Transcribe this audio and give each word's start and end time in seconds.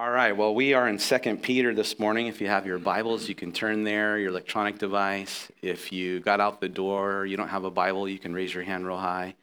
All 0.00 0.10
right, 0.10 0.34
well, 0.34 0.54
we 0.54 0.72
are 0.72 0.88
in 0.88 0.96
2 0.96 1.36
Peter 1.42 1.74
this 1.74 1.98
morning. 1.98 2.26
If 2.26 2.40
you 2.40 2.46
have 2.46 2.64
your 2.64 2.78
Bibles, 2.78 3.28
you 3.28 3.34
can 3.34 3.52
turn 3.52 3.84
there, 3.84 4.16
your 4.16 4.30
electronic 4.30 4.78
device. 4.78 5.52
If 5.60 5.92
you 5.92 6.20
got 6.20 6.40
out 6.40 6.58
the 6.58 6.70
door, 6.70 7.26
you 7.26 7.36
don't 7.36 7.48
have 7.48 7.64
a 7.64 7.70
Bible, 7.70 8.08
you 8.08 8.18
can 8.18 8.32
raise 8.32 8.54
your 8.54 8.62
hand 8.62 8.86
real 8.86 8.96
high. 8.96 9.34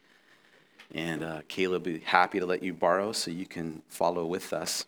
And 0.92 1.22
uh, 1.22 1.42
Caleb 1.46 1.86
will 1.86 1.92
be 1.92 2.00
happy 2.00 2.40
to 2.40 2.44
let 2.46 2.64
you 2.64 2.74
borrow 2.74 3.12
so 3.12 3.30
you 3.30 3.46
can 3.46 3.82
follow 3.86 4.26
with 4.26 4.52
us. 4.52 4.86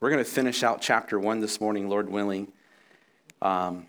We're 0.00 0.10
going 0.10 0.24
to 0.24 0.28
finish 0.28 0.64
out 0.64 0.80
chapter 0.80 1.20
1 1.20 1.38
this 1.38 1.60
morning, 1.60 1.88
Lord 1.88 2.08
willing. 2.08 2.50
Um, 3.40 3.86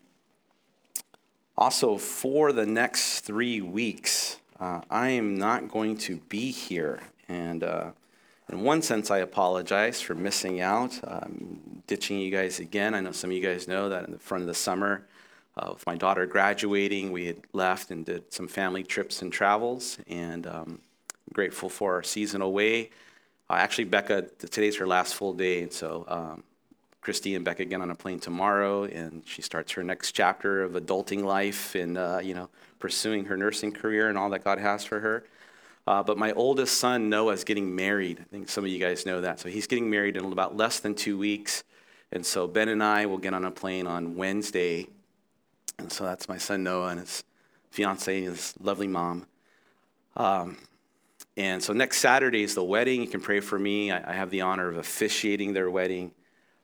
also, 1.58 1.98
for 1.98 2.54
the 2.54 2.68
next 2.68 3.22
three 3.22 3.62
weeks, 3.62 4.38
uh, 4.60 4.82
I 4.92 5.10
am 5.10 5.40
not 5.40 5.70
going 5.70 5.98
to 6.02 6.18
be 6.30 6.52
here. 6.52 7.00
And 7.28 7.64
uh, 7.64 7.92
in 8.50 8.62
one 8.62 8.82
sense, 8.82 9.12
I 9.12 9.20
apologize 9.20 10.02
for 10.02 10.16
missing 10.16 10.62
out, 10.62 11.00
um, 11.04 11.84
ditching 11.88 12.20
you 12.20 12.32
guys 12.32 12.60
again. 12.60 12.96
I 12.96 13.00
know 13.00 13.12
some 13.12 13.30
of 13.30 13.36
you 13.36 13.44
guys 13.44 13.68
know 13.68 13.90
that 13.90 14.06
in 14.06 14.12
the 14.12 14.20
front 14.20 14.42
of 14.42 14.48
the 14.48 14.54
summer, 14.54 15.06
uh, 15.58 15.72
with 15.74 15.86
my 15.86 15.96
daughter 15.96 16.26
graduating, 16.26 17.12
we 17.12 17.26
had 17.26 17.38
left 17.54 17.92
and 17.92 18.06
did 18.06 18.34
some 18.34 18.48
family 18.48 18.84
trips 18.84 19.22
and 19.22 19.32
travels, 19.32 19.98
and 20.08 20.48
um, 20.48 20.80
grateful 21.34 21.70
for 21.70 21.94
our 21.94 22.04
season 22.04 22.42
away. 22.42 22.90
Uh, 23.50 23.54
actually, 23.54 23.84
Becca, 23.84 24.24
today's 24.38 24.78
her 24.78 24.88
last 24.88 25.16
full 25.16 25.34
day, 25.34 25.62
and 25.62 25.74
so 25.74 26.06
um, 26.08 26.44
Christy 27.02 27.36
and 27.36 27.44
Becca 27.44 27.66
get 27.66 27.82
on 27.82 27.90
a 27.90 27.96
plane 27.96 28.20
tomorrow, 28.20 28.84
and 28.84 29.24
she 29.26 29.42
starts 29.42 29.72
her 29.74 29.84
next 29.84 30.12
chapter 30.12 30.64
of 30.64 30.74
adulting 30.74 31.24
life 31.24 31.76
and 31.76 31.98
uh, 31.98 32.20
you 32.22 32.34
know 32.34 32.50
pursuing 32.80 33.26
her 33.26 33.38
nursing 33.38 33.72
career 33.72 34.10
and 34.10 34.18
all 34.18 34.30
that 34.30 34.44
God 34.44 34.60
has 34.60 34.86
for 34.86 35.00
her. 35.00 35.24
Uh, 35.90 36.04
but 36.04 36.20
my 36.20 36.32
oldest 36.34 36.78
son, 36.78 37.10
Noah, 37.10 37.34
is 37.34 37.44
getting 37.44 37.76
married. 37.76 38.20
I 38.20 38.24
think 38.26 38.48
some 38.48 38.64
of 38.64 38.70
you 38.70 38.78
guys 38.78 39.08
know 39.08 39.22
that. 39.22 39.40
So 39.40 39.50
he's 39.50 39.66
getting 39.66 39.90
married 39.90 40.18
in 40.18 40.26
about 40.32 40.56
less 40.56 40.80
than 40.80 40.94
two 40.94 41.18
weeks. 41.18 41.64
And 42.12 42.24
so 42.24 42.46
Ben 42.46 42.70
and 42.70 42.84
I 42.84 43.08
will 43.08 43.18
get 43.18 43.34
on 43.34 43.44
a 43.44 43.50
plane 43.50 43.88
on 43.88 44.16
Wednesday. 44.16 44.86
And 45.80 45.92
so 45.92 46.04
that's 46.04 46.30
my 46.30 46.38
son, 46.38 46.62
Noah, 46.62 46.90
and 46.90 47.00
his 47.00 47.24
fiance 47.72 48.16
and 48.16 48.28
his 48.28 48.54
lovely 48.60 48.86
mom. 48.86 49.26
Um, 50.16 50.60
and 51.36 51.64
so 51.64 51.74
next 51.74 51.98
Saturday 51.98 52.44
is 52.44 52.54
the 52.54 52.64
wedding. 52.64 53.02
You 53.02 53.08
can 53.08 53.22
pray 53.22 53.40
for 53.40 53.58
me. 53.58 53.90
I, 53.90 54.12
I 54.12 54.14
have 54.14 54.30
the 54.30 54.42
honor 54.42 54.70
of 54.70 54.78
officiating 54.78 55.54
their 55.54 55.72
wedding. 55.72 56.12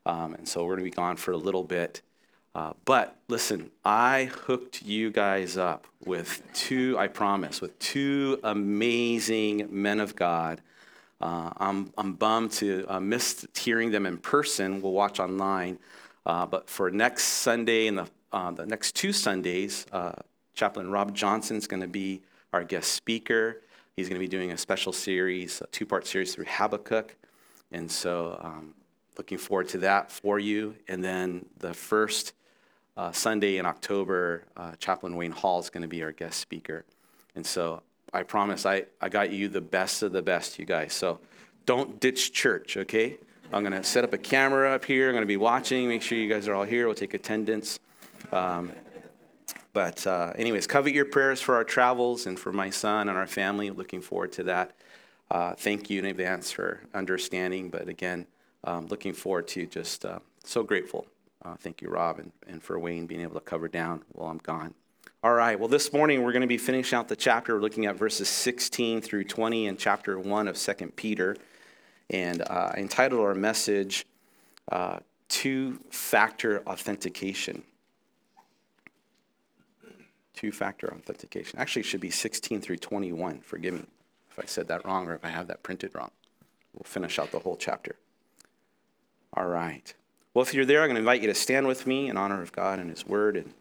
Um, 0.05 0.35
and 0.35 0.47
so 0.47 0.63
we're 0.65 0.75
going 0.75 0.85
to 0.85 0.91
be 0.91 0.95
gone 0.95 1.17
for 1.17 1.31
a 1.31 1.37
little 1.37 1.63
bit. 1.63 2.03
Uh, 2.55 2.71
but 2.85 3.17
listen, 3.27 3.69
I 3.83 4.31
hooked 4.45 4.81
you 4.81 5.11
guys 5.11 5.57
up 5.57 5.87
with 6.05 6.41
two, 6.53 6.97
I 6.97 7.07
promise, 7.07 7.59
with 7.59 7.77
two 7.79 8.39
amazing 8.43 9.67
men 9.69 9.99
of 9.99 10.15
God. 10.15 10.61
Uh, 11.19 11.51
I'm, 11.57 11.91
I'm 11.97 12.13
bummed 12.13 12.51
to 12.53 12.85
uh, 12.87 13.01
miss 13.01 13.45
hearing 13.53 13.91
them 13.91 14.05
in 14.05 14.17
person. 14.17 14.81
We'll 14.81 14.93
watch 14.93 15.19
online. 15.19 15.79
Uh, 16.25 16.45
but 16.45 16.69
for 16.69 16.89
next 16.89 17.23
Sunday 17.25 17.87
and 17.87 17.97
the, 17.97 18.07
uh, 18.31 18.51
the 18.51 18.65
next 18.65 18.95
two 18.95 19.11
Sundays, 19.11 19.85
uh, 19.91 20.13
Chaplain 20.53 20.89
Rob 20.89 21.13
Johnson 21.13 21.57
is 21.57 21.67
going 21.67 21.81
to 21.81 21.89
be 21.89 22.21
our 22.53 22.63
guest 22.63 22.93
speaker. 22.93 23.63
He's 23.97 24.07
going 24.07 24.19
to 24.19 24.25
be 24.25 24.29
doing 24.29 24.53
a 24.53 24.57
special 24.57 24.93
series, 24.93 25.59
a 25.59 25.67
two 25.67 25.85
part 25.85 26.07
series 26.07 26.33
through 26.33 26.45
Habakkuk. 26.47 27.17
And 27.73 27.91
so, 27.91 28.39
um, 28.41 28.75
looking 29.17 29.37
forward 29.37 29.67
to 29.69 29.77
that 29.79 30.11
for 30.11 30.39
you. 30.39 30.75
And 30.87 31.03
then 31.03 31.45
the 31.59 31.73
first 31.73 32.33
uh, 32.97 33.11
Sunday 33.11 33.57
in 33.57 33.65
October, 33.65 34.43
uh, 34.55 34.73
Chaplain 34.79 35.15
Wayne 35.15 35.31
Hall 35.31 35.59
is 35.59 35.69
going 35.69 35.81
to 35.81 35.87
be 35.87 36.03
our 36.03 36.11
guest 36.11 36.39
speaker. 36.39 36.85
And 37.35 37.45
so 37.45 37.81
I 38.13 38.23
promise 38.23 38.65
I, 38.65 38.85
I 39.01 39.09
got 39.09 39.31
you 39.31 39.49
the 39.49 39.61
best 39.61 40.01
of 40.01 40.13
the 40.13 40.21
best, 40.21 40.57
you 40.57 40.65
guys. 40.65 40.93
So 40.93 41.19
don't 41.65 41.99
ditch 41.99 42.31
church, 42.31 42.77
okay? 42.77 43.17
I'm 43.51 43.63
going 43.63 43.73
to 43.73 43.83
set 43.83 44.03
up 44.03 44.13
a 44.13 44.17
camera 44.17 44.71
up 44.73 44.85
here. 44.85 45.09
I'm 45.09 45.13
going 45.13 45.23
to 45.23 45.27
be 45.27 45.37
watching, 45.37 45.87
make 45.87 46.01
sure 46.01 46.17
you 46.17 46.29
guys 46.29 46.47
are 46.47 46.55
all 46.55 46.63
here. 46.63 46.85
We'll 46.85 46.95
take 46.95 47.13
attendance. 47.13 47.79
Um, 48.31 48.71
but, 49.73 50.07
uh, 50.07 50.31
anyways, 50.37 50.67
covet 50.67 50.93
your 50.93 51.05
prayers 51.05 51.41
for 51.41 51.55
our 51.55 51.65
travels 51.65 52.27
and 52.27 52.39
for 52.39 52.53
my 52.53 52.69
son 52.69 53.09
and 53.09 53.17
our 53.17 53.27
family. 53.27 53.71
Looking 53.71 54.01
forward 54.01 54.31
to 54.33 54.43
that. 54.43 54.71
Uh, 55.29 55.53
thank 55.53 55.89
you 55.89 55.99
in 55.99 56.05
advance 56.05 56.51
for 56.51 56.81
understanding. 56.93 57.69
But 57.69 57.89
again, 57.89 58.25
um, 58.63 58.87
looking 58.87 59.13
forward 59.13 59.49
to 59.49 59.65
just 59.65 60.05
uh, 60.05 60.19
so 60.45 60.63
grateful 60.63 61.07
uh, 61.45 61.55
thank 61.55 61.81
you, 61.81 61.89
Rob, 61.89 62.19
and, 62.19 62.31
and 62.47 62.61
for 62.61 62.79
Wayne 62.79 63.05
being 63.05 63.21
able 63.21 63.35
to 63.35 63.39
cover 63.39 63.67
down 63.67 64.03
while 64.13 64.31
I'm 64.31 64.39
gone. 64.39 64.73
All 65.23 65.33
right, 65.33 65.59
well, 65.59 65.67
this 65.67 65.93
morning 65.93 66.23
we're 66.23 66.31
going 66.31 66.41
to 66.41 66.47
be 66.47 66.57
finishing 66.57 66.97
out 66.97 67.07
the 67.07 67.15
chapter. 67.15 67.55
We're 67.55 67.61
looking 67.61 67.85
at 67.85 67.95
verses 67.95 68.29
16 68.29 69.01
through 69.01 69.23
20 69.25 69.67
in 69.67 69.77
chapter 69.77 70.19
1 70.19 70.47
of 70.47 70.57
2 70.57 70.73
Peter. 70.95 71.35
And 72.09 72.41
uh, 72.41 72.71
I 72.75 72.77
entitled 72.77 73.21
our 73.21 73.33
message, 73.33 74.05
uh, 74.71 74.99
Two 75.29 75.79
Factor 75.89 76.61
Authentication. 76.67 77.63
Two 80.35 80.51
factor 80.51 80.93
authentication. 80.93 81.57
Actually, 81.59 81.79
it 81.79 81.85
should 81.85 82.01
be 82.01 82.09
16 82.09 82.59
through 82.59 82.75
21. 82.75 83.39
Forgive 83.39 83.73
me 83.73 83.85
if 84.29 84.37
I 84.37 84.45
said 84.45 84.67
that 84.67 84.85
wrong 84.85 85.07
or 85.07 85.15
if 85.15 85.23
I 85.23 85.29
have 85.29 85.47
that 85.47 85.63
printed 85.63 85.95
wrong. 85.95 86.11
We'll 86.73 86.83
finish 86.83 87.17
out 87.19 87.31
the 87.31 87.39
whole 87.39 87.55
chapter. 87.55 87.95
All 89.33 89.47
right. 89.47 89.93
Well, 90.35 90.43
if 90.43 90.53
you're 90.53 90.65
there, 90.65 90.81
I'm 90.81 90.87
going 90.87 90.95
to 90.95 90.99
invite 90.99 91.21
you 91.21 91.29
to 91.29 91.33
stand 91.33 91.65
with 91.65 91.87
me 91.87 92.09
in 92.09 92.17
honor 92.17 92.41
of 92.41 92.51
God 92.51 92.77
and 92.77 92.89
His 92.89 93.07
Word 93.07 93.37
and 93.37 93.53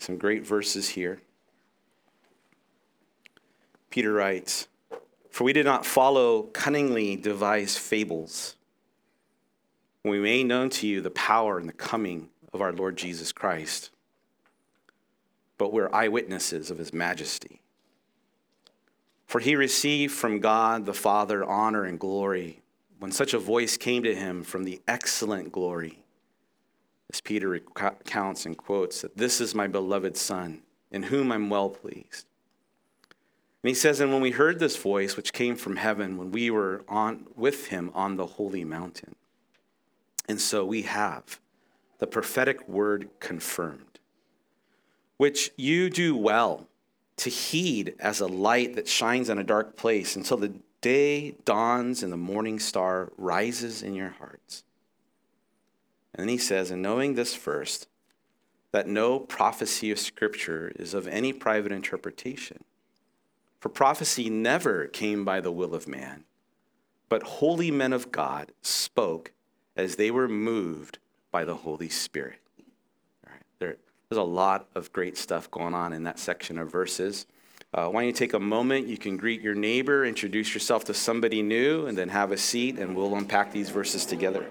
some 0.00 0.18
great 0.18 0.44
verses 0.44 0.88
here. 0.88 1.20
Peter 3.88 4.12
writes, 4.12 4.66
For 5.30 5.44
we 5.44 5.52
did 5.52 5.64
not 5.64 5.86
follow 5.86 6.42
cunningly 6.42 7.14
devised 7.14 7.78
fables 7.78 8.56
when 10.02 10.10
we 10.10 10.18
made 10.18 10.46
known 10.46 10.70
to 10.70 10.88
you 10.88 11.00
the 11.00 11.10
power 11.10 11.56
and 11.56 11.68
the 11.68 11.72
coming 11.72 12.28
of 12.52 12.60
our 12.60 12.72
Lord 12.72 12.96
Jesus 12.96 13.30
Christ, 13.30 13.90
but 15.56 15.72
we're 15.72 15.94
eyewitnesses 15.94 16.68
of 16.68 16.78
his 16.78 16.92
majesty. 16.92 17.60
For 19.28 19.38
he 19.38 19.54
received 19.54 20.12
from 20.12 20.40
God 20.40 20.84
the 20.84 20.94
Father 20.94 21.44
honor 21.44 21.84
and 21.84 22.00
glory 22.00 22.62
when 22.98 23.12
such 23.12 23.34
a 23.34 23.38
voice 23.38 23.76
came 23.76 24.02
to 24.02 24.14
him 24.14 24.42
from 24.42 24.64
the 24.64 24.80
excellent 24.88 25.52
glory, 25.52 26.04
as 27.12 27.20
Peter 27.20 27.48
recounts 27.48 28.46
and 28.46 28.56
quotes, 28.56 29.02
that 29.02 29.16
this 29.16 29.40
is 29.40 29.54
my 29.54 29.66
beloved 29.66 30.16
Son, 30.16 30.62
in 30.90 31.04
whom 31.04 31.30
I'm 31.30 31.50
well 31.50 31.70
pleased. 31.70 32.26
And 33.62 33.68
he 33.68 33.74
says, 33.74 34.00
And 34.00 34.12
when 34.12 34.22
we 34.22 34.30
heard 34.30 34.58
this 34.58 34.76
voice, 34.76 35.16
which 35.16 35.32
came 35.32 35.56
from 35.56 35.76
heaven, 35.76 36.16
when 36.16 36.30
we 36.30 36.50
were 36.50 36.84
on, 36.88 37.26
with 37.34 37.66
him 37.68 37.90
on 37.94 38.16
the 38.16 38.26
holy 38.26 38.64
mountain. 38.64 39.14
And 40.28 40.40
so 40.40 40.64
we 40.64 40.82
have 40.82 41.40
the 41.98 42.06
prophetic 42.06 42.68
word 42.68 43.08
confirmed, 43.20 43.98
which 45.16 45.50
you 45.56 45.90
do 45.90 46.16
well 46.16 46.68
to 47.18 47.30
heed 47.30 47.94
as 47.98 48.20
a 48.20 48.26
light 48.26 48.74
that 48.76 48.88
shines 48.88 49.30
in 49.30 49.38
a 49.38 49.44
dark 49.44 49.76
place 49.76 50.16
until 50.16 50.36
the 50.36 50.52
day 50.86 51.32
dawns 51.44 52.04
and 52.04 52.12
the 52.12 52.16
morning 52.16 52.60
star 52.60 53.10
rises 53.18 53.82
in 53.82 53.92
your 53.92 54.10
hearts. 54.20 54.62
And 56.14 56.22
then 56.22 56.28
he 56.28 56.38
says, 56.38 56.70
and 56.70 56.80
knowing 56.80 57.14
this 57.16 57.34
first, 57.34 57.88
that 58.70 58.86
no 58.86 59.18
prophecy 59.18 59.90
of 59.90 59.98
Scripture 59.98 60.70
is 60.76 60.94
of 60.94 61.08
any 61.08 61.32
private 61.32 61.72
interpretation. 61.72 62.62
For 63.58 63.68
prophecy 63.68 64.30
never 64.30 64.86
came 64.86 65.24
by 65.24 65.40
the 65.40 65.50
will 65.50 65.74
of 65.74 65.88
man, 65.88 66.22
but 67.08 67.24
holy 67.24 67.72
men 67.72 67.92
of 67.92 68.12
God 68.12 68.52
spoke 68.62 69.32
as 69.76 69.96
they 69.96 70.12
were 70.12 70.28
moved 70.28 70.98
by 71.32 71.44
the 71.44 71.56
Holy 71.56 71.88
Spirit. 71.88 72.38
All 73.26 73.32
right, 73.32 73.42
there, 73.58 73.76
there's 74.08 74.20
a 74.20 74.22
lot 74.22 74.68
of 74.76 74.92
great 74.92 75.18
stuff 75.18 75.50
going 75.50 75.74
on 75.74 75.92
in 75.92 76.04
that 76.04 76.20
section 76.20 76.58
of 76.58 76.70
verses. 76.70 77.26
Uh, 77.76 77.90
why 77.90 78.00
don't 78.00 78.06
you 78.06 78.12
take 78.14 78.32
a 78.32 78.40
moment? 78.40 78.86
You 78.86 78.96
can 78.96 79.18
greet 79.18 79.42
your 79.42 79.54
neighbor, 79.54 80.06
introduce 80.06 80.54
yourself 80.54 80.86
to 80.86 80.94
somebody 80.94 81.42
new, 81.42 81.86
and 81.86 81.96
then 81.96 82.08
have 82.08 82.32
a 82.32 82.38
seat, 82.38 82.78
and 82.78 82.96
we'll 82.96 83.14
unpack 83.14 83.52
these 83.52 83.68
verses 83.68 84.06
together. 84.06 84.46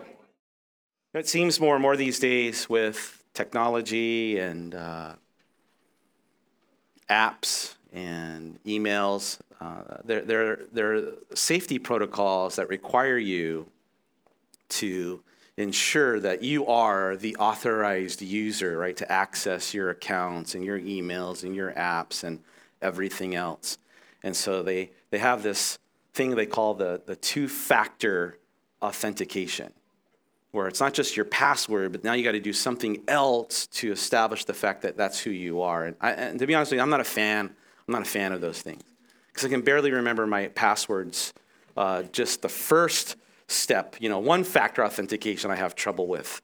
It 1.15 1.27
seems 1.27 1.59
more 1.59 1.73
and 1.73 1.81
more 1.81 1.97
these 1.97 2.19
days 2.19 2.69
with 2.69 3.23
technology 3.33 4.37
and 4.37 4.75
uh, 4.75 5.13
apps 7.09 7.73
and 7.91 8.59
emails, 8.63 9.39
uh, 9.59 9.97
there, 10.03 10.21
there, 10.21 10.59
there 10.71 10.95
are 10.95 11.13
safety 11.33 11.79
protocols 11.79 12.57
that 12.57 12.69
require 12.69 13.17
you 13.17 13.65
to 14.69 15.23
ensure 15.57 16.19
that 16.19 16.43
you 16.43 16.67
are 16.67 17.15
the 17.15 17.35
authorized 17.37 18.21
user, 18.21 18.77
right, 18.77 18.97
to 18.97 19.11
access 19.11 19.73
your 19.73 19.89
accounts 19.89 20.53
and 20.53 20.63
your 20.63 20.79
emails 20.79 21.43
and 21.43 21.55
your 21.55 21.71
apps 21.71 22.23
and 22.23 22.43
everything 22.85 23.35
else. 23.35 23.77
And 24.23 24.35
so 24.35 24.63
they, 24.63 24.91
they 25.09 25.17
have 25.17 25.43
this 25.43 25.79
thing 26.13 26.35
they 26.35 26.45
call 26.45 26.75
the, 26.75 27.01
the 27.05 27.15
two 27.15 27.47
factor 27.47 28.37
authentication, 28.81 29.73
where 30.51 30.67
it's 30.67 30.79
not 30.79 30.93
just 30.93 31.17
your 31.17 31.25
password, 31.25 31.91
but 31.91 32.03
now 32.03 32.13
you 32.13 32.23
got 32.23 32.31
to 32.31 32.39
do 32.39 32.53
something 32.53 33.03
else 33.07 33.67
to 33.67 33.91
establish 33.91 34.45
the 34.45 34.53
fact 34.53 34.83
that 34.83 34.95
that's 34.95 35.19
who 35.19 35.31
you 35.31 35.61
are. 35.61 35.85
And, 35.85 35.95
I, 35.99 36.11
and 36.11 36.39
to 36.39 36.47
be 36.47 36.55
honest 36.55 36.71
with 36.71 36.77
you, 36.77 36.83
I'm 36.83 36.89
not 36.89 37.01
a 37.01 37.03
fan. 37.19 37.53
I'm 37.87 37.91
not 37.91 38.03
a 38.03 38.05
fan 38.09 38.31
of 38.31 38.41
those 38.41 38.61
things 38.61 38.83
because 39.27 39.45
I 39.45 39.49
can 39.49 39.61
barely 39.61 39.91
remember 39.91 40.25
my 40.25 40.47
passwords. 40.47 41.33
Uh, 41.75 42.03
just 42.03 42.41
the 42.41 42.49
first 42.49 43.17
step, 43.47 43.95
you 43.99 44.09
know, 44.09 44.19
one 44.19 44.43
factor 44.43 44.83
authentication 44.83 45.51
I 45.51 45.55
have 45.55 45.75
trouble 45.75 46.07
with. 46.07 46.41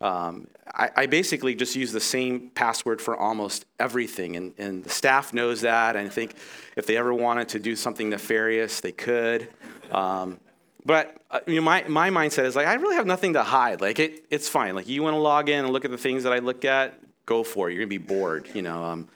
Um, 0.00 0.46
I, 0.72 0.90
I, 0.94 1.06
basically 1.06 1.56
just 1.56 1.74
use 1.74 1.90
the 1.90 2.00
same 2.00 2.50
password 2.50 3.02
for 3.02 3.16
almost 3.16 3.64
everything, 3.80 4.36
and, 4.36 4.54
and 4.56 4.84
the 4.84 4.90
staff 4.90 5.34
knows 5.34 5.62
that. 5.62 5.96
And 5.96 6.06
I 6.06 6.08
think 6.08 6.36
if 6.76 6.86
they 6.86 6.96
ever 6.96 7.12
wanted 7.12 7.48
to 7.48 7.58
do 7.58 7.74
something 7.74 8.08
nefarious, 8.08 8.80
they 8.80 8.92
could. 8.92 9.48
Um, 9.90 10.38
but 10.84 11.16
uh, 11.30 11.40
you 11.46 11.56
know, 11.56 11.62
my, 11.62 11.84
my 11.88 12.10
mindset 12.10 12.44
is 12.44 12.54
like, 12.54 12.66
I 12.66 12.74
really 12.74 12.94
have 12.94 13.06
nothing 13.06 13.32
to 13.32 13.42
hide. 13.42 13.80
Like, 13.80 13.98
it, 13.98 14.24
it's 14.30 14.48
fine. 14.48 14.74
Like, 14.76 14.88
you 14.88 15.02
want 15.02 15.14
to 15.14 15.18
log 15.18 15.48
in 15.48 15.64
and 15.64 15.72
look 15.72 15.84
at 15.84 15.90
the 15.90 15.98
things 15.98 16.22
that 16.22 16.32
I 16.32 16.38
look 16.38 16.64
at, 16.64 16.98
go 17.26 17.42
for 17.42 17.68
it. 17.68 17.72
You're 17.72 17.84
going 17.84 17.90
to 17.90 17.98
be 17.98 18.14
bored, 18.14 18.48
you 18.54 18.62
know. 18.62 18.84
Um, 18.84 19.08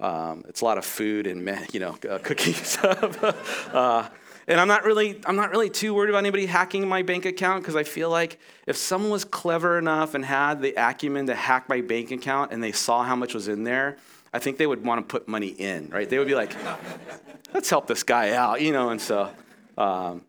um, 0.00 0.44
it's 0.48 0.60
a 0.60 0.64
lot 0.64 0.78
of 0.78 0.84
food 0.84 1.26
and, 1.26 1.66
you 1.72 1.80
know, 1.80 1.98
uh, 2.08 2.18
cookies. 2.18 2.78
uh, 2.82 4.08
and 4.48 4.58
I'm 4.58 4.66
not 4.66 4.84
really, 4.84 5.20
I'm 5.26 5.36
not 5.36 5.50
really 5.50 5.68
too 5.68 5.92
worried 5.92 6.08
about 6.08 6.20
anybody 6.20 6.46
hacking 6.46 6.88
my 6.88 7.02
bank 7.02 7.26
account 7.26 7.62
because 7.62 7.76
I 7.76 7.84
feel 7.84 8.08
like 8.08 8.40
if 8.66 8.78
someone 8.78 9.10
was 9.10 9.26
clever 9.26 9.78
enough 9.78 10.14
and 10.14 10.24
had 10.24 10.62
the 10.62 10.72
acumen 10.76 11.26
to 11.26 11.34
hack 11.34 11.68
my 11.68 11.82
bank 11.82 12.10
account 12.10 12.50
and 12.50 12.64
they 12.64 12.72
saw 12.72 13.04
how 13.04 13.14
much 13.14 13.34
was 13.34 13.46
in 13.46 13.64
there, 13.64 13.98
I 14.32 14.38
think 14.38 14.56
they 14.56 14.66
would 14.66 14.82
want 14.82 15.06
to 15.06 15.12
put 15.12 15.28
money 15.28 15.48
in, 15.48 15.90
right? 15.90 16.08
They 16.08 16.18
would 16.18 16.26
be 16.26 16.34
like, 16.34 16.56
let's 17.54 17.68
help 17.68 17.86
this 17.86 18.02
guy 18.02 18.32
out, 18.32 18.62
you 18.62 18.72
know, 18.72 18.88
and 18.88 19.00
so, 19.00 19.30
um, 19.76 20.24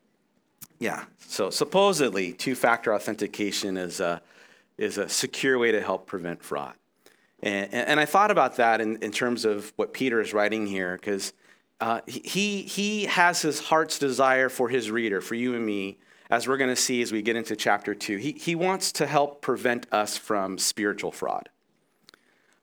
yeah. 0.79 1.05
So 1.19 1.49
supposedly, 1.49 2.33
two-factor 2.33 2.93
authentication 2.93 3.77
is 3.77 4.01
a, 4.01 4.21
is 4.77 4.97
a 4.97 5.07
secure 5.07 5.57
way 5.57 5.71
to 5.71 5.81
help 5.81 6.07
prevent 6.07 6.43
fraud. 6.43 6.73
And, 7.41 7.73
and 7.73 7.99
I 8.01 8.05
thought 8.05 8.31
about 8.31 8.57
that 8.57 8.81
in, 8.81 8.97
in 8.97 9.11
terms 9.11 9.45
of 9.45 9.71
what 9.77 9.93
Peter 9.93 10.19
is 10.19 10.33
writing 10.33 10.67
here, 10.67 10.97
because 10.97 11.31
uh, 11.81 12.01
he, 12.07 12.63
he 12.63 13.05
has 13.05 13.41
his 13.41 13.59
heart's 13.59 13.99
desire 13.99 14.49
for 14.49 14.69
his 14.69 14.91
reader, 14.91 15.21
for 15.21 15.35
you 15.35 15.55
and 15.55 15.65
me, 15.65 15.97
as 16.29 16.47
we're 16.47 16.57
going 16.57 16.69
to 16.69 16.75
see 16.75 17.01
as 17.01 17.11
we 17.11 17.21
get 17.21 17.35
into 17.35 17.55
chapter 17.55 17.95
2. 17.95 18.17
He, 18.17 18.31
he 18.33 18.55
wants 18.55 18.91
to 18.93 19.07
help 19.07 19.41
prevent 19.41 19.87
us 19.91 20.17
from 20.17 20.57
spiritual 20.57 21.11
fraud. 21.11 21.49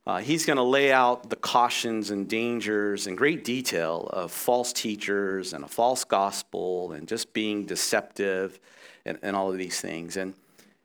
Uh, 0.07 0.19
he's 0.19 0.47
going 0.47 0.57
to 0.57 0.63
lay 0.63 0.93
out 0.93 1.31
the 1.31 1.37
cautions 1.37 2.11
and 2.11 2.29
dangers 2.29 3.09
in 3.09 3.17
great 3.17 3.43
detail 3.43 4.09
of 4.13 4.31
false 4.31 4.73
teachers 4.73 5.53
and 5.53 5.65
a 5.65 5.69
false 5.69 6.05
gospel 6.05 6.93
and 6.93 7.09
just 7.09 7.33
being 7.33 7.67
deceptive 7.67 8.61
and, 9.05 9.19
and 9.23 9.35
all 9.35 9.51
of 9.51 9.59
these 9.59 9.81
things. 9.81 10.17
And, 10.17 10.35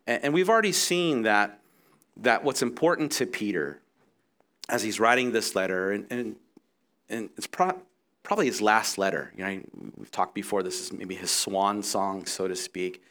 and 0.07 0.33
we've 0.33 0.49
already 0.49 0.71
seen 0.71 1.23
that, 1.23 1.59
that 2.17 2.43
what's 2.43 2.63
important 2.63 3.11
to 3.13 3.27
Peter 3.27 3.79
as 4.69 4.81
he's 4.81 4.99
writing 4.99 5.31
this 5.31 5.53
letter, 5.55 5.91
and, 5.91 6.07
and, 6.09 6.35
and 7.09 7.29
it's 7.37 7.45
pro- 7.45 7.79
probably 8.23 8.45
his 8.45 8.61
last 8.61 8.97
letter. 8.97 9.33
You 9.35 9.45
know, 9.45 9.61
we've 9.97 10.11
talked 10.11 10.35
before, 10.35 10.63
this 10.63 10.81
is 10.81 10.93
maybe 10.93 11.15
his 11.15 11.31
swan 11.31 11.83
song, 11.83 12.25
so 12.25 12.47
to 12.47 12.55
speak. 12.55 13.03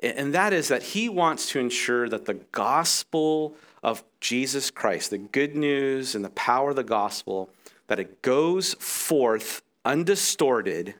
And 0.00 0.34
that 0.34 0.52
is 0.52 0.68
that 0.68 0.82
he 0.82 1.08
wants 1.08 1.50
to 1.50 1.60
ensure 1.60 2.08
that 2.08 2.24
the 2.24 2.34
gospel 2.34 3.54
of 3.82 4.02
Jesus 4.20 4.70
Christ, 4.70 5.10
the 5.10 5.18
good 5.18 5.54
news 5.54 6.14
and 6.14 6.24
the 6.24 6.30
power 6.30 6.70
of 6.70 6.76
the 6.76 6.82
gospel, 6.82 7.50
that 7.86 8.00
it 8.00 8.22
goes 8.22 8.74
forth 8.74 9.62
undistorted 9.84 10.94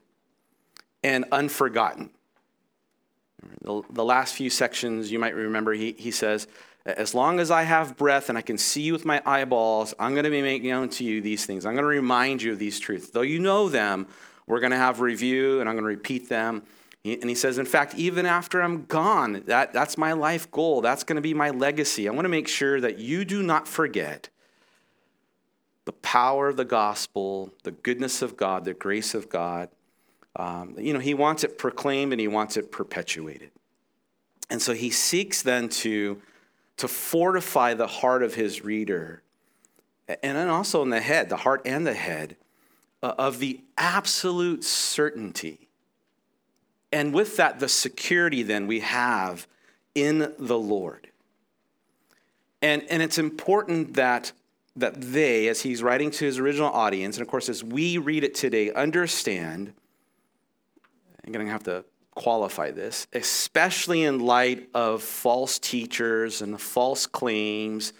and 1.03 1.25
unforgotten. 1.33 2.11
The, 3.63 3.83
the 3.91 4.05
last 4.05 4.35
few 4.35 4.51
sections, 4.51 5.11
you 5.11 5.19
might 5.19 5.35
remember, 5.35 5.73
he, 5.73 5.93
he 5.99 6.11
says, 6.11 6.47
As 6.87 7.15
long 7.15 7.41
as 7.41 7.51
I 7.51 7.63
have 7.63 7.97
breath 7.97 8.29
and 8.29 8.37
I 8.37 8.43
can 8.43 8.59
see 8.59 8.83
you 8.83 8.93
with 8.93 9.07
my 9.07 9.23
eyeballs, 9.25 9.95
I'm 9.99 10.13
going 10.13 10.25
to 10.25 10.31
be 10.31 10.43
making 10.43 10.69
known 10.69 10.91
to 10.91 11.05
you 11.05 11.23
these 11.23 11.47
things. 11.47 11.65
I'm 11.65 11.73
going 11.73 11.83
to 11.83 11.89
remind 11.89 12.43
you 12.43 12.53
of 12.53 12.59
these 12.59 12.79
truths. 12.79 13.11
Though 13.11 13.23
you 13.23 13.39
know 13.39 13.71
them, 13.71 14.07
we're 14.47 14.61
going 14.61 14.73
to 14.73 14.77
have 14.77 15.01
review 15.01 15.61
and 15.61 15.69
I'm 15.69 15.77
going 15.77 15.85
to 15.85 15.89
repeat 15.89 16.29
them. 16.29 16.63
And 17.07 17.29
he 17.29 17.35
says, 17.35 17.59
in 17.59 17.67
fact, 17.67 17.95
even 17.97 18.25
after 18.27 18.63
I'm 18.63 18.85
gone, 18.85 19.43
that, 19.47 19.73
that's 19.73 19.99
my 19.99 20.13
life 20.13 20.51
goal. 20.51 20.81
That's 20.81 21.05
going 21.05 21.17
to 21.17 21.23
be 21.23 21.35
my 21.35 21.51
legacy. 21.51 22.09
I 22.09 22.13
want 22.13 22.25
to 22.25 22.31
make 22.31 22.49
sure 22.49 22.81
that 22.81 22.99
you 22.99 23.25
do 23.25 23.43
not 23.43 23.69
forget 23.69 24.29
the 25.85 25.93
power 25.93 26.49
of 26.49 26.57
the 26.57 26.65
gospel, 26.65 27.53
the 27.63 27.73
goodness 27.73 28.23
of 28.23 28.37
God, 28.37 28.65
the 28.65 28.73
grace 28.73 29.15
of 29.15 29.29
God. 29.29 29.69
Um, 30.37 30.77
you 30.79 30.95
know, 30.95 30.99
he 30.99 31.13
wants 31.13 31.45
it 31.45 31.59
proclaimed 31.59 32.13
and 32.13 32.21
he 32.21 32.29
wants 32.29 32.57
it 32.57 32.73
perpetuated. 32.73 33.51
And 34.49 34.61
so 34.61 34.73
he 34.73 34.91
seeks 34.91 35.43
then 35.43 35.69
to, 35.71 36.21
to 36.77 36.89
fortify 36.89 37.75
the 37.75 37.87
heart 37.87 38.23
of 38.23 38.35
his 38.35 38.65
reader, 38.65 39.23
and 40.09 40.37
then 40.37 40.49
also 40.49 40.83
in 40.83 40.91
the 40.91 41.01
head, 41.01 41.29
the 41.29 41.39
heart 41.39 41.63
and 41.65 41.87
the 41.87 41.95
head, 41.95 42.37
uh, 43.03 43.15
of 43.19 43.39
the 43.39 43.61
absolute 43.77 44.65
certainty 44.65 45.65
and 46.95 47.13
with 47.13 47.39
that, 47.39 47.59
the 47.59 47.69
security 47.69 48.45
then 48.45 48.69
we 48.69 48.79
have 48.79 49.49
in 49.97 50.33
the 50.39 50.57
Lord. 50.57 51.09
And, 52.63 52.85
and 52.89 53.03
it's 53.03 53.19
important 53.19 53.95
that, 53.95 54.31
that 54.77 55.01
they, 55.01 55.49
as 55.49 55.63
he's 55.63 55.83
writing 55.83 56.13
to 56.13 56.25
his 56.25 56.39
original 56.39 56.71
audience, 56.71 57.17
and 57.17 57.23
of 57.23 57.29
course, 57.29 57.49
as 57.49 57.65
we 57.65 57.99
read 57.99 58.23
it 58.23 58.37
today, 58.37 58.73
understand, 58.73 59.73
I'm 61.27 61.33
going 61.33 61.45
to 61.45 61.51
have 61.51 61.65
to 61.65 61.85
qualify 62.15 62.71
this, 62.71 63.07
especially 63.13 64.05
in 64.05 64.21
light 64.21 64.69
of 64.75 65.03
false 65.03 65.59
teachers 65.59 66.43
and 66.43 66.61
false 66.61 67.07
claims 67.07 67.93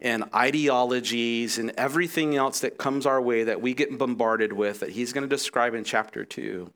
and 0.00 0.24
ideologies 0.34 1.58
and 1.58 1.72
everything 1.78 2.36
else 2.36 2.60
that 2.60 2.76
comes 2.76 3.06
our 3.06 3.20
way 3.20 3.44
that 3.44 3.60
we 3.60 3.72
get 3.72 3.96
bombarded 3.96 4.52
with 4.52 4.80
that 4.80 4.90
he's 4.90 5.12
going 5.12 5.22
to 5.22 5.34
describe 5.34 5.74
in 5.74 5.84
chapter 5.84 6.24
2 6.24 6.70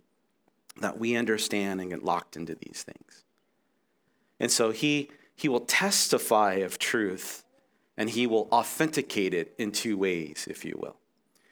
that 0.81 0.99
we 0.99 1.17
understand 1.17 1.81
and 1.81 1.90
get 1.90 2.05
locked 2.05 2.37
into 2.37 2.55
these 2.55 2.85
things. 2.85 3.25
And 4.41 4.50
so 4.50 4.70
he, 4.70 5.11
he 5.34 5.49
will 5.49 5.61
testify 5.61 6.55
of 6.55 6.79
truth 6.79 7.44
and 7.96 8.08
he 8.08 8.26
will 8.26 8.49
authenticate 8.52 9.34
it 9.34 9.55
in 9.58 9.73
two 9.73 9.99
ways, 9.99 10.46
if 10.49 10.64
you 10.64 10.79
will. 10.81 10.96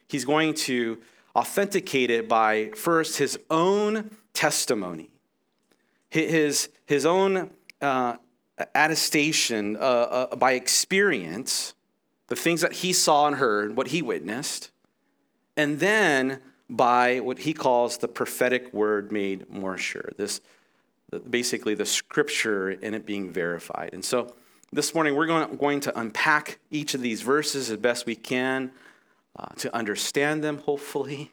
He's 0.08 0.24
going 0.24 0.54
to 0.54 0.98
authenticate 1.34 2.10
it 2.10 2.28
by 2.28 2.70
first 2.74 3.18
his 3.18 3.38
own 3.50 4.10
testimony, 4.32 5.10
his, 6.24 6.68
his 6.86 7.04
own 7.06 7.50
uh, 7.80 8.16
attestation 8.74 9.76
uh, 9.76 9.80
uh, 9.80 10.36
by 10.36 10.52
experience, 10.52 11.74
the 12.28 12.36
things 12.36 12.60
that 12.62 12.72
he 12.72 12.92
saw 12.92 13.26
and 13.26 13.36
heard, 13.36 13.76
what 13.76 13.88
he 13.88 14.02
witnessed, 14.02 14.70
and 15.56 15.78
then 15.80 16.40
by 16.68 17.20
what 17.20 17.40
he 17.40 17.52
calls 17.52 17.98
the 17.98 18.08
prophetic 18.08 18.72
word 18.72 19.12
made 19.12 19.48
more 19.48 19.78
sure. 19.78 20.10
This 20.16 20.40
basically 21.30 21.74
the 21.74 21.86
scripture 21.86 22.70
in 22.70 22.94
it 22.94 23.06
being 23.06 23.30
verified. 23.30 23.90
And 23.92 24.04
so 24.04 24.35
this 24.73 24.94
morning 24.94 25.14
we're 25.14 25.26
going, 25.26 25.56
going 25.56 25.80
to 25.80 25.99
unpack 25.99 26.58
each 26.70 26.94
of 26.94 27.00
these 27.00 27.23
verses 27.23 27.70
as 27.70 27.78
best 27.78 28.06
we 28.06 28.16
can 28.16 28.73
uh, 29.38 29.46
to 29.58 29.75
understand 29.75 30.42
them, 30.42 30.58
hopefully. 30.58 31.32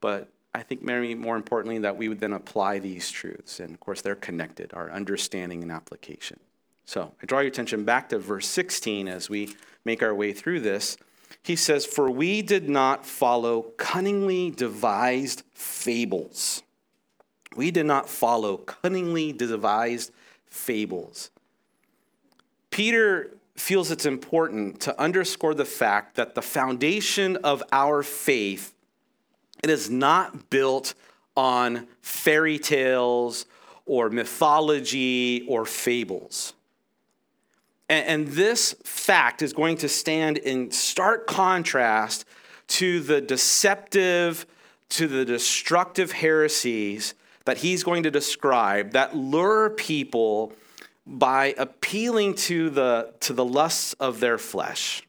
But 0.00 0.28
I 0.54 0.62
think 0.62 0.82
maybe 0.82 1.14
more 1.14 1.36
importantly 1.36 1.78
that 1.78 1.96
we 1.96 2.08
would 2.08 2.20
then 2.20 2.32
apply 2.32 2.80
these 2.80 3.10
truths. 3.10 3.60
And 3.60 3.72
of 3.72 3.80
course, 3.80 4.02
they're 4.02 4.16
connected, 4.16 4.72
our 4.74 4.90
understanding 4.90 5.62
and 5.62 5.70
application. 5.70 6.40
So 6.84 7.12
I 7.22 7.26
draw 7.26 7.38
your 7.38 7.48
attention 7.48 7.84
back 7.84 8.08
to 8.08 8.18
verse 8.18 8.48
16 8.48 9.06
as 9.06 9.30
we 9.30 9.54
make 9.84 10.02
our 10.02 10.14
way 10.14 10.32
through 10.32 10.60
this 10.60 10.96
he 11.42 11.56
says, 11.56 11.86
For 11.86 12.10
we 12.10 12.42
did 12.42 12.68
not 12.68 13.06
follow 13.06 13.62
cunningly 13.76 14.50
devised 14.50 15.42
fables. 15.52 16.62
We 17.56 17.70
did 17.70 17.86
not 17.86 18.08
follow 18.08 18.58
cunningly 18.58 19.32
devised 19.32 20.12
fables. 20.46 21.30
Peter 22.70 23.32
feels 23.56 23.90
it's 23.90 24.06
important 24.06 24.80
to 24.80 24.98
underscore 25.00 25.54
the 25.54 25.64
fact 25.64 26.14
that 26.16 26.34
the 26.34 26.42
foundation 26.42 27.36
of 27.38 27.62
our 27.72 28.02
faith 28.02 28.74
it 29.62 29.70
is 29.70 29.90
not 29.90 30.50
built 30.50 30.94
on 31.36 31.86
fairy 32.02 32.58
tales 32.58 33.46
or 33.86 34.10
mythology 34.10 35.44
or 35.48 35.64
fables. 35.64 36.54
And, 37.88 38.28
this 38.28 38.76
fact 38.84 39.42
is 39.42 39.52
going 39.52 39.78
to 39.78 39.88
stand 39.88 40.38
in 40.38 40.70
stark 40.70 41.26
contrast 41.26 42.24
to 42.68 43.00
the 43.00 43.20
deceptive, 43.20 44.46
to 44.90 45.08
the 45.08 45.24
destructive 45.24 46.12
heresies 46.12 47.14
that 47.46 47.58
he's 47.58 47.82
going 47.82 48.04
to 48.04 48.10
describe 48.10 48.92
that 48.92 49.16
lure 49.16 49.70
people 49.70 50.52
by 51.04 51.54
appealing 51.58 52.34
to 52.34 52.70
the, 52.70 53.12
to 53.20 53.32
the 53.32 53.44
lusts 53.44 53.94
of 53.94 54.20
their 54.20 54.38
flesh 54.38 55.02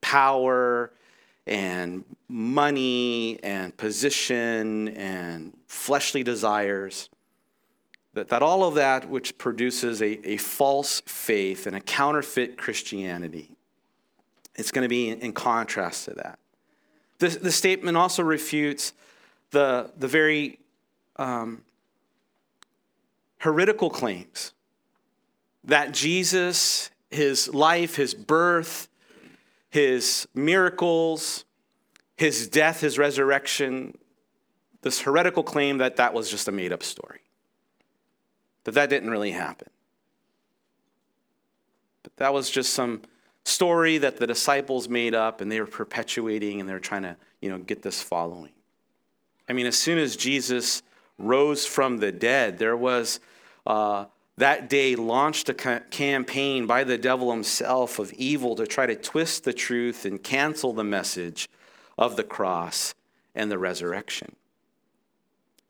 power 0.00 0.92
and 1.50 2.04
money 2.28 3.42
and 3.42 3.76
position 3.76 4.88
and 4.90 5.52
fleshly 5.66 6.22
desires. 6.22 7.10
That, 8.14 8.28
that 8.28 8.42
all 8.42 8.64
of 8.64 8.74
that 8.76 9.08
which 9.08 9.36
produces 9.36 10.00
a, 10.00 10.26
a 10.26 10.36
false 10.36 11.02
faith 11.06 11.66
and 11.66 11.76
a 11.76 11.80
counterfeit 11.80 12.56
Christianity, 12.56 13.50
it's 14.54 14.70
going 14.70 14.84
to 14.84 14.88
be 14.88 15.10
in, 15.10 15.32
contrast 15.32 16.06
to 16.06 16.14
that. 16.14 16.38
The, 17.18 17.28
the 17.28 17.52
statement 17.52 17.96
also 17.96 18.22
refutes 18.22 18.92
the, 19.50 19.90
the 19.96 20.08
very 20.08 20.58
um, 21.16 21.62
heretical 23.38 23.90
claims 23.90 24.52
that 25.64 25.92
Jesus, 25.92 26.90
his 27.10 27.52
life, 27.52 27.96
his 27.96 28.14
birth, 28.14 28.88
his 29.70 30.26
miracles, 30.34 31.44
his 32.16 32.48
death, 32.48 32.80
his 32.80 32.98
resurrection, 32.98 33.96
this 34.82 35.00
heretical 35.00 35.42
claim 35.42 35.78
that 35.78 35.96
that 35.96 36.12
was 36.12 36.30
just 36.30 36.48
a 36.48 36.52
made 36.52 36.72
up 36.72 36.82
story, 36.82 37.20
that 38.64 38.72
that 38.72 38.90
didn't 38.90 39.10
really 39.10 39.30
happen. 39.30 39.68
But 42.02 42.16
that 42.16 42.34
was 42.34 42.50
just 42.50 42.72
some 42.72 43.02
story 43.44 43.98
that 43.98 44.18
the 44.18 44.26
disciples 44.26 44.88
made 44.88 45.14
up 45.14 45.40
and 45.40 45.50
they 45.50 45.60
were 45.60 45.66
perpetuating 45.66 46.60
and 46.60 46.68
they 46.68 46.72
were 46.72 46.80
trying 46.80 47.02
to, 47.02 47.16
you 47.40 47.48
know, 47.48 47.58
get 47.58 47.82
this 47.82 48.02
following. 48.02 48.52
I 49.48 49.52
mean, 49.52 49.66
as 49.66 49.78
soon 49.78 49.98
as 49.98 50.16
Jesus 50.16 50.82
rose 51.18 51.66
from 51.66 51.98
the 51.98 52.12
dead, 52.12 52.58
there 52.58 52.76
was 52.76 53.20
uh, 53.66 54.06
that 54.40 54.68
day 54.68 54.96
launched 54.96 55.48
a 55.48 55.54
campaign 55.54 56.66
by 56.66 56.84
the 56.84 56.98
devil 56.98 57.30
himself 57.30 57.98
of 57.98 58.12
evil 58.14 58.54
to 58.56 58.66
try 58.66 58.86
to 58.86 58.96
twist 58.96 59.44
the 59.44 59.52
truth 59.52 60.04
and 60.04 60.22
cancel 60.22 60.72
the 60.72 60.84
message 60.84 61.48
of 61.96 62.16
the 62.16 62.24
cross 62.24 62.94
and 63.34 63.50
the 63.50 63.58
resurrection. 63.58 64.34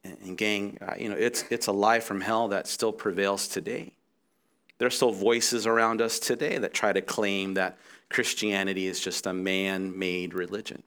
And, 0.02 0.36
gang, 0.36 0.78
uh, 0.80 0.94
you 0.98 1.08
know, 1.08 1.16
it's, 1.16 1.44
it's 1.50 1.66
a 1.66 1.72
lie 1.72 2.00
from 2.00 2.22
hell 2.22 2.48
that 2.48 2.66
still 2.66 2.92
prevails 2.92 3.48
today. 3.48 3.92
There 4.78 4.86
are 4.86 4.90
still 4.90 5.12
voices 5.12 5.66
around 5.66 6.00
us 6.00 6.18
today 6.18 6.56
that 6.56 6.72
try 6.72 6.92
to 6.92 7.02
claim 7.02 7.54
that 7.54 7.76
Christianity 8.08 8.86
is 8.86 8.98
just 8.98 9.26
a 9.26 9.32
man 9.32 9.98
made 9.98 10.32
religion. 10.32 10.82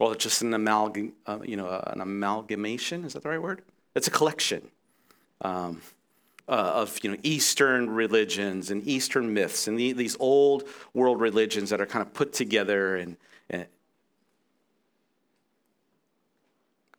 Well, 0.00 0.12
it's 0.12 0.24
just 0.24 0.42
an, 0.42 0.52
amalgam, 0.54 1.12
uh, 1.26 1.38
you 1.44 1.56
know, 1.56 1.68
an 1.86 2.00
amalgamation. 2.00 3.04
Is 3.04 3.12
that 3.12 3.22
the 3.22 3.28
right 3.28 3.40
word? 3.40 3.62
It's 3.94 4.08
a 4.08 4.10
collection 4.10 4.70
um, 5.42 5.82
uh, 6.50 6.72
of 6.74 6.98
you 7.04 7.10
know, 7.12 7.16
Eastern 7.22 7.88
religions 7.88 8.72
and 8.72 8.86
Eastern 8.86 9.32
myths 9.32 9.68
and 9.68 9.78
the, 9.78 9.92
these 9.92 10.16
old 10.18 10.64
world 10.92 11.20
religions 11.20 11.70
that 11.70 11.80
are 11.80 11.86
kind 11.86 12.04
of 12.04 12.12
put 12.12 12.32
together. 12.32 12.96
And, 12.96 13.16
and 13.48 13.66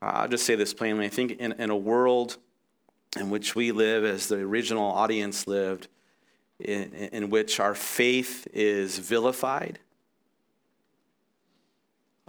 I'll 0.01 0.29
just 0.29 0.45
say 0.45 0.55
this 0.55 0.73
plainly. 0.73 1.05
I 1.05 1.09
think 1.09 1.33
in, 1.33 1.51
in 1.51 1.69
a 1.69 1.75
world 1.75 2.37
in 3.19 3.29
which 3.29 3.53
we 3.53 3.73
live 3.73 4.05
as 4.05 4.27
the 4.27 4.37
original 4.37 4.85
audience 4.85 5.45
lived, 5.45 5.89
in, 6.59 6.93
in 6.93 7.29
which 7.29 7.59
our 7.59 7.75
faith 7.75 8.47
is 8.53 8.99
vilified. 8.99 9.79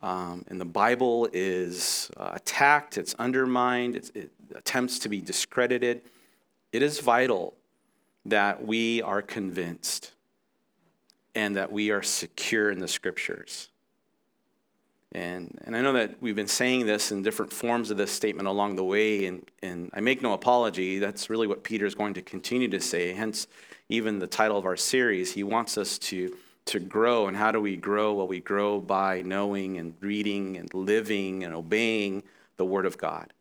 Um, 0.03 0.45
and 0.49 0.61
the 0.61 0.65
Bible 0.65 1.29
is 1.33 2.11
uh, 2.17 2.31
attacked, 2.33 2.99
it's 2.99 3.15
undermined, 3.15 3.95
it's, 3.95 4.11
it 4.11 4.33
attempts 4.57 4.99
to 5.01 5.09
be 5.09 5.21
discredited. 5.21 6.03
It 6.73 6.83
is 6.83 7.01
vital 7.01 7.55
that 8.25 8.67
we 8.67 9.03
are 9.03 9.23
convinced 9.23 10.13
and 11.35 11.57
that 11.57 11.71
we 11.71 11.91
are 11.91 12.03
secure 12.03 12.71
in 12.71 12.79
the 12.79 12.89
scriptures. 12.89 13.69
And, 15.15 15.59
and 15.65 15.77
I 15.77 15.83
know 15.83 15.93
that 15.93 16.17
we've 16.23 16.37
been 16.37 16.47
saying 16.47 16.87
this 16.87 17.13
in 17.13 17.23
different 17.23 17.53
forms 17.53 17.91
of 17.91 17.99
this 17.99 18.11
statement 18.11 18.49
along 18.49 18.77
the 18.77 18.85
way, 18.85 19.27
and, 19.27 19.47
and 19.63 19.91
I 19.93 20.01
make 20.01 20.23
no 20.23 20.33
apology. 20.33 20.99
That's 20.99 21.29
really 21.29 21.47
what 21.47 21.63
Peter 21.63 21.85
is 21.85 21.95
going 21.95 22.15
to 22.15 22.23
continue 22.23 22.69
to 22.69 22.81
say, 22.81 23.13
hence, 23.13 23.47
even 23.91 24.19
the 24.19 24.27
title 24.27 24.57
of 24.57 24.65
our 24.65 24.77
series. 24.77 25.33
He 25.33 25.43
wants 25.43 25.77
us 25.77 25.99
to, 25.99 26.35
to 26.67 26.81
grow. 26.81 27.29
And 27.29 27.37
how 27.37 27.53
do 27.53 27.61
we 27.61 27.77
grow? 27.77 28.15
Well, 28.15 28.27
we 28.27 28.41
grow 28.41 28.81
by 28.81 29.21
knowing 29.21 29.77
and 29.77 29.95
reading 30.01 30.57
and 30.57 30.73
living 30.73 31.45
and 31.45 31.53
obeying 31.53 32.23
the 32.57 32.65
Word 32.65 32.87
of 32.87 32.97
God. 32.97 33.35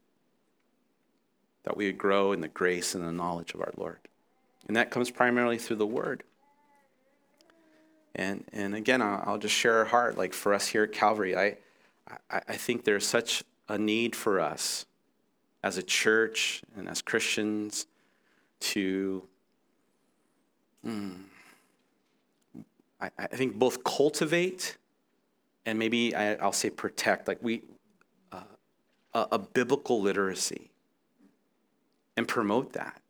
That 1.63 1.77
we 1.77 1.86
would 1.86 1.98
grow 1.98 2.32
in 2.32 2.41
the 2.41 2.48
grace 2.48 2.96
and 2.96 3.06
the 3.06 3.12
knowledge 3.12 3.53
of 3.53 3.62
our 3.62 3.72
Lord. 3.77 4.00
And 4.68 4.75
that 4.75 4.89
comes 4.89 5.12
primarily 5.12 5.58
through 5.58 5.77
the 5.77 5.86
Word. 5.86 6.24
And, 8.15 8.44
and 8.51 8.75
again, 8.75 9.01
I'll, 9.01 9.38
just 9.38 9.56
share 9.56 9.80
our 9.80 9.86
heart. 9.86 10.18
Like 10.18 10.34
for 10.34 10.53
us 10.53 10.68
here 10.68 10.84
at 10.84 10.91
Calvary, 10.91 11.36
I, 11.36 11.58
I, 12.30 12.41
I 12.50 12.56
think 12.56 12.84
there's 12.84 13.06
such 13.06 13.44
a 13.70 13.77
need 13.77 14.15
for 14.15 14.39
us 14.39 14.86
as 15.63 15.77
a 15.77 15.84
church 15.84 16.62
and 16.75 16.89
as 16.89 17.01
Christians 17.01 17.86
to, 18.60 19.24
mm, 20.86 21.22
I, 23.00 23.10
I 23.18 23.27
think, 23.27 23.56
both 23.56 23.84
cultivate 23.84 24.77
and 25.65 25.77
maybe 25.77 26.15
I, 26.15 26.44
will 26.44 26.51
say 26.51 26.70
protect, 26.70 27.27
like 27.27 27.38
we, 27.41 27.62
uh, 28.32 28.41
a, 29.13 29.27
a 29.34 29.39
biblical 29.39 30.01
literacy 30.01 30.70
and 32.18 32.27
promote 32.27 32.74
that. 32.74 33.01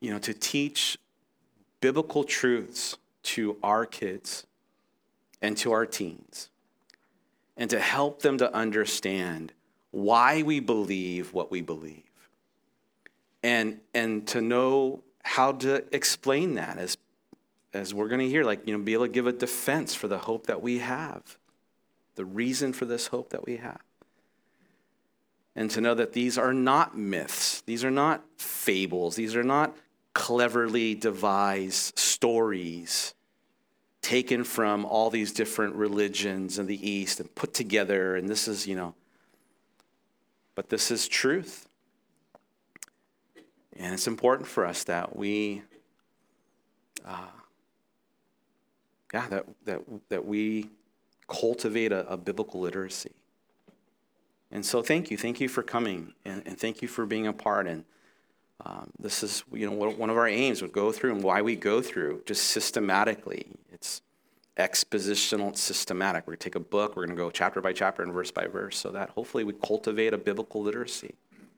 You 0.00 0.12
know, 0.12 0.18
to 0.20 0.34
teach 0.34 0.98
biblical 1.80 2.24
truths 2.24 2.96
to 3.22 3.56
our 3.62 3.86
kids 3.86 4.46
and 5.42 5.56
to 5.58 5.72
our 5.72 5.84
teens, 5.84 6.48
and 7.56 7.68
to 7.70 7.78
help 7.78 8.22
them 8.22 8.38
to 8.38 8.52
understand 8.54 9.52
why 9.90 10.42
we 10.42 10.60
believe 10.60 11.32
what 11.32 11.50
we 11.50 11.60
believe, 11.60 12.02
and, 13.42 13.80
and 13.94 14.26
to 14.28 14.40
know 14.40 15.02
how 15.22 15.52
to 15.52 15.84
explain 15.94 16.54
that 16.54 16.78
as, 16.78 16.96
as 17.74 17.92
we're 17.92 18.08
going 18.08 18.20
to 18.20 18.28
hear, 18.28 18.44
like, 18.44 18.66
you 18.66 18.76
know, 18.76 18.82
be 18.82 18.94
able 18.94 19.06
to 19.06 19.12
give 19.12 19.26
a 19.26 19.32
defense 19.32 19.94
for 19.94 20.08
the 20.08 20.18
hope 20.18 20.46
that 20.46 20.62
we 20.62 20.78
have, 20.78 21.36
the 22.14 22.24
reason 22.24 22.72
for 22.72 22.84
this 22.86 23.08
hope 23.08 23.30
that 23.30 23.44
we 23.44 23.56
have 23.56 23.80
and 25.56 25.70
to 25.70 25.80
know 25.80 25.94
that 25.94 26.12
these 26.12 26.38
are 26.38 26.52
not 26.52 26.96
myths, 26.96 27.62
these 27.62 27.82
are 27.84 27.90
not 27.90 28.22
fables, 28.36 29.16
these 29.16 29.34
are 29.34 29.42
not 29.42 29.74
cleverly 30.12 30.94
devised 30.94 31.98
stories 31.98 33.14
taken 34.06 34.44
from 34.44 34.84
all 34.84 35.10
these 35.10 35.32
different 35.32 35.74
religions 35.74 36.60
in 36.60 36.66
the 36.66 36.88
East 36.88 37.18
and 37.18 37.34
put 37.34 37.52
together. 37.52 38.14
And 38.14 38.28
this 38.28 38.46
is, 38.46 38.64
you 38.64 38.76
know, 38.76 38.94
but 40.54 40.68
this 40.68 40.92
is 40.92 41.08
truth. 41.08 41.66
And 43.76 43.92
it's 43.92 44.06
important 44.06 44.48
for 44.48 44.64
us 44.64 44.84
that 44.84 45.16
we, 45.16 45.62
uh, 47.04 47.26
yeah, 49.12 49.26
that, 49.28 49.46
that, 49.64 49.80
that 50.08 50.24
we 50.24 50.70
cultivate 51.26 51.90
a, 51.90 52.06
a, 52.06 52.16
biblical 52.16 52.60
literacy. 52.60 53.15
And 54.56 54.64
so 54.64 54.80
thank 54.80 55.10
you. 55.10 55.18
Thank 55.18 55.38
you 55.38 55.50
for 55.50 55.62
coming 55.62 56.14
and, 56.24 56.42
and 56.46 56.58
thank 56.58 56.80
you 56.80 56.88
for 56.88 57.04
being 57.04 57.26
a 57.26 57.32
part. 57.34 57.66
And 57.66 57.84
um, 58.64 58.90
this 58.98 59.22
is, 59.22 59.44
you 59.52 59.68
know, 59.68 59.76
one 59.90 60.08
of 60.08 60.16
our 60.16 60.26
aims 60.26 60.62
would 60.62 60.72
go 60.72 60.92
through 60.92 61.12
and 61.12 61.22
why 61.22 61.42
we 61.42 61.56
go 61.56 61.82
through 61.82 62.22
just 62.24 62.44
systematically. 62.44 63.48
It's 63.70 64.00
expositional, 64.56 65.50
it's 65.50 65.60
systematic. 65.60 66.26
We're 66.26 66.32
going 66.32 66.38
to 66.38 66.44
take 66.44 66.54
a 66.54 66.60
book, 66.60 66.96
we're 66.96 67.04
going 67.04 67.14
to 67.18 67.22
go 67.22 67.30
chapter 67.30 67.60
by 67.60 67.74
chapter 67.74 68.02
and 68.02 68.14
verse 68.14 68.30
by 68.30 68.46
verse 68.46 68.78
so 68.78 68.88
that 68.92 69.10
hopefully 69.10 69.44
we 69.44 69.52
cultivate 69.52 70.14
a 70.14 70.18
biblical 70.18 70.62
literacy. 70.62 71.14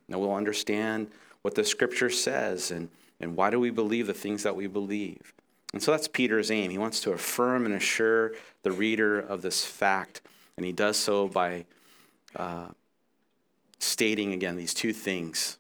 And 0.09 0.19
we'll 0.19 0.35
understand 0.35 1.07
what 1.43 1.55
the 1.55 1.63
scripture 1.63 2.11
says 2.11 2.73
and, 2.73 2.89
and 3.21 3.37
why 3.37 3.51
do 3.51 3.61
we 3.61 3.71
believe 3.71 4.09
the 4.09 4.13
things 4.13 4.43
that 4.43 4.57
we 4.57 4.67
believe. 4.67 5.35
And 5.73 5.81
so 5.81 5.93
that's 5.93 6.09
Peter's 6.09 6.51
aim. 6.51 6.73
He 6.73 6.79
wants 6.79 6.99
to 7.03 7.13
affirm 7.13 7.65
and 7.65 7.77
assure 7.77 8.33
the 8.65 8.73
reader 8.73 9.21
of 9.21 9.43
this 9.43 9.65
fact, 9.65 10.21
and 10.57 10.67
he 10.67 10.73
does 10.73 10.97
so 10.97 11.29
by 11.29 11.65
uh, 12.35 12.67
stating 13.79 14.33
again 14.33 14.57
these 14.57 14.75
two 14.75 14.93
things 14.93 15.59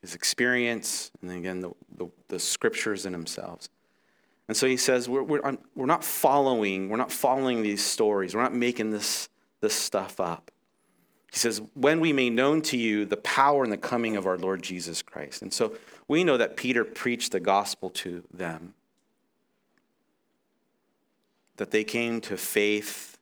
his 0.00 0.14
experience, 0.14 1.10
and 1.20 1.30
then 1.30 1.38
again, 1.38 1.60
the, 1.60 1.70
the, 1.96 2.06
the 2.28 2.38
scriptures 2.38 3.04
in 3.04 3.12
themselves. 3.12 3.68
And 4.46 4.56
so 4.56 4.66
he 4.66 4.76
says, 4.76 5.08
we're, 5.08 5.22
we're, 5.22 5.58
we're 5.74 5.86
not 5.86 6.04
following, 6.04 6.88
we're 6.88 6.96
not 6.96 7.12
following 7.12 7.62
these 7.62 7.84
stories. 7.84 8.34
We're 8.34 8.42
not 8.42 8.54
making 8.54 8.90
this, 8.90 9.28
this 9.60 9.74
stuff 9.74 10.20
up. 10.20 10.50
He 11.30 11.38
says, 11.38 11.60
when 11.74 12.00
we 12.00 12.12
made 12.12 12.32
known 12.32 12.62
to 12.62 12.78
you 12.78 13.04
the 13.04 13.18
power 13.18 13.62
and 13.62 13.72
the 13.72 13.76
coming 13.76 14.16
of 14.16 14.26
our 14.26 14.38
Lord 14.38 14.62
Jesus 14.62 15.02
Christ. 15.02 15.42
And 15.42 15.52
so 15.52 15.74
we 16.06 16.24
know 16.24 16.38
that 16.38 16.56
Peter 16.56 16.84
preached 16.84 17.32
the 17.32 17.40
gospel 17.40 17.90
to 17.90 18.22
them, 18.32 18.72
that 21.56 21.70
they 21.70 21.84
came 21.84 22.22
to 22.22 22.36
faith 22.38 23.17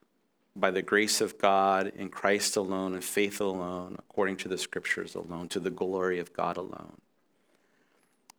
by 0.59 0.71
the 0.71 0.81
grace 0.81 1.21
of 1.21 1.37
God 1.37 1.91
in 1.95 2.09
Christ 2.09 2.57
alone 2.57 2.93
and 2.93 3.03
faith 3.03 3.39
alone, 3.39 3.95
according 3.99 4.37
to 4.37 4.47
the 4.47 4.57
scriptures 4.57 5.15
alone, 5.15 5.47
to 5.49 5.59
the 5.59 5.69
glory 5.69 6.19
of 6.19 6.33
God 6.33 6.57
alone. 6.57 6.97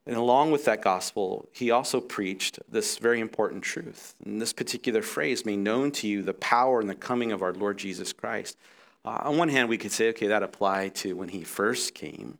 And 0.06 0.16
along 0.16 0.52
with 0.52 0.64
that 0.64 0.80
gospel, 0.80 1.48
he 1.52 1.70
also 1.70 2.00
preached 2.00 2.58
this 2.66 2.96
very 2.96 3.20
important 3.20 3.62
truth. 3.62 4.14
And 4.24 4.40
this 4.40 4.54
particular 4.54 5.02
phrase, 5.02 5.44
made 5.44 5.58
known 5.58 5.90
to 5.92 6.08
you 6.08 6.22
the 6.22 6.32
power 6.32 6.80
and 6.80 6.88
the 6.88 6.94
coming 6.94 7.30
of 7.30 7.42
our 7.42 7.52
Lord 7.52 7.76
Jesus 7.76 8.14
Christ. 8.14 8.56
Uh, 9.04 9.18
on 9.22 9.36
one 9.36 9.50
hand, 9.50 9.68
we 9.68 9.76
could 9.76 9.92
say, 9.92 10.08
okay, 10.08 10.28
that 10.28 10.42
applied 10.42 10.94
to 10.96 11.12
when 11.12 11.28
he 11.28 11.44
first 11.44 11.94
came, 11.94 12.38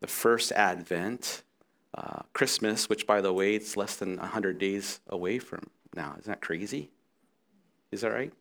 the 0.00 0.08
first 0.08 0.50
advent, 0.50 1.44
uh, 1.94 2.22
Christmas, 2.32 2.88
which, 2.88 3.06
by 3.06 3.20
the 3.20 3.32
way, 3.32 3.54
it's 3.54 3.76
less 3.76 3.94
than 3.96 4.16
100 4.16 4.58
days 4.58 5.00
away 5.08 5.38
from 5.38 5.70
now. 5.94 6.16
Isn't 6.18 6.30
that 6.30 6.40
crazy? 6.40 6.90
Is 7.92 8.00
that 8.00 8.12
right? 8.12 8.32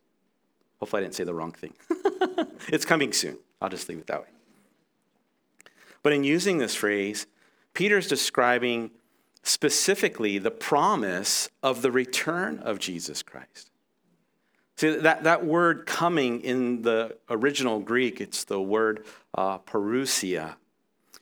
Hopefully, 0.79 1.01
I 1.01 1.03
didn't 1.03 1.15
say 1.15 1.23
the 1.23 1.33
wrong 1.33 1.51
thing. 1.51 1.73
it's 2.69 2.85
coming 2.85 3.11
soon. 3.11 3.37
I'll 3.61 3.69
just 3.69 3.89
leave 3.89 3.99
it 3.99 4.07
that 4.07 4.21
way. 4.21 4.27
But 6.01 6.13
in 6.13 6.23
using 6.23 6.57
this 6.57 6.75
phrase, 6.75 7.27
Peter's 7.73 8.07
describing 8.07 8.91
specifically 9.43 10.37
the 10.37 10.51
promise 10.51 11.49
of 11.61 11.81
the 11.81 11.91
return 11.91 12.59
of 12.59 12.79
Jesus 12.79 13.23
Christ. 13.23 13.71
See, 14.77 14.95
that, 14.95 15.23
that 15.23 15.45
word 15.45 15.85
coming 15.85 16.39
in 16.41 16.83
the 16.83 17.17
original 17.29 17.79
Greek, 17.79 18.21
it's 18.21 18.45
the 18.45 18.61
word 18.61 19.05
uh, 19.35 19.57
parousia, 19.59 20.55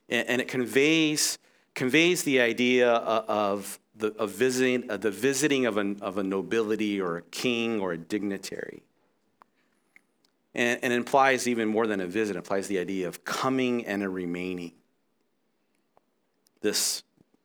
and, 0.10 0.28
and, 0.28 0.42
it 0.42 0.48
conveys, 0.48 1.40
conveys 1.74 2.22
the 2.22 2.40
idea 2.40 2.92
of, 2.92 3.80
the, 3.96 4.14
of 4.18 4.30
visiting, 4.32 4.90
uh, 4.92 4.98
the 4.98 5.10
visiting 5.10 5.66
of, 5.66 5.78
an, 5.78 5.98
of 6.02 6.20
a 6.20 6.24
nobility 6.24 7.02
or 7.02 7.18
a 7.18 7.22
king 7.24 7.80
or 7.80 7.94
a 7.94 7.98
dignitary. 7.98 8.84
And, 10.58 10.80
and 10.82 10.92
implies 10.92 11.48
even 11.48 11.70
more 11.70 11.88
than 11.88 12.02
a 12.02 12.08
visit, 12.08 12.36
it 12.36 12.40
implies 12.40 12.68
the 12.68 12.80
idea 12.80 13.08
of 13.08 13.24
coming 13.24 13.86
and 13.86 14.04
a 14.04 14.10
remaining. 14.10 14.74
This 16.62 17.04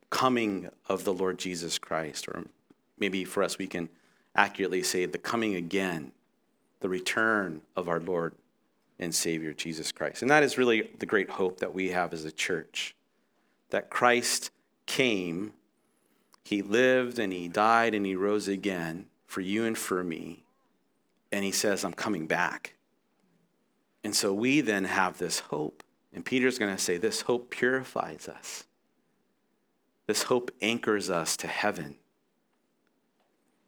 coming 0.09 0.69
of 0.89 1.03
the 1.03 1.13
Lord 1.13 1.37
Jesus 1.37 1.77
Christ, 1.77 2.27
or 2.27 2.43
maybe 2.97 3.23
for 3.23 3.43
us, 3.43 3.57
we 3.57 3.67
can 3.67 3.87
accurately 4.35 4.81
say 4.83 5.05
the 5.05 5.19
coming 5.19 5.55
again, 5.55 6.11
the 6.79 6.89
return 6.89 7.61
of 7.75 7.87
our 7.87 7.99
Lord 7.99 8.33
and 8.99 9.13
Savior 9.13 9.53
Jesus 9.53 9.91
Christ. 9.91 10.23
And 10.23 10.31
that 10.31 10.43
is 10.43 10.57
really 10.57 10.89
the 10.97 11.05
great 11.05 11.29
hope 11.29 11.59
that 11.59 11.73
we 11.73 11.89
have 11.89 12.13
as 12.13 12.25
a 12.25 12.31
church 12.31 12.95
that 13.69 13.89
Christ 13.89 14.51
came, 14.85 15.53
He 16.43 16.61
lived, 16.61 17.17
and 17.19 17.33
He 17.33 17.47
died, 17.47 17.93
and 17.93 18.05
He 18.05 18.15
rose 18.15 18.47
again 18.47 19.05
for 19.25 19.41
you 19.41 19.65
and 19.65 19.77
for 19.77 20.03
me. 20.03 20.43
And 21.31 21.43
He 21.43 21.51
says, 21.51 21.83
I'm 21.83 21.93
coming 21.93 22.27
back. 22.27 22.75
And 24.03 24.15
so 24.15 24.33
we 24.33 24.61
then 24.61 24.85
have 24.85 25.17
this 25.17 25.39
hope. 25.39 25.83
And 26.13 26.25
Peter's 26.25 26.59
going 26.59 26.75
to 26.75 26.81
say, 26.81 26.97
This 26.97 27.21
hope 27.21 27.49
purifies 27.49 28.27
us. 28.27 28.65
This 30.07 30.23
hope 30.23 30.51
anchors 30.61 31.09
us 31.09 31.37
to 31.37 31.47
heaven. 31.47 31.95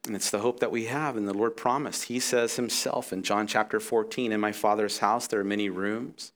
And 0.05 0.15
it's 0.15 0.29
the 0.29 0.39
hope 0.39 0.59
that 0.59 0.71
we 0.71 0.85
have, 0.85 1.17
and 1.17 1.27
the 1.27 1.33
Lord 1.33 1.57
promised. 1.57 2.03
He 2.03 2.19
says 2.19 2.57
himself 2.57 3.11
in 3.11 3.23
John 3.23 3.47
chapter 3.47 3.79
14 3.79 4.31
In 4.31 4.39
my 4.39 4.51
Father's 4.51 4.99
house 4.99 5.27
there 5.27 5.39
are 5.39 5.45
many 5.45 5.69
rooms. 5.69 6.31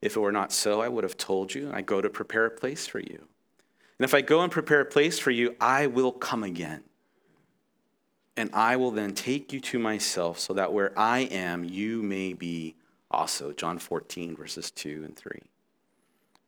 If 0.00 0.16
it 0.16 0.20
were 0.20 0.32
not 0.32 0.52
so, 0.52 0.82
I 0.82 0.88
would 0.88 1.04
have 1.04 1.16
told 1.16 1.54
you. 1.54 1.70
I 1.72 1.80
go 1.80 2.00
to 2.00 2.10
prepare 2.10 2.46
a 2.46 2.50
place 2.50 2.86
for 2.86 2.98
you. 2.98 3.26
And 3.98 4.04
if 4.04 4.12
I 4.12 4.20
go 4.20 4.40
and 4.40 4.50
prepare 4.50 4.80
a 4.80 4.84
place 4.84 5.18
for 5.18 5.30
you, 5.30 5.54
I 5.60 5.86
will 5.86 6.12
come 6.12 6.42
again. 6.42 6.82
And 8.36 8.50
I 8.52 8.76
will 8.76 8.90
then 8.90 9.14
take 9.14 9.52
you 9.52 9.60
to 9.60 9.78
myself, 9.78 10.40
so 10.40 10.52
that 10.54 10.72
where 10.72 10.98
I 10.98 11.20
am, 11.20 11.64
you 11.64 12.02
may 12.02 12.32
be 12.32 12.74
also. 13.14 13.52
John 13.52 13.78
14, 13.78 14.36
verses 14.36 14.70
2 14.70 15.02
and 15.04 15.16
3. 15.16 15.40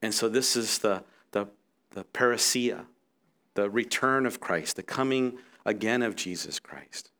And 0.02 0.14
so 0.14 0.28
this 0.28 0.56
is 0.56 0.78
the, 0.78 1.02
the 1.32 1.48
the 1.96 2.04
parousia, 2.04 2.84
the 3.54 3.68
return 3.70 4.26
of 4.26 4.38
Christ, 4.38 4.76
the 4.76 4.82
coming 4.82 5.38
again 5.64 6.02
of 6.02 6.14
Jesus 6.14 6.60
Christ. 6.60 7.10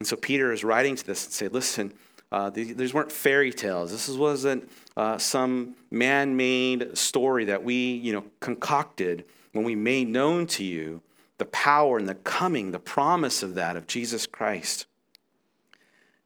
And 0.00 0.08
so 0.08 0.16
Peter 0.16 0.52
is 0.52 0.64
writing 0.64 0.96
to 0.96 1.06
this 1.06 1.26
and 1.26 1.32
say, 1.32 1.48
listen, 1.48 1.92
uh, 2.32 2.50
these 2.50 2.92
weren't 2.92 3.12
fairy 3.12 3.52
tales. 3.52 3.92
This 3.92 4.08
wasn't 4.08 4.68
uh, 4.96 5.18
some 5.18 5.76
man-made 5.90 6.96
story 6.96 7.44
that 7.44 7.62
we, 7.62 7.92
you 7.92 8.12
know, 8.12 8.24
concocted 8.40 9.24
when 9.52 9.64
we 9.64 9.76
made 9.76 10.08
known 10.08 10.46
to 10.48 10.64
you 10.64 11.02
the 11.38 11.44
power 11.44 11.98
and 11.98 12.08
the 12.08 12.14
coming, 12.14 12.72
the 12.72 12.78
promise 12.78 13.42
of 13.42 13.54
that 13.54 13.76
of 13.76 13.86
Jesus 13.86 14.26
Christ. 14.26 14.86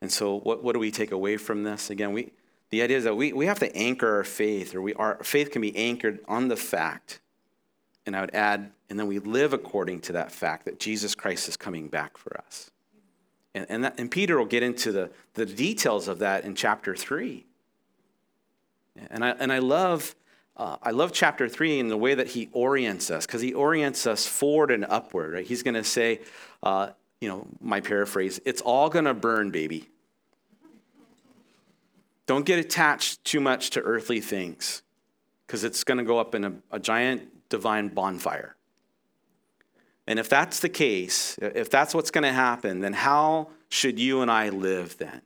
And 0.01 0.11
so, 0.11 0.39
what, 0.39 0.63
what 0.63 0.73
do 0.73 0.79
we 0.79 0.93
take 0.93 1.11
away 1.11 1.37
from 1.37 1.65
this? 1.65 1.91
Again, 1.91 2.13
we, 2.13 2.33
the 2.71 2.83
idea 2.83 2.99
is 2.99 3.05
that 3.05 3.17
we, 3.17 3.33
we 3.33 3.47
have 3.47 3.59
to 3.61 3.77
anchor 3.77 4.17
our 4.17 4.25
faith, 4.25 4.75
or 4.75 4.83
we, 4.83 4.95
our 4.95 5.23
faith 5.23 5.51
can 5.51 5.63
be 5.63 5.77
anchored 5.77 6.21
on 6.29 6.49
the 6.49 6.57
fact 6.57 7.21
and 8.07 8.17
I 8.17 8.21
would 8.23 8.35
add, 8.35 8.73
and 8.89 8.99
then 8.99 9.07
we 9.07 9.19
live 9.19 9.53
according 9.53 10.01
to 10.01 10.13
that 10.13 10.33
fact 10.33 10.65
that 10.65 10.81
Jesus 10.81 11.15
Christ 11.15 11.49
is 11.49 11.57
coming 11.57 11.89
back 11.89 12.17
for 12.17 12.39
us. 12.39 12.71
And, 13.55 13.67
and, 13.69 13.85
that, 13.85 13.99
and 13.99 14.11
Peter 14.11 14.39
will 14.39 14.47
get 14.47 14.63
into 14.63 14.91
the, 14.91 15.11
the 15.35 15.47
details 15.47 16.09
of 16.09 16.19
that 16.21 16.45
in 16.45 16.55
chapter 16.55 16.97
3. 16.97 17.47
And 19.11 19.25
I, 19.25 19.31
and 19.31 19.53
I 19.53 19.59
love. 19.59 20.15
Uh, 20.57 20.77
I 20.83 20.91
love 20.91 21.13
chapter 21.13 21.49
three 21.49 21.79
in 21.79 21.89
the 21.89 21.97
way 21.97 22.13
that 22.13 22.27
he 22.27 22.51
orients 22.53 23.11
us, 23.11 23.25
because 23.25 23.41
he 23.41 23.55
orients 23.55 24.07
us 24.07 24.27
forward 24.27 24.71
and 24.71 24.85
upward. 24.85 25.33
Right? 25.33 25.47
He's 25.47 25.63
going 25.63 25.75
to 25.75 25.85
say, 25.85 26.21
uh, 26.63 26.91
you 27.19 27.29
know, 27.29 27.47
my 27.63 27.81
paraphrase, 27.81 28.41
it's 28.45 28.61
all 28.61 28.91
going 28.91 29.07
to 29.07 29.15
burn, 29.15 29.53
baby. 29.53 29.89
Don't 32.27 32.47
get 32.47 32.59
attached 32.59 33.25
too 33.25 33.41
much 33.41 33.71
to 33.71 33.81
earthly 33.81 34.21
things, 34.21 34.83
because 35.47 35.65
it's 35.65 35.85
going 35.85 35.99
to 35.99 36.05
go 36.05 36.19
up 36.19 36.35
in 36.35 36.45
a, 36.45 36.53
a 36.71 36.79
giant 36.79 37.49
divine 37.49 37.89
bonfire. 37.89 38.57
And 40.07 40.19
if 40.19 40.29
that's 40.29 40.61
the 40.61 40.69
case, 40.69 41.39
if 41.41 41.71
that's 41.71 41.95
what's 41.95 42.11
going 42.11 42.25
to 42.25 42.33
happen, 42.33 42.81
then 42.81 42.93
how 42.93 43.49
should 43.69 43.99
you 43.99 44.23
and 44.23 44.31
I 44.31 44.49
live 44.49 44.97
then? 44.99 45.13
And 45.13 45.23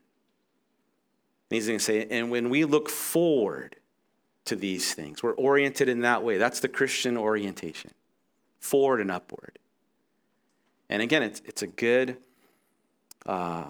he's 1.50 1.66
going 1.66 1.78
to 1.78 1.85
say, 1.85 2.07
and 2.11 2.30
when 2.30 2.50
we 2.50 2.64
look 2.64 2.88
forward 2.88 3.76
to 4.46 4.57
these 4.57 4.92
things, 4.92 5.22
we're 5.22 5.33
oriented 5.33 5.88
in 5.88 6.00
that 6.00 6.22
way. 6.22 6.37
That's 6.37 6.61
the 6.61 6.68
Christian 6.68 7.16
orientation 7.16 7.92
forward 8.61 9.00
and 9.00 9.11
upward. 9.11 9.59
And 10.88 11.00
again, 11.02 11.22
it's, 11.22 11.40
it's 11.46 11.62
a 11.62 11.66
good 11.66 12.18
uh, 13.24 13.66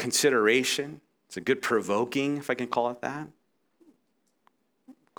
consideration, 0.00 1.00
it's 1.26 1.36
a 1.36 1.40
good 1.40 1.62
provoking, 1.62 2.38
if 2.38 2.50
I 2.50 2.54
can 2.54 2.66
call 2.66 2.90
it 2.90 3.00
that 3.02 3.28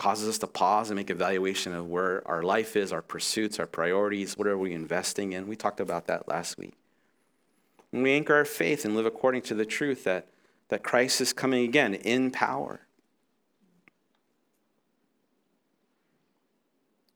causes 0.02 0.28
us 0.28 0.38
to 0.38 0.48
pause 0.48 0.90
and 0.90 0.96
make 0.96 1.10
evaluation 1.10 1.72
of 1.72 1.88
where 1.88 2.26
our 2.26 2.42
life 2.42 2.74
is, 2.74 2.92
our 2.92 3.02
pursuits, 3.02 3.60
our 3.60 3.68
priorities, 3.68 4.36
what 4.36 4.48
are 4.48 4.58
we 4.58 4.72
investing 4.72 5.32
in. 5.32 5.46
We 5.46 5.54
talked 5.54 5.78
about 5.78 6.08
that 6.08 6.26
last 6.26 6.58
week. 6.58 6.74
And 7.92 8.02
we 8.02 8.12
anchor 8.12 8.34
our 8.34 8.44
faith 8.44 8.84
and 8.84 8.96
live 8.96 9.06
according 9.06 9.42
to 9.42 9.54
the 9.54 9.64
truth 9.64 10.02
that, 10.02 10.26
that 10.70 10.82
Christ 10.82 11.20
is 11.20 11.32
coming 11.32 11.62
again 11.62 11.94
in 11.94 12.32
power. 12.32 12.80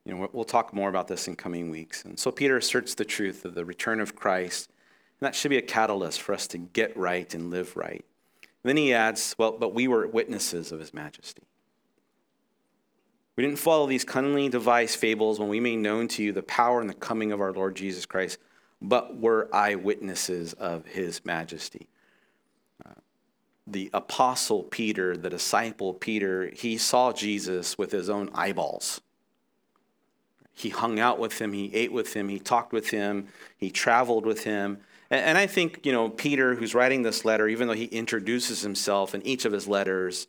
You 0.04 0.14
know, 0.14 0.30
we'll 0.32 0.44
talk 0.44 0.72
more 0.72 0.88
about 0.88 1.08
this 1.08 1.26
in 1.26 1.34
coming 1.34 1.70
weeks. 1.70 2.04
And 2.04 2.16
so 2.16 2.30
Peter 2.30 2.56
asserts 2.56 2.94
the 2.94 3.04
truth 3.04 3.44
of 3.44 3.56
the 3.56 3.64
return 3.64 3.98
of 3.98 4.14
Christ, 4.14 4.70
and 5.20 5.26
that 5.26 5.34
should 5.34 5.50
be 5.50 5.56
a 5.56 5.62
catalyst 5.62 6.20
for 6.20 6.34
us 6.34 6.46
to 6.48 6.58
get 6.58 6.96
right 6.96 7.32
and 7.34 7.50
live 7.50 7.76
right. 7.76 8.04
And 8.42 8.68
then 8.68 8.76
he 8.76 8.92
adds, 8.92 9.34
well, 9.38 9.52
but 9.52 9.74
we 9.74 9.88
were 9.88 10.06
witnesses 10.06 10.72
of 10.72 10.80
his 10.80 10.92
majesty. 10.92 11.42
We 13.36 13.44
didn't 13.44 13.58
follow 13.58 13.86
these 13.86 14.04
cunningly 14.04 14.48
devised 14.48 14.98
fables 14.98 15.38
when 15.38 15.48
we 15.48 15.60
made 15.60 15.76
known 15.76 16.08
to 16.08 16.22
you 16.22 16.32
the 16.32 16.42
power 16.42 16.80
and 16.80 16.88
the 16.88 16.94
coming 16.94 17.32
of 17.32 17.40
our 17.40 17.52
Lord 17.52 17.76
Jesus 17.76 18.06
Christ, 18.06 18.38
but 18.80 19.18
were 19.18 19.48
eyewitnesses 19.52 20.54
of 20.54 20.86
his 20.86 21.24
majesty. 21.24 21.88
Uh, 22.84 22.94
the 23.66 23.90
apostle 23.92 24.62
Peter, 24.62 25.16
the 25.16 25.30
disciple 25.30 25.92
Peter, 25.92 26.50
he 26.54 26.78
saw 26.78 27.12
Jesus 27.12 27.76
with 27.76 27.92
his 27.92 28.08
own 28.08 28.30
eyeballs. 28.34 29.00
He 30.52 30.70
hung 30.70 30.98
out 30.98 31.18
with 31.18 31.38
him, 31.38 31.52
he 31.52 31.74
ate 31.74 31.92
with 31.92 32.14
him, 32.14 32.30
he 32.30 32.38
talked 32.38 32.72
with 32.72 32.88
him, 32.88 33.28
he 33.58 33.70
traveled 33.70 34.24
with 34.24 34.44
him. 34.44 34.78
And, 35.10 35.38
I 35.38 35.46
think, 35.46 35.86
you 35.86 35.92
know, 35.92 36.08
Peter, 36.08 36.56
who's 36.56 36.74
writing 36.74 37.02
this 37.02 37.24
letter, 37.24 37.46
even 37.46 37.68
though 37.68 37.74
he 37.74 37.84
introduces 37.84 38.62
himself 38.62 39.14
in 39.14 39.24
each 39.24 39.44
of 39.44 39.52
his 39.52 39.68
letters, 39.68 40.26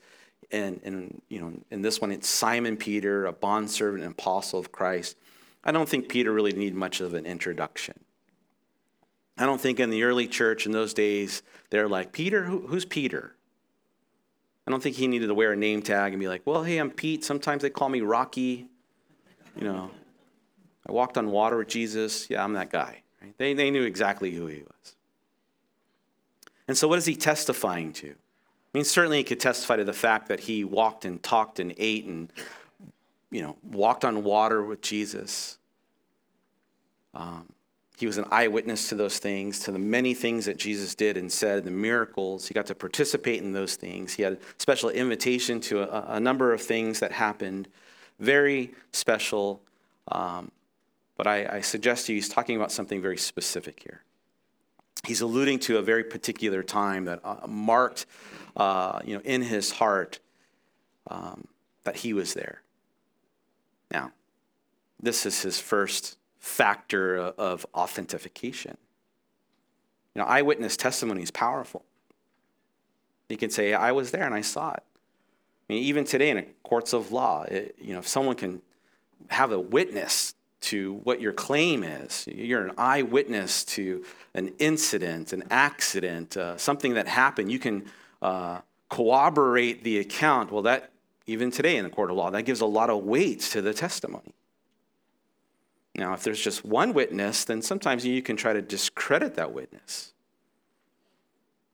and, 0.51 0.79
and 0.83 1.21
you 1.29 1.41
know, 1.41 1.53
in 1.71 1.81
this 1.81 1.99
one, 1.99 2.11
it's 2.11 2.29
Simon 2.29 2.77
Peter, 2.77 3.25
a 3.25 3.33
bondservant 3.33 4.03
and 4.03 4.11
apostle 4.11 4.59
of 4.59 4.71
Christ. 4.71 5.17
I 5.63 5.71
don't 5.71 5.89
think 5.89 6.09
Peter 6.09 6.31
really 6.31 6.53
needed 6.53 6.75
much 6.75 7.01
of 7.01 7.15
an 7.15 7.25
introduction. 7.25 7.95
I 9.37 9.45
don't 9.45 9.59
think 9.59 9.79
in 9.79 9.89
the 9.89 10.03
early 10.03 10.27
church 10.27 10.65
in 10.65 10.71
those 10.71 10.93
days, 10.93 11.41
they're 11.69 11.87
like, 11.87 12.11
Peter, 12.11 12.43
Who, 12.43 12.67
who's 12.67 12.85
Peter? 12.85 13.33
I 14.67 14.71
don't 14.71 14.83
think 14.83 14.95
he 14.95 15.07
needed 15.07 15.27
to 15.27 15.33
wear 15.33 15.53
a 15.53 15.55
name 15.55 15.81
tag 15.81 16.13
and 16.13 16.19
be 16.19 16.27
like, 16.27 16.41
well, 16.45 16.63
hey, 16.63 16.77
I'm 16.77 16.91
Pete. 16.91 17.23
Sometimes 17.23 17.61
they 17.61 17.69
call 17.69 17.89
me 17.89 18.01
Rocky. 18.01 18.67
You 19.55 19.63
know, 19.63 19.89
I 20.87 20.91
walked 20.91 21.17
on 21.17 21.31
water 21.31 21.57
with 21.57 21.69
Jesus. 21.69 22.29
Yeah, 22.29 22.43
I'm 22.43 22.53
that 22.53 22.69
guy. 22.69 23.01
Right? 23.21 23.37
They, 23.37 23.53
they 23.53 23.71
knew 23.71 23.83
exactly 23.83 24.31
who 24.31 24.47
he 24.47 24.61
was. 24.61 24.95
And 26.67 26.77
so, 26.77 26.87
what 26.87 26.99
is 26.99 27.05
he 27.05 27.15
testifying 27.15 27.93
to? 27.93 28.09
I 28.09 28.77
mean, 28.77 28.83
certainly 28.83 29.17
he 29.17 29.23
could 29.23 29.39
testify 29.39 29.77
to 29.77 29.83
the 29.83 29.93
fact 29.93 30.27
that 30.27 30.41
he 30.41 30.63
walked 30.63 31.05
and 31.05 31.21
talked 31.23 31.59
and 31.59 31.73
ate 31.77 32.05
and, 32.05 32.31
you 33.31 33.41
know, 33.41 33.57
walked 33.63 34.03
on 34.03 34.23
water 34.23 34.63
with 34.63 34.81
Jesus. 34.81 35.57
Um, 37.13 37.47
he 37.97 38.05
was 38.05 38.19
an 38.19 38.25
eyewitness 38.29 38.89
to 38.89 38.95
those 38.95 39.17
things, 39.17 39.59
to 39.61 39.71
the 39.71 39.79
many 39.79 40.13
things 40.13 40.45
that 40.45 40.57
Jesus 40.57 40.93
did 40.93 41.17
and 41.17 41.31
said, 41.31 41.63
the 41.63 41.71
miracles. 41.71 42.47
He 42.47 42.53
got 42.53 42.67
to 42.67 42.75
participate 42.75 43.41
in 43.41 43.53
those 43.53 43.75
things. 43.75 44.13
He 44.13 44.21
had 44.21 44.33
a 44.33 44.37
special 44.59 44.91
invitation 44.91 45.59
to 45.61 45.81
a, 45.81 46.17
a 46.17 46.19
number 46.19 46.53
of 46.53 46.61
things 46.61 46.99
that 46.99 47.11
happened. 47.11 47.67
Very 48.19 48.75
special. 48.91 49.61
Um, 50.09 50.51
but 51.17 51.25
I, 51.27 51.57
I 51.57 51.61
suggest 51.61 52.05
to 52.05 52.13
you, 52.13 52.17
he's 52.17 52.29
talking 52.29 52.55
about 52.55 52.71
something 52.71 53.01
very 53.01 53.17
specific 53.17 53.81
here. 53.83 54.03
He's 55.03 55.21
alluding 55.21 55.59
to 55.59 55.77
a 55.77 55.81
very 55.81 56.03
particular 56.03 56.63
time 56.63 57.05
that 57.05 57.19
uh, 57.23 57.47
marked 57.47 58.05
uh, 58.55 58.99
you 59.03 59.15
know, 59.15 59.21
in 59.25 59.41
his 59.41 59.71
heart 59.71 60.19
um, 61.09 61.47
that 61.83 61.97
he 61.97 62.13
was 62.13 62.33
there. 62.33 62.61
Now, 63.91 64.11
this 65.01 65.25
is 65.25 65.41
his 65.41 65.59
first 65.59 66.17
factor 66.39 67.17
of 67.17 67.65
authentication. 67.73 68.77
You 70.15 70.21
know, 70.21 70.27
eyewitness 70.27 70.77
testimony 70.77 71.23
is 71.23 71.31
powerful. 71.31 71.83
You 73.29 73.37
can 73.37 73.49
say, 73.49 73.73
I 73.73 73.91
was 73.91 74.11
there 74.11 74.23
and 74.23 74.33
I 74.33 74.41
saw 74.41 74.71
it. 74.71 74.83
I 75.69 75.73
mean, 75.73 75.83
even 75.83 76.05
today 76.05 76.29
in 76.29 76.45
courts 76.63 76.93
of 76.93 77.11
law, 77.11 77.43
it, 77.43 77.75
you 77.79 77.93
know, 77.93 77.99
if 77.99 78.07
someone 78.07 78.35
can 78.35 78.61
have 79.27 79.51
a 79.51 79.59
witness 79.59 80.33
to 80.59 80.95
what 81.03 81.21
your 81.21 81.33
claim 81.33 81.83
is, 81.83 82.27
you're 82.27 82.65
an 82.65 82.73
eyewitness 82.77 83.63
to 83.63 84.03
an 84.33 84.53
incident, 84.59 85.33
an 85.33 85.43
accident, 85.49 86.35
uh, 86.35 86.57
something 86.57 86.95
that 86.95 87.07
happened, 87.07 87.51
you 87.51 87.59
can 87.59 87.85
uh, 88.21 88.59
corroborate 88.89 89.83
the 89.83 89.99
account. 89.99 90.51
Well, 90.51 90.63
that, 90.63 90.91
even 91.25 91.51
today 91.51 91.77
in 91.77 91.83
the 91.83 91.89
court 91.89 92.09
of 92.09 92.17
law, 92.17 92.31
that 92.31 92.43
gives 92.43 92.61
a 92.61 92.65
lot 92.65 92.89
of 92.89 93.03
weight 93.03 93.41
to 93.41 93.61
the 93.61 93.73
testimony. 93.73 94.33
Now, 95.95 96.13
if 96.13 96.23
there's 96.23 96.39
just 96.39 96.63
one 96.63 96.93
witness, 96.93 97.43
then 97.43 97.61
sometimes 97.61 98.05
you 98.05 98.21
can 98.21 98.37
try 98.37 98.53
to 98.53 98.61
discredit 98.61 99.35
that 99.35 99.51
witness. 99.51 100.13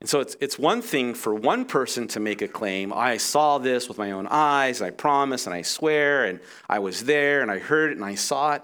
And 0.04 0.10
so 0.10 0.20
it's, 0.20 0.36
it's 0.42 0.60
one 0.60 0.82
thing 0.82 1.14
for 1.14 1.34
one 1.34 1.64
person 1.64 2.10
to 2.10 2.20
make 2.20 2.42
a 2.42 2.48
claim 2.50 2.92
I 2.92 3.16
saw 3.16 3.58
this 3.58 3.88
with 3.88 3.98
my 3.98 4.12
own 4.12 4.28
eyes, 4.30 4.82
and 4.82 4.88
I 4.90 4.92
promise 4.92 5.46
and 5.46 5.56
I 5.56 5.62
swear, 5.62 6.26
and 6.26 6.42
I 6.68 6.80
was 6.80 7.06
there 7.06 7.42
and 7.42 7.50
I 7.50 7.60
heard 7.60 7.92
it 7.92 7.96
and 7.96 8.04
I 8.04 8.16
saw 8.16 8.56
it. 8.56 8.64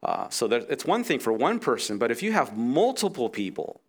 Uh, 0.00 0.28
so 0.28 0.46
there, 0.46 0.62
it's 0.68 0.84
one 0.84 1.02
thing 1.02 1.18
for 1.18 1.32
one 1.32 1.58
person, 1.58 1.98
but 1.98 2.12
if 2.12 2.22
you 2.22 2.30
have 2.30 2.56
multiple 2.56 3.28
people 3.28 3.80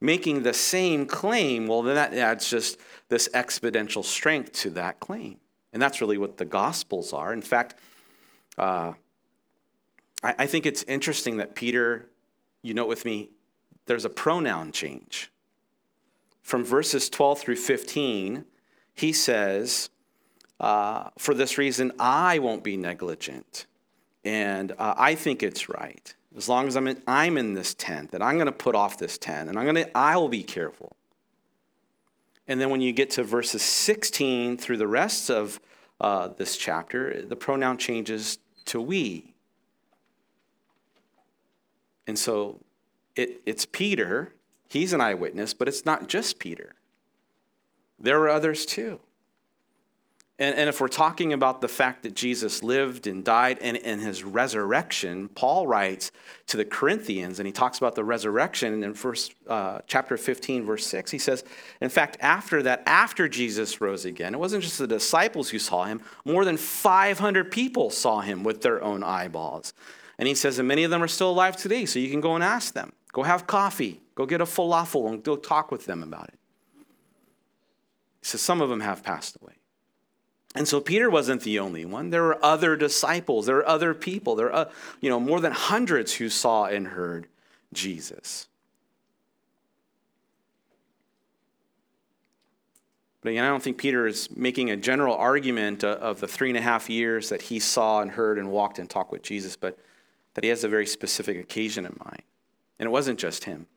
making 0.00 0.44
the 0.44 0.54
same 0.54 1.04
claim, 1.04 1.66
well, 1.66 1.82
then 1.82 1.96
that 1.96 2.14
adds 2.14 2.48
just 2.48 2.78
this 3.10 3.28
exponential 3.34 4.02
strength 4.02 4.52
to 4.52 4.70
that 4.70 4.98
claim. 4.98 5.36
And 5.74 5.82
that's 5.82 6.00
really 6.00 6.16
what 6.16 6.38
the 6.38 6.46
Gospels 6.46 7.12
are. 7.12 7.34
In 7.34 7.42
fact, 7.42 7.74
uh, 8.56 8.94
I, 10.22 10.34
I 10.38 10.46
think 10.46 10.64
it's 10.64 10.84
interesting 10.84 11.36
that 11.36 11.54
Peter, 11.54 12.08
you 12.62 12.72
note 12.72 12.88
with 12.88 13.04
me, 13.04 13.28
there's 13.84 14.06
a 14.06 14.10
pronoun 14.10 14.72
change 14.72 15.28
from 16.42 16.64
verses 16.64 17.08
12 17.08 17.40
through 17.40 17.56
15, 17.56 18.44
he 18.94 19.12
says, 19.12 19.90
uh, 20.60 21.10
For 21.18 21.34
this 21.34 21.56
reason, 21.56 21.92
I 21.98 22.38
won't 22.38 22.64
be 22.64 22.76
negligent. 22.76 23.66
And 24.24 24.72
uh, 24.72 24.94
I 24.96 25.14
think 25.14 25.42
it's 25.42 25.68
right. 25.68 26.14
As 26.36 26.48
long 26.48 26.66
as 26.66 26.76
I'm 26.76 26.86
in, 26.88 27.02
I'm 27.06 27.36
in 27.36 27.54
this 27.54 27.74
tent, 27.74 28.12
that 28.12 28.22
I'm 28.22 28.36
going 28.36 28.46
to 28.46 28.52
put 28.52 28.74
off 28.74 28.98
this 28.98 29.18
tent, 29.18 29.48
and 29.48 29.58
I'm 29.58 29.64
going 29.64 29.86
to, 29.86 29.96
I 29.96 30.16
will 30.16 30.28
be 30.28 30.42
careful. 30.42 30.96
And 32.48 32.60
then 32.60 32.70
when 32.70 32.80
you 32.80 32.92
get 32.92 33.10
to 33.10 33.22
verses 33.22 33.62
16 33.62 34.56
through 34.56 34.78
the 34.78 34.86
rest 34.86 35.30
of 35.30 35.60
uh, 36.00 36.28
this 36.28 36.56
chapter, 36.56 37.22
the 37.22 37.36
pronoun 37.36 37.78
changes 37.78 38.38
to 38.66 38.80
we. 38.80 39.34
And 42.06 42.18
so 42.18 42.60
it, 43.14 43.42
it's 43.46 43.64
Peter 43.64 44.34
He's 44.72 44.94
an 44.94 45.02
eyewitness, 45.02 45.52
but 45.52 45.68
it's 45.68 45.84
not 45.84 46.08
just 46.08 46.38
Peter. 46.38 46.72
There 48.00 48.18
were 48.18 48.30
others 48.30 48.64
too. 48.64 49.00
And, 50.38 50.56
and 50.56 50.66
if 50.66 50.80
we're 50.80 50.88
talking 50.88 51.34
about 51.34 51.60
the 51.60 51.68
fact 51.68 52.04
that 52.04 52.14
Jesus 52.14 52.62
lived 52.62 53.06
and 53.06 53.22
died 53.22 53.58
and, 53.60 53.76
and 53.76 54.00
his 54.00 54.24
resurrection, 54.24 55.28
Paul 55.28 55.66
writes 55.66 56.10
to 56.46 56.56
the 56.56 56.64
Corinthians, 56.64 57.38
and 57.38 57.46
he 57.46 57.52
talks 57.52 57.76
about 57.76 57.96
the 57.96 58.02
resurrection 58.02 58.82
in 58.82 58.94
first, 58.94 59.34
uh, 59.46 59.80
chapter 59.86 60.16
15, 60.16 60.64
verse 60.64 60.86
6. 60.86 61.10
He 61.10 61.18
says, 61.18 61.44
In 61.82 61.90
fact, 61.90 62.16
after 62.20 62.62
that, 62.62 62.82
after 62.86 63.28
Jesus 63.28 63.78
rose 63.78 64.06
again, 64.06 64.32
it 64.32 64.38
wasn't 64.38 64.62
just 64.62 64.78
the 64.78 64.86
disciples 64.86 65.50
who 65.50 65.58
saw 65.58 65.84
him, 65.84 66.00
more 66.24 66.46
than 66.46 66.56
500 66.56 67.52
people 67.52 67.90
saw 67.90 68.22
him 68.22 68.42
with 68.42 68.62
their 68.62 68.82
own 68.82 69.02
eyeballs. 69.02 69.74
And 70.18 70.26
he 70.26 70.34
says, 70.34 70.58
and 70.58 70.66
many 70.66 70.84
of 70.84 70.90
them 70.90 71.02
are 71.02 71.08
still 71.08 71.30
alive 71.30 71.58
today, 71.58 71.84
so 71.84 71.98
you 71.98 72.10
can 72.10 72.22
go 72.22 72.34
and 72.34 72.42
ask 72.42 72.72
them. 72.72 72.94
Go 73.12 73.22
have 73.22 73.46
coffee. 73.46 74.00
Go 74.14 74.26
get 74.26 74.40
a 74.40 74.44
falafel 74.44 75.08
and 75.08 75.22
go 75.22 75.36
talk 75.36 75.70
with 75.70 75.86
them 75.86 76.02
about 76.02 76.28
it. 76.28 76.38
He 78.20 78.26
says 78.26 78.40
some 78.40 78.60
of 78.60 78.68
them 78.68 78.80
have 78.80 79.02
passed 79.02 79.36
away. 79.40 79.54
And 80.54 80.68
so 80.68 80.80
Peter 80.80 81.08
wasn't 81.08 81.42
the 81.42 81.58
only 81.58 81.84
one. 81.84 82.10
There 82.10 82.22
were 82.22 82.44
other 82.44 82.76
disciples. 82.76 83.46
There 83.46 83.56
were 83.56 83.68
other 83.68 83.94
people. 83.94 84.34
There 84.34 84.52
are, 84.52 84.66
uh, 84.66 84.70
you 85.00 85.08
know, 85.08 85.18
more 85.18 85.40
than 85.40 85.52
hundreds 85.52 86.12
who 86.14 86.28
saw 86.28 86.66
and 86.66 86.88
heard 86.88 87.26
Jesus. 87.72 88.48
But 93.22 93.30
again, 93.30 93.44
I 93.44 93.48
don't 93.48 93.62
think 93.62 93.78
Peter 93.78 94.06
is 94.06 94.28
making 94.36 94.70
a 94.70 94.76
general 94.76 95.14
argument 95.14 95.84
uh, 95.84 95.96
of 96.00 96.20
the 96.20 96.28
three 96.28 96.50
and 96.50 96.58
a 96.58 96.62
half 96.62 96.90
years 96.90 97.28
that 97.30 97.40
he 97.40 97.58
saw 97.58 98.00
and 98.00 98.10
heard 98.10 98.36
and 98.36 98.50
walked 98.50 98.78
and 98.78 98.90
talked 98.90 99.12
with 99.12 99.22
Jesus, 99.22 99.56
but 99.56 99.78
that 100.34 100.44
he 100.44 100.50
has 100.50 100.64
a 100.64 100.68
very 100.68 100.86
specific 100.86 101.38
occasion 101.38 101.86
in 101.86 101.96
mind. 102.04 102.22
And 102.82 102.88
it 102.88 102.90
wasn't 102.90 103.20
just 103.20 103.44
him. 103.44 103.68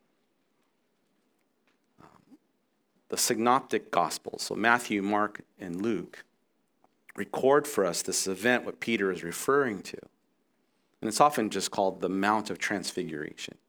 Um, 2.01 2.39
the 3.09 3.19
synoptic 3.19 3.91
gospels, 3.91 4.41
so 4.41 4.55
Matthew, 4.55 5.03
Mark, 5.03 5.41
and 5.59 5.79
Luke, 5.79 6.25
record 7.15 7.67
for 7.67 7.85
us 7.85 8.01
this 8.01 8.25
event, 8.25 8.65
what 8.65 8.79
Peter 8.79 9.11
is 9.11 9.23
referring 9.23 9.83
to. 9.83 9.99
And 10.99 11.07
it's 11.07 11.21
often 11.21 11.51
just 11.51 11.69
called 11.69 12.01
the 12.01 12.09
Mount 12.09 12.49
of 12.49 12.57
Transfiguration. 12.57 13.59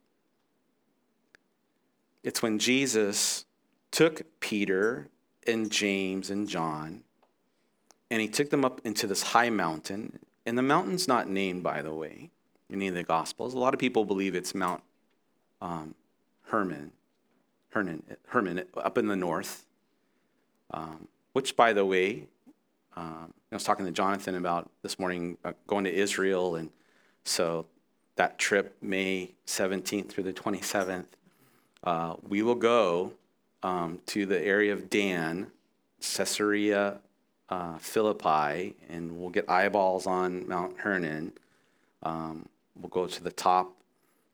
It's 2.23 2.41
when 2.41 2.57
Jesus 2.57 3.45
took 3.91 4.23
Peter 4.39 5.07
and 5.45 5.71
James 5.71 6.31
and 6.31 6.49
John 6.49 7.03
and 8.09 8.21
he 8.21 8.27
took 8.27 8.49
them 8.49 8.65
up 8.65 8.81
into 8.83 9.05
this 9.05 9.21
high 9.21 9.51
mountain. 9.51 10.17
And 10.47 10.57
the 10.57 10.63
mountain's 10.63 11.07
not 11.07 11.29
named, 11.29 11.61
by 11.61 11.83
the 11.83 11.93
way, 11.93 12.31
in 12.71 12.77
any 12.77 12.87
of 12.87 12.95
the 12.95 13.03
Gospels. 13.03 13.53
A 13.53 13.59
lot 13.59 13.75
of 13.75 13.79
people 13.79 14.03
believe 14.03 14.33
it's 14.33 14.55
Mount 14.55 14.81
um, 15.61 15.95
Hermon, 16.43 16.91
Hermon, 17.69 18.03
Hermon, 18.27 18.63
up 18.75 18.97
in 18.97 19.07
the 19.07 19.15
north, 19.15 19.65
um, 20.71 21.07
which, 21.33 21.55
by 21.55 21.73
the 21.73 21.85
way, 21.85 22.27
um, 22.95 23.33
I 23.51 23.55
was 23.55 23.63
talking 23.63 23.85
to 23.85 23.91
Jonathan 23.91 24.35
about 24.35 24.69
this 24.81 24.97
morning 24.97 25.37
uh, 25.45 25.53
going 25.67 25.83
to 25.83 25.93
Israel, 25.93 26.55
and 26.55 26.69
so 27.23 27.65
that 28.15 28.37
trip, 28.37 28.75
May 28.81 29.31
17th 29.45 30.09
through 30.09 30.23
the 30.23 30.33
27th, 30.33 31.05
uh, 31.83 32.15
we 32.27 32.41
will 32.41 32.55
go 32.55 33.13
um, 33.63 33.99
to 34.07 34.25
the 34.25 34.41
area 34.41 34.73
of 34.73 34.89
Dan, 34.89 35.47
Caesarea 36.01 36.99
uh, 37.49 37.77
Philippi, 37.77 38.75
and 38.89 39.17
we'll 39.17 39.29
get 39.29 39.49
eyeballs 39.49 40.05
on 40.05 40.47
Mount 40.47 40.77
Hermon. 40.79 41.33
Um, 42.03 42.47
we'll 42.75 42.89
go 42.89 43.07
to 43.07 43.23
the 43.23 43.31
top 43.31 43.73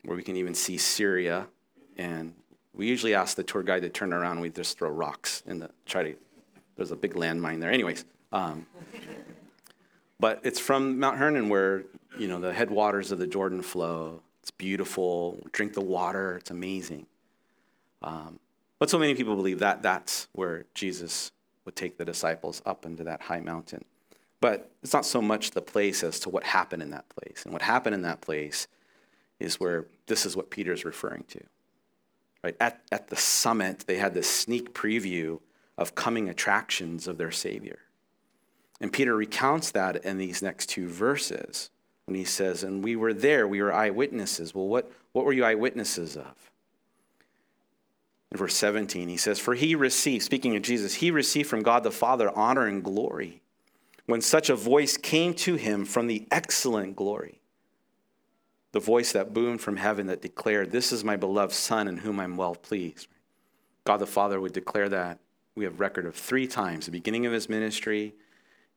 where 0.03 0.15
we 0.15 0.23
can 0.23 0.35
even 0.35 0.53
see 0.53 0.77
Syria. 0.77 1.47
And 1.97 2.33
we 2.73 2.87
usually 2.87 3.13
ask 3.13 3.35
the 3.35 3.43
tour 3.43 3.63
guide 3.63 3.83
to 3.83 3.89
turn 3.89 4.13
around 4.13 4.39
we 4.39 4.49
just 4.49 4.77
throw 4.77 4.89
rocks 4.89 5.43
and 5.45 5.67
try 5.85 6.03
to, 6.03 6.15
there's 6.75 6.91
a 6.91 6.95
big 6.95 7.13
landmine 7.13 7.59
there. 7.59 7.71
Anyways, 7.71 8.05
um, 8.31 8.65
but 10.19 10.39
it's 10.43 10.59
from 10.59 10.99
Mount 10.99 11.17
Hermon 11.17 11.49
where, 11.49 11.83
you 12.17 12.27
know, 12.27 12.39
the 12.39 12.53
headwaters 12.53 13.11
of 13.11 13.19
the 13.19 13.27
Jordan 13.27 13.61
flow. 13.61 14.21
It's 14.41 14.51
beautiful. 14.51 15.39
Drink 15.51 15.73
the 15.73 15.81
water. 15.81 16.37
It's 16.37 16.51
amazing. 16.51 17.05
Um, 18.01 18.39
but 18.79 18.89
so 18.89 18.99
many 18.99 19.15
people 19.15 19.35
believe 19.35 19.59
that 19.59 19.81
that's 19.81 20.27
where 20.33 20.65
Jesus 20.73 21.31
would 21.65 21.75
take 21.75 21.97
the 21.97 22.05
disciples 22.05 22.61
up 22.65 22.85
into 22.85 23.03
that 23.05 23.21
high 23.21 23.39
mountain. 23.39 23.85
But 24.41 24.69
it's 24.81 24.93
not 24.93 25.05
so 25.05 25.21
much 25.21 25.51
the 25.51 25.61
place 25.61 26.03
as 26.03 26.19
to 26.21 26.29
what 26.29 26.43
happened 26.43 26.81
in 26.81 26.89
that 26.89 27.07
place. 27.07 27.43
And 27.45 27.53
what 27.53 27.61
happened 27.61 27.95
in 27.95 28.01
that 28.01 28.19
place 28.19 28.67
is 29.43 29.60
where 29.60 29.86
this 30.08 30.25
is 30.25 30.36
what 30.36 30.49
Peter's 30.49 30.86
referring 30.86 31.23
to. 31.29 31.41
Right? 32.43 32.56
At, 32.60 32.82
at 32.91 33.10
the 33.10 33.15
summit, 33.15 33.86
they 33.88 33.97
had 33.97 34.13
this 34.13 34.29
sneak 34.29 34.73
preview 34.73 35.39
of 35.77 35.95
coming 35.95 36.29
attractions 36.29 37.08
of 37.08 37.17
their 37.17 37.32
Savior. 37.32 37.79
And 38.82 38.91
Peter 38.91 39.15
recounts 39.15 39.71
that 39.71 40.03
in 40.03 40.17
these 40.17 40.41
next 40.41 40.67
two 40.67 40.88
verses 40.88 41.69
when 42.06 42.15
he 42.15 42.25
says, 42.25 42.63
And 42.63 42.84
we 42.84 42.95
were 42.95 43.13
there, 43.13 43.47
we 43.47 43.62
were 43.62 43.73
eyewitnesses. 43.73 44.53
Well, 44.53 44.67
what, 44.67 44.91
what 45.13 45.25
were 45.25 45.34
you 45.34 45.45
eyewitnesses 45.45 46.17
of? 46.17 46.51
In 48.32 48.38
verse 48.38 48.56
17, 48.56 49.08
he 49.08 49.17
says, 49.17 49.39
For 49.39 49.53
he 49.53 49.75
received, 49.75 50.23
speaking 50.23 50.56
of 50.56 50.63
Jesus, 50.63 50.95
he 50.95 51.12
received 51.12 51.49
from 51.49 51.63
God 51.63 51.84
the 51.84 51.91
Father 51.91 52.36
honor 52.36 52.67
and 52.67 52.84
glory 52.84 53.41
when 54.06 54.21
such 54.21 54.49
a 54.49 54.56
voice 54.56 54.97
came 54.97 55.34
to 55.34 55.56
him 55.56 55.86
from 55.86 56.08
the 56.08 56.27
excellent 56.29 56.95
glory 56.95 57.39
the 58.73 58.79
voice 58.79 59.13
that 59.13 59.33
boomed 59.33 59.62
from 59.62 59.77
heaven 59.77 60.07
that 60.07 60.21
declared, 60.21 60.71
This 60.71 60.91
is 60.91 61.03
my 61.03 61.15
beloved 61.15 61.53
Son 61.53 61.88
in 61.88 61.97
whom 61.97 62.19
I'm 62.19 62.36
well 62.36 62.55
pleased. 62.55 63.07
God 63.86 63.97
the 63.97 64.05
Father 64.05 64.41
would 64.41 64.53
declare 64.53 64.89
that. 64.89 65.19
We 65.55 65.63
have 65.65 65.79
record 65.79 66.05
of 66.05 66.15
three 66.15 66.47
times 66.47 66.86
the 66.86 66.91
beginning 66.91 67.25
of 67.25 67.31
his 67.31 67.47
ministry, 67.47 68.15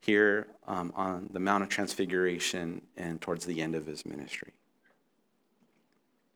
here 0.00 0.46
um, 0.66 0.92
on 0.94 1.30
the 1.32 1.40
Mount 1.40 1.62
of 1.62 1.70
Transfiguration, 1.70 2.82
and 2.96 3.20
towards 3.20 3.46
the 3.46 3.62
end 3.62 3.74
of 3.74 3.87
his 3.87 4.04
ministry 4.04 4.52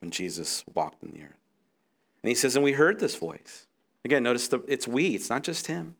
when 0.00 0.10
Jesus 0.10 0.64
walked 0.74 1.02
in 1.02 1.12
the 1.12 1.22
earth. 1.22 1.36
And 2.22 2.28
he 2.28 2.34
says, 2.34 2.56
And 2.56 2.64
we 2.64 2.72
heard 2.72 2.98
this 2.98 3.16
voice. 3.16 3.66
Again, 4.04 4.22
notice 4.22 4.48
the, 4.48 4.60
it's 4.66 4.88
we, 4.88 5.14
it's 5.14 5.28
not 5.28 5.42
just 5.42 5.66
him. 5.66 5.96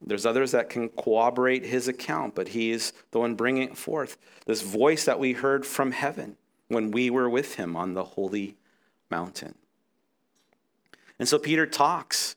There's 0.00 0.26
others 0.26 0.52
that 0.52 0.70
can 0.70 0.88
corroborate 0.90 1.64
his 1.64 1.88
account, 1.88 2.34
but 2.34 2.48
he 2.48 2.70
is 2.70 2.92
the 3.10 3.18
one 3.18 3.34
bringing 3.34 3.64
it 3.64 3.76
forth. 3.76 4.16
This 4.46 4.62
voice 4.62 5.04
that 5.04 5.18
we 5.18 5.32
heard 5.32 5.66
from 5.66 5.90
heaven 5.90 6.36
when 6.68 6.90
we 6.90 7.10
were 7.10 7.28
with 7.28 7.56
him 7.56 7.76
on 7.76 7.94
the 7.94 8.04
holy 8.04 8.56
mountain. 9.10 9.54
And 11.18 11.28
so 11.28 11.38
Peter 11.38 11.66
talks 11.66 12.36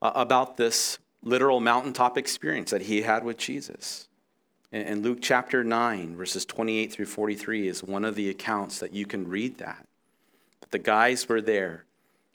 uh, 0.00 0.12
about 0.14 0.56
this 0.56 0.98
literal 1.22 1.60
mountaintop 1.60 2.16
experience 2.16 2.70
that 2.70 2.82
he 2.82 3.02
had 3.02 3.24
with 3.24 3.38
Jesus. 3.38 4.08
And 4.70 5.02
Luke 5.04 5.18
chapter 5.20 5.62
9, 5.62 6.16
verses 6.16 6.44
28 6.44 6.92
through 6.92 7.06
43 7.06 7.68
is 7.68 7.82
one 7.82 8.04
of 8.04 8.16
the 8.16 8.28
accounts 8.28 8.80
that 8.80 8.92
you 8.92 9.06
can 9.06 9.28
read 9.28 9.58
that. 9.58 9.86
But 10.60 10.72
the 10.72 10.80
guys 10.80 11.28
were 11.28 11.40
there. 11.40 11.84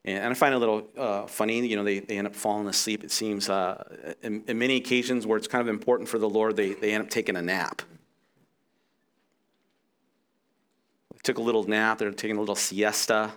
And 0.05 0.31
I 0.31 0.33
find 0.33 0.53
it 0.53 0.57
a 0.57 0.59
little 0.59 0.88
uh, 0.97 1.27
funny, 1.27 1.65
you 1.67 1.75
know, 1.75 1.83
they, 1.83 1.99
they 1.99 2.17
end 2.17 2.25
up 2.25 2.35
falling 2.35 2.67
asleep. 2.67 3.03
It 3.03 3.12
seems 3.12 3.49
uh, 3.49 4.15
in, 4.23 4.43
in, 4.47 4.57
many 4.57 4.77
occasions 4.77 5.27
where 5.27 5.38
it's 5.38 5.47
kind 5.47 5.62
of 5.62 5.67
important 5.67 6.07
for 6.07 6.17
the 6.17 6.29
Lord, 6.29 6.55
they, 6.55 6.73
they 6.73 6.93
end 6.93 7.03
up 7.03 7.09
taking 7.09 7.35
a 7.35 7.41
nap. 7.41 7.81
They 11.12 11.19
took 11.21 11.38
a 11.38 11.41
little 11.41 11.65
nap, 11.65 11.97
they're 11.97 12.12
taking 12.12 12.38
a 12.38 12.39
little 12.39 12.55
siesta, 12.55 13.33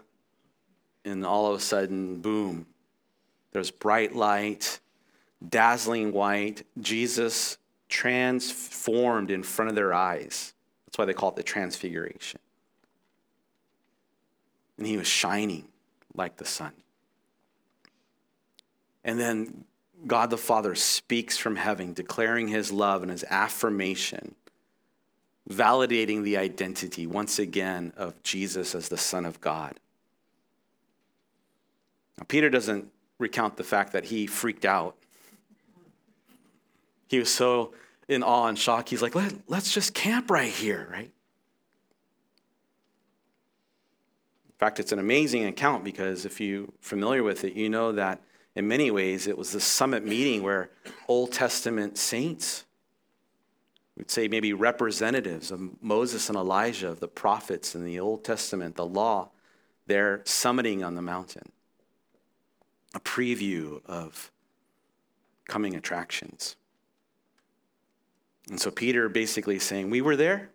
and 1.05 1.27
all 1.27 1.51
of 1.51 1.57
a 1.57 1.61
sudden, 1.61 2.21
boom, 2.21 2.67
there's 3.51 3.73
bright 3.73 4.15
light, 4.15 4.79
dazzling 5.47 6.13
white. 6.13 6.65
Jesus 6.81 7.59
transformed 7.89 9.33
in 9.33 9.43
front 9.43 9.69
of 9.69 9.75
their 9.75 9.93
eyes. 9.93 10.55
That's 10.87 10.97
why 10.97 11.07
they 11.07 11.13
call 11.13 11.31
it 11.31 11.37
the 11.37 11.43
transfiguration. 11.43 12.39
And 14.79 14.87
he 14.87 14.97
was 14.97 15.09
shining 15.09 15.72
like 16.15 16.37
the 16.37 16.45
sun. 16.45 16.73
And 19.05 19.19
then 19.19 19.65
God 20.07 20.31
the 20.31 20.39
Father 20.39 20.75
speaks 20.75 21.37
from 21.37 21.57
heaven, 21.57 21.93
declaring 21.93 22.49
his 22.49 22.73
love 22.73 23.03
and 23.03 23.11
his 23.11 23.25
affirmation, 23.29 24.35
validating 25.49 26.23
the 26.23 26.37
identity 26.37 27.07
once 27.07 27.39
again 27.39 27.93
of 27.97 28.21
Jesus 28.23 28.75
as 28.75 28.89
the 28.89 28.97
Son 28.97 29.25
of 29.25 29.41
God. 29.41 29.79
Now, 32.19 32.25
Peter 32.29 32.51
doesn't 32.51 32.89
recount 33.19 33.57
the 33.57 33.65
fact 33.65 33.93
that 33.93 34.05
he 34.07 34.27
freaked 34.27 34.65
out. 34.65 34.97
He 37.09 37.19
was 37.19 37.33
so 37.33 37.73
in 38.09 38.23
awe 38.23 38.47
and 38.47 38.59
shock. 38.59 38.89
He's 38.89 39.03
like, 39.03 39.15
Let, 39.15 39.35
let's 39.49 39.73
just 39.73 39.95
camp 39.95 40.31
right 40.31 40.51
here, 40.51 40.89
right? 40.91 41.11
In 44.47 44.52
fact, 44.63 44.79
it's 44.79 44.93
an 44.93 45.01
amazing 45.01 45.47
account 45.47 45.83
because 45.83 46.25
if 46.25 46.41
you're 46.41 46.69
familiar 46.81 47.25
with 47.25 47.43
it, 47.43 47.55
you 47.55 47.69
know 47.69 47.91
that 47.91 48.21
in 48.55 48.69
many 48.69 48.93
ways 48.93 49.27
it 49.27 49.37
was 49.37 49.51
the 49.51 49.61
summit 49.61 50.05
meeting 50.05 50.41
where 50.41 50.71
Old 51.09 51.33
Testament 51.33 51.99
saints, 51.99 52.65
we'd 53.97 54.09
say 54.09 54.29
maybe 54.29 54.53
representatives 54.53 55.51
of 55.51 55.83
Moses 55.83 56.29
and 56.29 56.39
Elijah, 56.39 56.91
of 56.91 57.01
the 57.01 57.09
prophets 57.09 57.75
in 57.75 57.85
the 57.85 57.99
Old 57.99 58.23
Testament, 58.23 58.77
the 58.77 58.87
law, 58.87 59.31
they're 59.89 60.19
summiting 60.19 60.87
on 60.87 60.95
the 60.95 61.03
mountain. 61.03 61.51
A 62.95 63.01
preview 63.01 63.85
of 63.85 64.31
coming 65.49 65.75
attractions. 65.75 66.55
And 68.49 68.61
so 68.61 68.71
Peter 68.71 69.09
basically 69.09 69.59
saying, 69.59 69.91
We 69.91 70.03
were 70.03 70.15
there. 70.15 70.52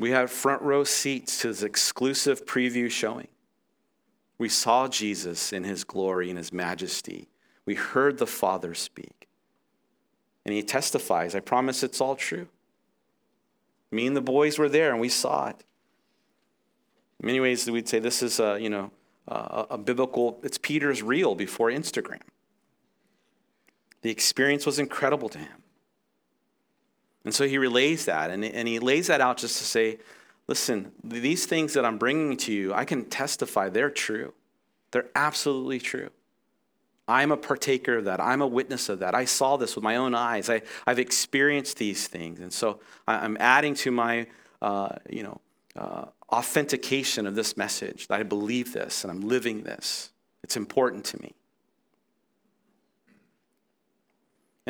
We 0.00 0.12
had 0.12 0.30
front 0.30 0.62
row 0.62 0.82
seats 0.82 1.42
to 1.42 1.48
this 1.48 1.62
exclusive 1.62 2.46
preview 2.46 2.90
showing. 2.90 3.28
We 4.38 4.48
saw 4.48 4.88
Jesus 4.88 5.52
in 5.52 5.64
his 5.64 5.84
glory 5.84 6.30
and 6.30 6.38
his 6.38 6.54
majesty. 6.54 7.28
We 7.66 7.74
heard 7.74 8.16
the 8.16 8.26
Father 8.26 8.72
speak. 8.72 9.28
And 10.46 10.54
he 10.54 10.62
testifies, 10.62 11.34
I 11.34 11.40
promise 11.40 11.82
it's 11.82 12.00
all 12.00 12.16
true. 12.16 12.48
Me 13.90 14.06
and 14.06 14.16
the 14.16 14.22
boys 14.22 14.58
were 14.58 14.70
there 14.70 14.90
and 14.90 15.00
we 15.00 15.10
saw 15.10 15.48
it. 15.48 15.64
In 17.20 17.26
many 17.26 17.40
ways, 17.40 17.70
we'd 17.70 17.86
say 17.86 17.98
this 17.98 18.22
is 18.22 18.40
a, 18.40 18.58
you 18.58 18.70
know, 18.70 18.92
a, 19.28 19.66
a 19.72 19.78
biblical, 19.78 20.40
it's 20.42 20.56
Peter's 20.56 21.02
reel 21.02 21.34
before 21.34 21.70
Instagram. 21.70 22.22
The 24.00 24.10
experience 24.10 24.64
was 24.64 24.78
incredible 24.78 25.28
to 25.28 25.38
him. 25.38 25.59
And 27.24 27.34
so 27.34 27.46
he 27.46 27.58
relays 27.58 28.06
that, 28.06 28.30
and, 28.30 28.44
and 28.44 28.66
he 28.66 28.78
lays 28.78 29.08
that 29.08 29.20
out 29.20 29.36
just 29.36 29.58
to 29.58 29.64
say, 29.64 29.98
listen, 30.46 30.92
these 31.04 31.46
things 31.46 31.74
that 31.74 31.84
I'm 31.84 31.98
bringing 31.98 32.36
to 32.38 32.52
you, 32.52 32.72
I 32.72 32.84
can 32.84 33.04
testify 33.04 33.68
they're 33.68 33.90
true. 33.90 34.32
They're 34.90 35.08
absolutely 35.14 35.78
true. 35.78 36.10
I'm 37.06 37.32
a 37.32 37.36
partaker 37.36 37.98
of 37.98 38.04
that. 38.04 38.20
I'm 38.20 38.40
a 38.40 38.46
witness 38.46 38.88
of 38.88 39.00
that. 39.00 39.14
I 39.14 39.24
saw 39.24 39.56
this 39.56 39.74
with 39.74 39.82
my 39.82 39.96
own 39.96 40.14
eyes. 40.14 40.48
I, 40.48 40.62
I've 40.86 40.98
experienced 40.98 41.76
these 41.76 42.06
things. 42.06 42.38
And 42.40 42.52
so 42.52 42.80
I'm 43.06 43.36
adding 43.40 43.74
to 43.76 43.90
my, 43.90 44.28
uh, 44.62 44.90
you 45.08 45.24
know, 45.24 45.40
uh, 45.76 46.06
authentication 46.30 47.26
of 47.26 47.34
this 47.34 47.56
message 47.56 48.06
that 48.08 48.20
I 48.20 48.22
believe 48.22 48.72
this 48.72 49.02
and 49.02 49.10
I'm 49.10 49.22
living 49.22 49.62
this. 49.62 50.12
It's 50.44 50.56
important 50.56 51.04
to 51.06 51.20
me. 51.20 51.34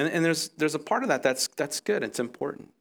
And, 0.00 0.08
and 0.08 0.24
there's, 0.24 0.48
there's 0.56 0.74
a 0.74 0.78
part 0.78 1.02
of 1.02 1.10
that 1.10 1.22
that's, 1.22 1.48
that's 1.48 1.80
good, 1.80 2.02
it's 2.02 2.18
important. 2.18 2.72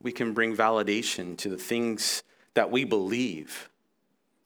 We 0.00 0.12
can 0.12 0.34
bring 0.34 0.56
validation 0.56 1.36
to 1.38 1.48
the 1.48 1.56
things 1.56 2.22
that 2.54 2.70
we 2.70 2.84
believe 2.84 3.68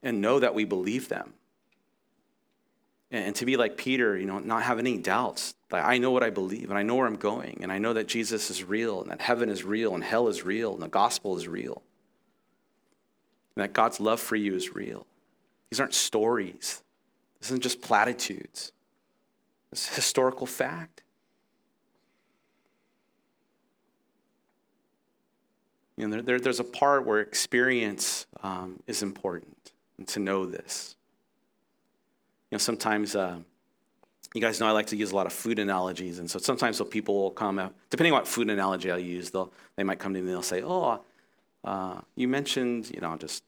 and 0.03 0.23
know 0.23 0.41
that 0.41 0.55
we 0.55 0.65
believe 0.65 1.11
them. 1.11 1.35
And, 3.11 3.27
and 3.27 3.37
to 3.37 3.45
be 3.45 3.59
like 3.59 3.77
Peter, 3.77 4.17
you 4.17 4.25
know, 4.25 4.39
not 4.39 4.63
have 4.63 4.79
any 4.79 4.97
doubts. 4.97 5.55
Like, 5.71 5.85
I 5.85 5.99
know 5.99 6.13
what 6.13 6.23
I 6.23 6.31
believe, 6.31 6.71
and 6.71 6.79
I 6.79 6.83
know 6.83 6.95
where 6.95 7.07
I'm 7.07 7.17
going, 7.17 7.59
and 7.61 7.71
I 7.71 7.77
know 7.77 7.93
that 7.93 8.09
Jesus 8.09 8.49
is 8.49 8.65
real, 8.65 9.03
and 9.03 9.11
that 9.11 9.21
heaven 9.21 9.51
is 9.51 9.65
real, 9.65 9.95
and 9.95 10.03
hell 10.03 10.29
is 10.29 10.47
real, 10.47 10.73
and 10.73 10.83
the 10.83 10.89
gospel 10.89 11.37
is 11.37 11.47
real, 11.47 11.83
and 13.55 13.65
that 13.65 13.75
God's 13.75 14.01
love 14.01 14.19
for 14.19 14.37
you 14.37 14.55
is 14.55 14.75
real. 14.75 15.07
These 15.69 15.81
aren't 15.81 15.93
stories, 15.93 16.83
this 17.39 17.49
isn't 17.49 17.63
just 17.63 17.83
platitudes, 17.83 18.73
it's 19.73 19.95
historical 19.95 20.47
fact. 20.47 21.03
You 25.97 26.09
know, 26.09 26.23
there, 26.23 26.41
there's 26.41 26.61
a 26.61 26.65
part 26.65 27.07
where 27.07 27.21
experience 27.21 28.27
um, 28.43 28.81
is 28.87 29.03
important 29.03 29.73
and 29.99 30.09
to 30.09 30.21
know 30.21 30.45
this. 30.47 30.97
You 32.51 32.57
know, 32.57 32.59
sometimes, 32.59 33.15
uh, 33.15 33.39
you 34.35 34.41
guys 34.41 34.59
know 34.59 34.67
I 34.67 34.73
like 34.73 34.87
to 34.87 34.97
use 34.97 35.13
a 35.13 35.17
lot 35.17 35.27
of 35.27 35.33
food 35.33 35.59
analogies. 35.61 36.19
And 36.19 36.29
so 36.29 36.39
sometimes 36.41 36.79
so 36.79 36.85
people 36.85 37.15
will 37.15 37.31
come, 37.31 37.71
depending 37.91 38.13
on 38.13 38.19
what 38.19 38.29
food 38.29 38.51
analogy 38.51 38.91
I 38.91 38.97
use, 38.97 39.31
they'll, 39.31 39.53
they 39.77 39.85
might 39.85 40.01
come 40.01 40.13
to 40.15 40.21
me 40.21 40.27
and 40.27 40.35
they'll 40.35 40.43
say, 40.43 40.63
oh, 40.63 41.01
uh, 41.63 42.01
you 42.17 42.27
mentioned, 42.27 42.91
you 42.93 43.01
know, 43.01 43.17
just, 43.17 43.45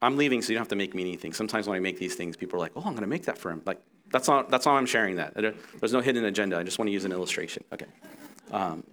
I'm 0.00 0.16
leaving 0.16 0.40
so 0.40 0.52
you 0.52 0.54
don't 0.54 0.62
have 0.62 0.68
to 0.68 0.76
make 0.76 0.94
me 0.94 1.02
anything. 1.02 1.32
Sometimes 1.32 1.66
when 1.66 1.76
I 1.76 1.80
make 1.80 1.98
these 1.98 2.14
things, 2.14 2.36
people 2.36 2.56
are 2.58 2.60
like, 2.60 2.72
oh, 2.76 2.80
I'm 2.80 2.92
going 2.92 3.02
to 3.02 3.08
make 3.08 3.24
that 3.24 3.36
for 3.36 3.50
him. 3.50 3.60
Like, 3.66 3.80
that's 4.10 4.28
all, 4.28 4.44
that's 4.44 4.66
all 4.66 4.76
I'm 4.76 4.86
sharing 4.86 5.16
that. 5.16 5.34
There's 5.34 5.92
no 5.92 6.00
hidden 6.00 6.24
agenda. 6.24 6.56
I 6.56 6.62
just 6.62 6.78
want 6.78 6.86
to 6.88 6.92
use 6.92 7.04
an 7.04 7.12
illustration. 7.12 7.64
Okay. 7.72 7.86
Um, 8.50 8.84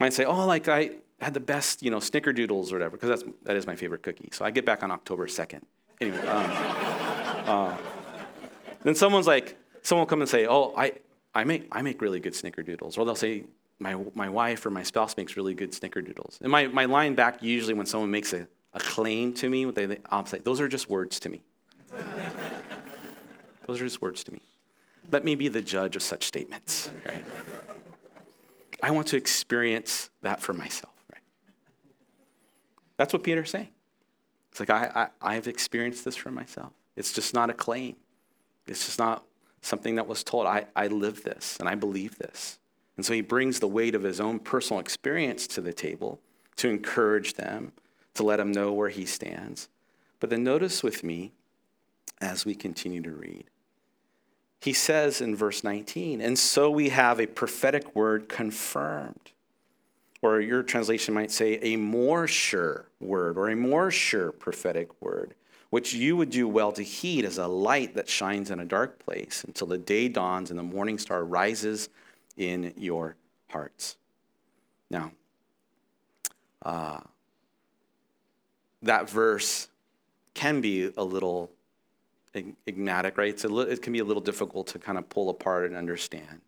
might 0.00 0.14
say, 0.14 0.24
oh, 0.24 0.46
like 0.46 0.66
I 0.66 0.92
had 1.20 1.34
the 1.34 1.40
best, 1.40 1.82
you 1.82 1.90
know, 1.90 1.98
snickerdoodles 1.98 2.72
or 2.72 2.76
whatever, 2.76 2.96
because 2.96 3.10
that's 3.10 3.24
that 3.44 3.54
is 3.54 3.66
my 3.66 3.76
favorite 3.76 4.02
cookie. 4.02 4.30
So 4.32 4.44
I 4.44 4.50
get 4.50 4.64
back 4.64 4.82
on 4.82 4.90
October 4.90 5.26
2nd. 5.26 5.62
Anyway, 6.00 6.18
um, 6.26 6.50
uh, 7.46 7.76
then 8.82 8.94
someone's 8.94 9.26
like, 9.26 9.56
someone 9.82 10.02
will 10.02 10.08
come 10.08 10.22
and 10.22 10.28
say, 10.28 10.46
oh, 10.46 10.72
I, 10.76 10.92
I 11.34 11.44
make 11.44 11.68
I 11.70 11.82
make 11.82 12.00
really 12.00 12.18
good 12.18 12.32
snickerdoodles, 12.32 12.98
or 12.98 13.04
they'll 13.04 13.14
say, 13.14 13.44
my 13.78 13.96
my 14.14 14.28
wife 14.28 14.64
or 14.64 14.70
my 14.70 14.82
spouse 14.82 15.16
makes 15.16 15.36
really 15.36 15.54
good 15.54 15.72
snickerdoodles. 15.72 16.40
And 16.40 16.50
my, 16.50 16.66
my 16.66 16.86
line 16.86 17.14
back 17.14 17.42
usually 17.42 17.74
when 17.74 17.86
someone 17.86 18.10
makes 18.10 18.32
a, 18.32 18.48
a 18.72 18.80
claim 18.80 19.34
to 19.34 19.50
me, 19.50 19.70
they, 19.70 19.98
I'll 20.10 20.24
say, 20.26 20.38
those 20.38 20.60
are 20.60 20.68
just 20.68 20.88
words 20.88 21.20
to 21.20 21.28
me. 21.28 21.42
those 23.66 23.80
are 23.80 23.84
just 23.84 24.00
words 24.00 24.24
to 24.24 24.32
me. 24.32 24.40
Let 25.12 25.24
me 25.24 25.34
be 25.34 25.48
the 25.48 25.62
judge 25.62 25.96
of 25.96 26.02
such 26.02 26.24
statements. 26.24 26.90
Right? 27.06 27.24
I 28.82 28.90
want 28.90 29.08
to 29.08 29.16
experience 29.16 30.10
that 30.22 30.40
for 30.40 30.52
myself. 30.52 30.94
Right? 31.12 31.22
That's 32.96 33.12
what 33.12 33.22
Peter's 33.22 33.50
saying. 33.50 33.68
It's 34.50 34.60
like, 34.60 34.70
I, 34.70 35.08
I, 35.22 35.34
I've 35.34 35.46
experienced 35.46 36.04
this 36.04 36.16
for 36.16 36.30
myself. 36.30 36.72
It's 36.96 37.12
just 37.12 37.34
not 37.34 37.50
a 37.50 37.54
claim, 37.54 37.96
it's 38.66 38.86
just 38.86 38.98
not 38.98 39.24
something 39.62 39.96
that 39.96 40.06
was 40.06 40.24
told. 40.24 40.46
I, 40.46 40.66
I 40.74 40.86
live 40.86 41.22
this 41.22 41.56
and 41.60 41.68
I 41.68 41.74
believe 41.74 42.18
this. 42.18 42.58
And 42.96 43.04
so 43.04 43.12
he 43.12 43.20
brings 43.20 43.60
the 43.60 43.68
weight 43.68 43.94
of 43.94 44.02
his 44.02 44.20
own 44.20 44.38
personal 44.38 44.80
experience 44.80 45.46
to 45.48 45.60
the 45.60 45.72
table 45.72 46.20
to 46.56 46.68
encourage 46.68 47.34
them, 47.34 47.72
to 48.14 48.22
let 48.22 48.36
them 48.36 48.52
know 48.52 48.72
where 48.72 48.88
he 48.88 49.06
stands. 49.06 49.68
But 50.18 50.30
then 50.30 50.44
notice 50.44 50.82
with 50.82 51.02
me 51.02 51.32
as 52.20 52.44
we 52.44 52.54
continue 52.54 53.02
to 53.02 53.10
read 53.10 53.44
he 54.60 54.72
says 54.74 55.20
in 55.20 55.34
verse 55.34 55.64
19, 55.64 56.20
and 56.20 56.38
so 56.38 56.70
we 56.70 56.90
have 56.90 57.18
a 57.18 57.26
prophetic 57.26 57.94
word 57.96 58.28
confirmed. 58.28 59.32
Or 60.22 60.38
your 60.40 60.62
translation 60.62 61.14
might 61.14 61.30
say 61.30 61.58
a 61.62 61.76
more 61.76 62.26
sure 62.26 62.84
word 63.00 63.38
or 63.38 63.48
a 63.48 63.56
more 63.56 63.90
sure 63.90 64.32
prophetic 64.32 65.00
word, 65.00 65.34
which 65.70 65.94
you 65.94 66.14
would 66.16 66.28
do 66.28 66.46
well 66.46 66.72
to 66.72 66.82
heed 66.82 67.24
as 67.24 67.38
a 67.38 67.46
light 67.46 67.94
that 67.94 68.06
shines 68.06 68.50
in 68.50 68.60
a 68.60 68.66
dark 68.66 68.98
place 68.98 69.44
until 69.46 69.66
the 69.66 69.78
day 69.78 70.08
dawns 70.08 70.50
and 70.50 70.58
the 70.58 70.62
morning 70.62 70.98
star 70.98 71.24
rises 71.24 71.88
in 72.36 72.74
your 72.76 73.16
hearts. 73.48 73.96
Now, 74.90 75.12
uh, 76.62 77.00
that 78.82 79.08
verse 79.08 79.68
can 80.34 80.60
be 80.60 80.92
a 80.96 81.04
little 81.04 81.50
enigmatic, 82.34 83.18
right? 83.18 83.28
It's 83.28 83.44
li- 83.44 83.70
it 83.70 83.82
can 83.82 83.92
be 83.92 83.98
a 83.98 84.04
little 84.04 84.22
difficult 84.22 84.68
to 84.68 84.78
kind 84.78 84.98
of 84.98 85.08
pull 85.08 85.30
apart 85.30 85.66
and 85.66 85.76
understand. 85.76 86.40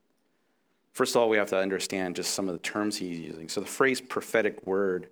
First 0.92 1.16
of 1.16 1.23
all, 1.23 1.29
we 1.29 1.38
have 1.38 1.49
to 1.51 1.59
understand 1.59 2.16
just 2.16 2.35
some 2.35 2.49
of 2.49 2.55
the 2.55 2.61
terms 2.61 2.97
he's 2.99 3.18
using. 3.18 3.49
So 3.49 3.61
the 3.61 3.66
phrase 3.66 4.01
prophetic 4.01 4.66
word, 4.66 5.09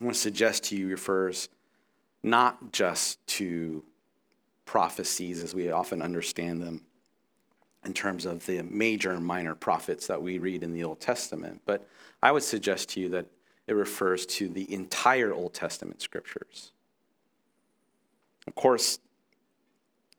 I 0.00 0.04
want 0.04 0.14
to 0.14 0.20
suggest 0.20 0.64
to 0.64 0.76
you, 0.76 0.88
refers 0.88 1.48
not 2.22 2.72
just 2.72 3.24
to 3.26 3.84
prophecies 4.64 5.42
as 5.42 5.54
we 5.54 5.70
often 5.70 6.00
understand 6.00 6.62
them 6.62 6.82
in 7.84 7.92
terms 7.92 8.26
of 8.26 8.46
the 8.46 8.62
major 8.62 9.10
and 9.10 9.24
minor 9.26 9.56
prophets 9.56 10.06
that 10.06 10.22
we 10.22 10.38
read 10.38 10.62
in 10.62 10.72
the 10.72 10.84
Old 10.84 11.00
Testament, 11.00 11.60
but 11.66 11.86
I 12.22 12.30
would 12.30 12.44
suggest 12.44 12.90
to 12.90 13.00
you 13.00 13.08
that 13.10 13.26
it 13.66 13.74
refers 13.74 14.24
to 14.26 14.48
the 14.48 14.72
entire 14.72 15.32
Old 15.32 15.54
Testament 15.54 16.00
scriptures. 16.00 16.70
Of 18.46 18.54
course, 18.54 19.00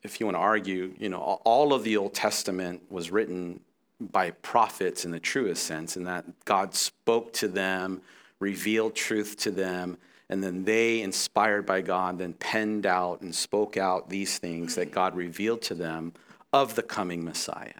if 0.03 0.19
you 0.19 0.25
want 0.25 0.35
to 0.35 0.41
argue, 0.41 0.93
you 0.99 1.09
know, 1.09 1.19
all 1.19 1.73
of 1.73 1.83
the 1.83 1.97
Old 1.97 2.13
Testament 2.13 2.81
was 2.89 3.11
written 3.11 3.61
by 3.99 4.31
prophets 4.31 5.05
in 5.05 5.11
the 5.11 5.19
truest 5.19 5.63
sense, 5.63 5.95
in 5.95 6.03
that 6.03 6.25
God 6.45 6.73
spoke 6.75 7.31
to 7.33 7.47
them, 7.47 8.01
revealed 8.39 8.95
truth 8.95 9.37
to 9.37 9.51
them, 9.51 9.97
and 10.29 10.43
then 10.43 10.65
they, 10.65 11.01
inspired 11.01 11.65
by 11.65 11.81
God, 11.81 12.17
then 12.17 12.33
penned 12.33 12.85
out 12.85 13.21
and 13.21 13.33
spoke 13.33 13.77
out 13.77 14.09
these 14.09 14.37
things 14.37 14.75
that 14.75 14.91
God 14.91 15.15
revealed 15.15 15.61
to 15.63 15.75
them 15.75 16.13
of 16.51 16.75
the 16.75 16.83
coming 16.83 17.23
Messiah. 17.23 17.73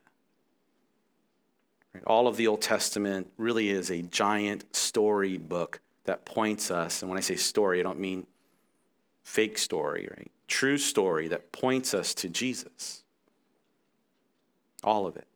All 2.07 2.27
of 2.27 2.37
the 2.37 2.47
Old 2.47 2.61
Testament 2.61 3.31
really 3.37 3.69
is 3.69 3.91
a 3.91 4.01
giant 4.01 4.75
story 4.75 5.37
book 5.37 5.79
that 6.05 6.25
points 6.25 6.71
us, 6.71 7.01
and 7.01 7.09
when 7.09 7.17
I 7.17 7.21
say 7.21 7.35
story, 7.35 7.79
I 7.79 7.83
don't 7.83 7.99
mean 7.99 8.27
fake 9.23 9.57
story, 9.57 10.07
right? 10.09 10.31
True 10.47 10.77
story 10.77 11.27
that 11.29 11.51
points 11.51 11.93
us 11.93 12.13
to 12.15 12.29
Jesus. 12.29 13.03
All 14.83 15.07
of 15.07 15.15
it. 15.15 15.27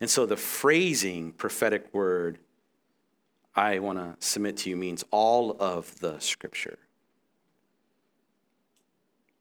And 0.00 0.08
so 0.08 0.24
the 0.26 0.36
phrasing 0.36 1.32
prophetic 1.32 1.92
word 1.92 2.38
I 3.54 3.80
want 3.80 3.98
to 3.98 4.14
submit 4.24 4.58
to 4.58 4.70
you 4.70 4.76
means 4.76 5.04
all 5.10 5.56
of 5.60 5.98
the 6.00 6.18
scripture. 6.20 6.78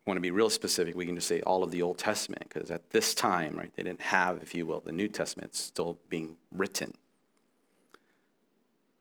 want 0.05 0.17
to 0.17 0.21
be 0.21 0.31
real 0.31 0.49
specific, 0.49 0.95
we 0.95 1.05
can 1.05 1.15
just 1.15 1.27
say 1.27 1.39
all 1.41 1.63
of 1.63 1.71
the 1.71 1.83
Old 1.83 1.99
Testament, 1.99 2.43
because 2.49 2.71
at 2.71 2.89
this 2.89 3.13
time, 3.13 3.55
right, 3.55 3.71
they 3.75 3.83
didn't 3.83 4.01
have, 4.01 4.41
if 4.41 4.55
you 4.55 4.65
will, 4.65 4.81
the 4.81 4.91
New 4.91 5.07
Testament 5.07 5.55
still 5.55 5.99
being 6.09 6.35
written. 6.51 6.95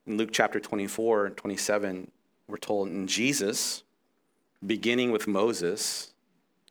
In 0.07 0.19
Luke 0.19 0.31
chapter 0.33 0.61
24 0.61 1.27
and 1.27 1.37
27, 1.37 2.11
we're 2.47 2.59
told 2.59 2.89
in 2.89 3.07
Jesus, 3.07 3.83
beginning 4.65 5.13
with 5.13 5.27
Moses 5.27 6.13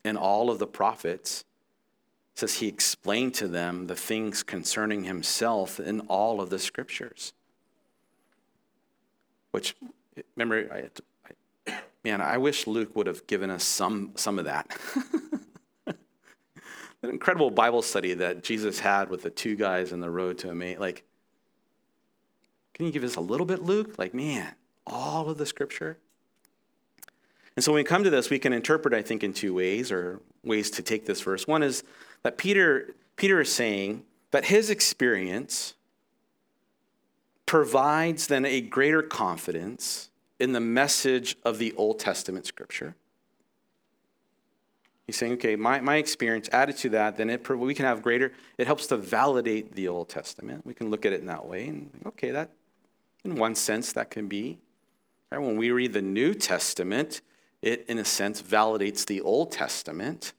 and 0.04 0.18
all 0.18 0.50
of 0.50 0.60
the 0.60 0.68
prophets, 0.68 1.46
says 2.36 2.56
he 2.56 2.68
explained 2.68 3.34
to 3.34 3.48
them 3.48 3.88
the 3.88 3.96
things 3.96 4.44
concerning 4.44 5.06
himself 5.06 5.80
in 5.80 6.02
all 6.02 6.40
of 6.40 6.50
the 6.50 6.60
scriptures. 6.60 7.34
Which, 9.52 9.76
remember, 10.36 10.68
I, 10.72 11.72
I, 11.72 11.80
man, 12.04 12.22
I 12.22 12.38
wish 12.38 12.68
Luke 12.68 12.96
would 12.96 13.08
have 13.08 13.26
given 13.26 13.50
us 13.50 13.64
some, 13.64 14.12
some 14.16 14.38
of 14.38 14.46
that. 14.46 14.78
An 15.88 17.10
incredible 17.10 17.50
Bible 17.50 17.82
study 17.82 18.14
that 18.16 18.44
Jesus 18.44 18.80
had 18.80 19.10
with 19.10 19.24
the 19.24 19.30
two 19.30 19.56
guys 19.56 19.94
on 19.94 20.00
the 20.00 20.10
road 20.10 20.38
to 20.40 20.50
Emmaus. 20.50 20.80
Like, 20.80 21.04
can 22.74 22.86
you 22.86 22.92
give 22.92 23.04
us 23.04 23.16
a 23.16 23.22
little 23.22 23.46
bit, 23.46 23.64
Luke? 23.64 23.98
Like, 23.98 24.14
man, 24.14 24.54
all 24.86 25.30
of 25.30 25.38
the 25.38 25.46
scripture? 25.46 25.98
And 27.58 27.64
so 27.64 27.74
when 27.74 27.80
we 27.80 27.84
come 27.84 28.04
to 28.04 28.12
this, 28.12 28.30
we 28.30 28.38
can 28.38 28.54
interpret, 28.54 28.94
I 28.94 29.02
think, 29.02 29.24
in 29.24 29.34
two 29.34 29.56
ways 29.56 29.92
or 29.92 30.22
ways 30.44 30.70
to 30.72 30.84
take 30.84 31.08
this 31.08 31.22
verse. 31.22 31.48
One 31.48 31.64
is 31.64 31.84
that 32.22 32.38
Peter, 32.38 32.94
Peter 33.16 33.42
is 33.42 33.52
saying 33.52 34.04
that 34.30 34.46
his 34.46 34.70
experience 34.70 35.74
provides 37.48 38.28
then 38.28 38.46
a 38.46 38.62
greater 38.62 39.02
confidence 39.02 40.12
in 40.40 40.52
the 40.52 40.60
message 40.60 41.36
of 41.44 41.58
the 41.58 41.74
Old 41.74 41.98
Testament 41.98 42.46
scripture. 42.46 42.94
He's 45.08 45.16
saying, 45.16 45.34
okay, 45.34 45.56
my, 45.56 45.80
my 45.80 45.96
experience 45.96 46.50
added 46.52 46.78
to 46.78 46.90
that, 46.90 47.18
then 47.18 47.32
it, 47.32 47.50
we 47.50 47.74
can 47.74 47.86
have 47.86 48.04
greater, 48.04 48.34
it 48.60 48.68
helps 48.68 48.86
to 48.88 48.98
validate 48.98 49.74
the 49.74 49.88
Old 49.88 50.10
Testament. 50.10 50.64
We 50.64 50.76
can 50.76 50.92
look 50.92 51.08
at 51.08 51.14
it 51.14 51.22
in 51.22 51.26
that 51.26 51.48
way. 51.48 51.70
And, 51.70 51.90
okay, 52.06 52.30
that, 52.30 52.52
in 53.24 53.36
one 53.36 53.56
sense, 53.56 53.94
that 53.94 54.12
can 54.12 54.28
be. 54.28 54.60
Right? 55.32 55.40
When 55.40 55.58
we 55.58 55.72
read 55.72 55.94
the 55.94 56.04
New 56.04 56.36
Testament, 56.36 57.22
it, 57.68 57.86
in 57.88 58.00
a 58.00 58.06
sense, 58.06 58.42
validates 58.42 59.06
the 59.06 59.22
Old 59.22 59.52
Testament. 59.52 60.34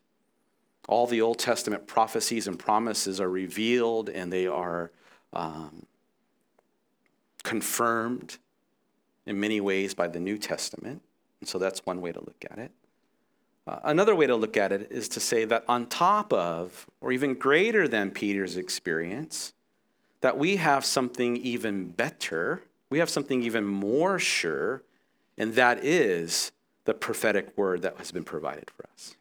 All 0.89 1.07
the 1.07 1.21
Old 1.21 1.39
Testament 1.39 1.87
prophecies 1.87 2.47
and 2.47 2.59
promises 2.59 3.21
are 3.21 3.29
revealed 3.29 4.09
and 4.09 4.33
they 4.33 4.47
are 4.47 4.91
um, 5.33 5.85
confirmed 7.43 8.39
in 9.27 9.39
many 9.39 9.61
ways 9.61 9.95
by 9.95 10.09
the 10.09 10.19
New 10.19 10.39
Testament. 10.39 11.03
And 11.41 11.49
so 11.49 11.59
that's 11.59 11.85
one 11.85 12.01
way 12.01 12.13
to 12.13 12.21
look 12.21 12.45
at 12.51 12.59
it. 12.59 12.71
Uh, 13.67 13.81
another 13.85 14.15
way 14.15 14.27
to 14.27 14.35
look 14.35 14.57
at 14.57 14.73
it 14.73 14.91
is 14.91 15.09
to 15.11 15.21
say 15.21 15.45
that 15.45 15.63
on 15.69 15.87
top 15.87 16.33
of, 16.33 16.87
or 17.03 17.13
even 17.13 17.35
greater 17.35 17.87
than 17.87 18.11
Peter's 18.11 18.57
experience, 18.57 19.53
that 20.23 20.39
we 20.39 20.57
have 20.57 20.85
something 20.87 21.37
even 21.37 21.89
better, 21.89 22.63
we 22.89 22.99
have 22.99 23.11
something 23.11 23.43
even 23.43 23.65
more 23.67 24.19
sure, 24.19 24.83
and 25.37 25.55
that 25.55 25.85
is 25.85 26.51
the 26.89 26.95
prophetic 26.95 27.53
word 27.55 27.83
that 27.83 27.99
has 27.99 28.11
been 28.11 28.25
provided 28.25 28.71
for 28.71 28.87
us. 28.95 29.15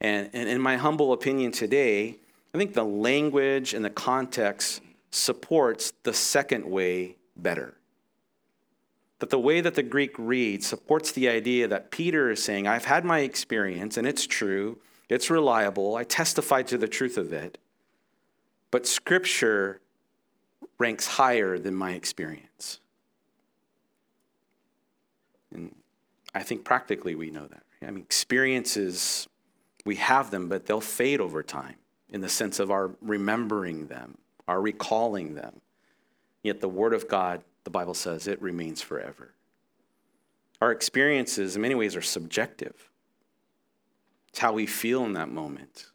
And, 0.00 0.28
and 0.32 0.48
in 0.48 0.60
my 0.60 0.76
humble 0.76 1.12
opinion 1.12 1.52
today, 1.52 2.18
I 2.52 2.58
think 2.58 2.74
the 2.74 2.82
language 2.82 3.74
and 3.74 3.84
the 3.84 3.90
context 3.90 4.82
supports 5.12 5.92
the 6.02 6.12
second 6.12 6.64
way 6.64 7.14
better. 7.36 7.74
That 9.20 9.30
the 9.30 9.38
way 9.38 9.60
that 9.60 9.76
the 9.76 9.84
Greek 9.84 10.18
reads 10.18 10.66
supports 10.66 11.12
the 11.12 11.28
idea 11.28 11.68
that 11.68 11.92
Peter 11.92 12.28
is 12.28 12.42
saying, 12.42 12.66
I've 12.66 12.86
had 12.86 13.04
my 13.04 13.20
experience 13.20 13.96
and 13.96 14.04
it's 14.04 14.26
true, 14.26 14.80
it's 15.08 15.30
reliable, 15.30 15.94
I 15.94 16.02
testify 16.02 16.62
to 16.62 16.76
the 16.76 16.88
truth 16.88 17.16
of 17.16 17.32
it, 17.32 17.56
but 18.72 18.84
Scripture 18.84 19.80
ranks 20.76 21.06
higher 21.06 21.56
than 21.56 21.76
my 21.76 21.92
experience. 21.92 22.80
I 26.34 26.42
think 26.42 26.64
practically 26.64 27.14
we 27.14 27.30
know 27.30 27.46
that. 27.46 27.62
I 27.82 27.90
mean, 27.90 28.02
experiences, 28.02 29.28
we 29.84 29.96
have 29.96 30.30
them, 30.30 30.48
but 30.48 30.66
they'll 30.66 30.80
fade 30.80 31.20
over 31.20 31.42
time 31.42 31.76
in 32.10 32.20
the 32.20 32.28
sense 32.28 32.58
of 32.58 32.70
our 32.70 32.90
remembering 33.00 33.86
them 33.86 34.18
our 34.46 34.60
recalling 34.60 35.34
them. 35.34 35.60
Yet 36.42 36.60
the 36.60 36.68
Word 36.68 36.92
of 36.92 37.08
God, 37.08 37.42
the 37.64 37.70
Bible 37.70 37.94
says, 37.94 38.26
it 38.26 38.40
remains 38.42 38.82
forever. 38.82 39.32
Our 40.60 40.70
experiences, 40.70 41.56
in 41.56 41.62
many 41.62 41.74
ways, 41.74 41.96
are 41.96 42.02
subjective. 42.02 42.90
It's 44.28 44.38
how 44.38 44.52
we 44.52 44.66
feel 44.66 45.04
in 45.04 45.14
that 45.14 45.30
moment. 45.30 45.86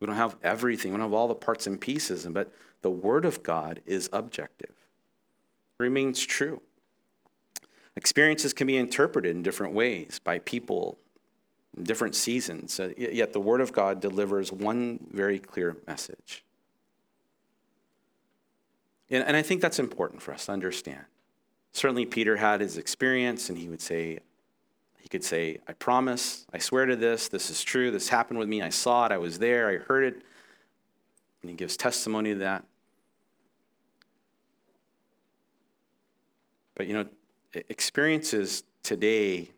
We 0.00 0.06
don't 0.06 0.16
have 0.16 0.36
everything, 0.42 0.92
we 0.92 0.98
don't 0.98 1.06
have 1.06 1.14
all 1.14 1.28
the 1.28 1.34
parts 1.34 1.66
and 1.66 1.80
pieces, 1.80 2.26
but 2.26 2.52
the 2.82 2.90
Word 2.90 3.24
of 3.24 3.42
God 3.42 3.80
is 3.86 4.10
objective, 4.12 4.70
it 4.70 5.82
remains 5.82 6.24
true. 6.24 6.60
Experiences 7.96 8.52
can 8.52 8.66
be 8.66 8.76
interpreted 8.76 9.34
in 9.34 9.42
different 9.42 9.72
ways 9.72 10.20
by 10.22 10.38
people 10.40 10.98
different 11.82 12.14
seasons, 12.14 12.80
yet 12.96 13.32
the 13.32 13.40
Word 13.40 13.60
of 13.60 13.72
God 13.72 14.00
delivers 14.00 14.50
one 14.50 14.98
very 15.12 15.38
clear 15.38 15.76
message 15.86 16.42
and, 19.10 19.24
and 19.24 19.36
I 19.36 19.42
think 19.42 19.60
that's 19.60 19.78
important 19.78 20.22
for 20.22 20.32
us 20.32 20.46
to 20.46 20.52
understand. 20.52 21.04
Certainly, 21.72 22.06
Peter 22.06 22.36
had 22.36 22.60
his 22.60 22.78
experience, 22.78 23.48
and 23.48 23.58
he 23.58 23.68
would 23.68 23.80
say, 23.80 24.18
he 24.98 25.08
could 25.08 25.22
say, 25.22 25.58
I 25.68 25.72
promise, 25.74 26.46
I 26.52 26.58
swear 26.58 26.86
to 26.86 26.96
this, 26.96 27.28
this 27.28 27.50
is 27.50 27.62
true, 27.62 27.90
this 27.90 28.08
happened 28.08 28.38
with 28.38 28.48
me, 28.48 28.62
I 28.62 28.70
saw 28.70 29.06
it, 29.06 29.12
I 29.12 29.18
was 29.18 29.38
there, 29.38 29.68
I 29.68 29.76
heard 29.76 30.04
it. 30.04 30.22
And 31.42 31.50
he 31.50 31.56
gives 31.56 31.76
testimony 31.76 32.32
to 32.32 32.40
that. 32.40 32.64
But 36.74 36.88
you 36.88 36.94
know, 36.94 37.06
experiences 37.68 38.64
today 38.82 39.50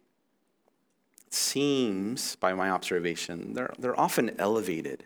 seems, 1.31 2.37
by 2.37 2.55
my 2.55 2.71
observation, 2.71 3.53
they're, 3.55 3.73
they're 3.79 3.99
often 3.99 4.35
elevated, 4.39 5.05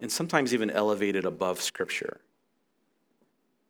and 0.00 0.10
sometimes 0.10 0.54
even 0.54 0.70
elevated 0.70 1.24
above 1.24 1.60
Scripture. 1.60 2.20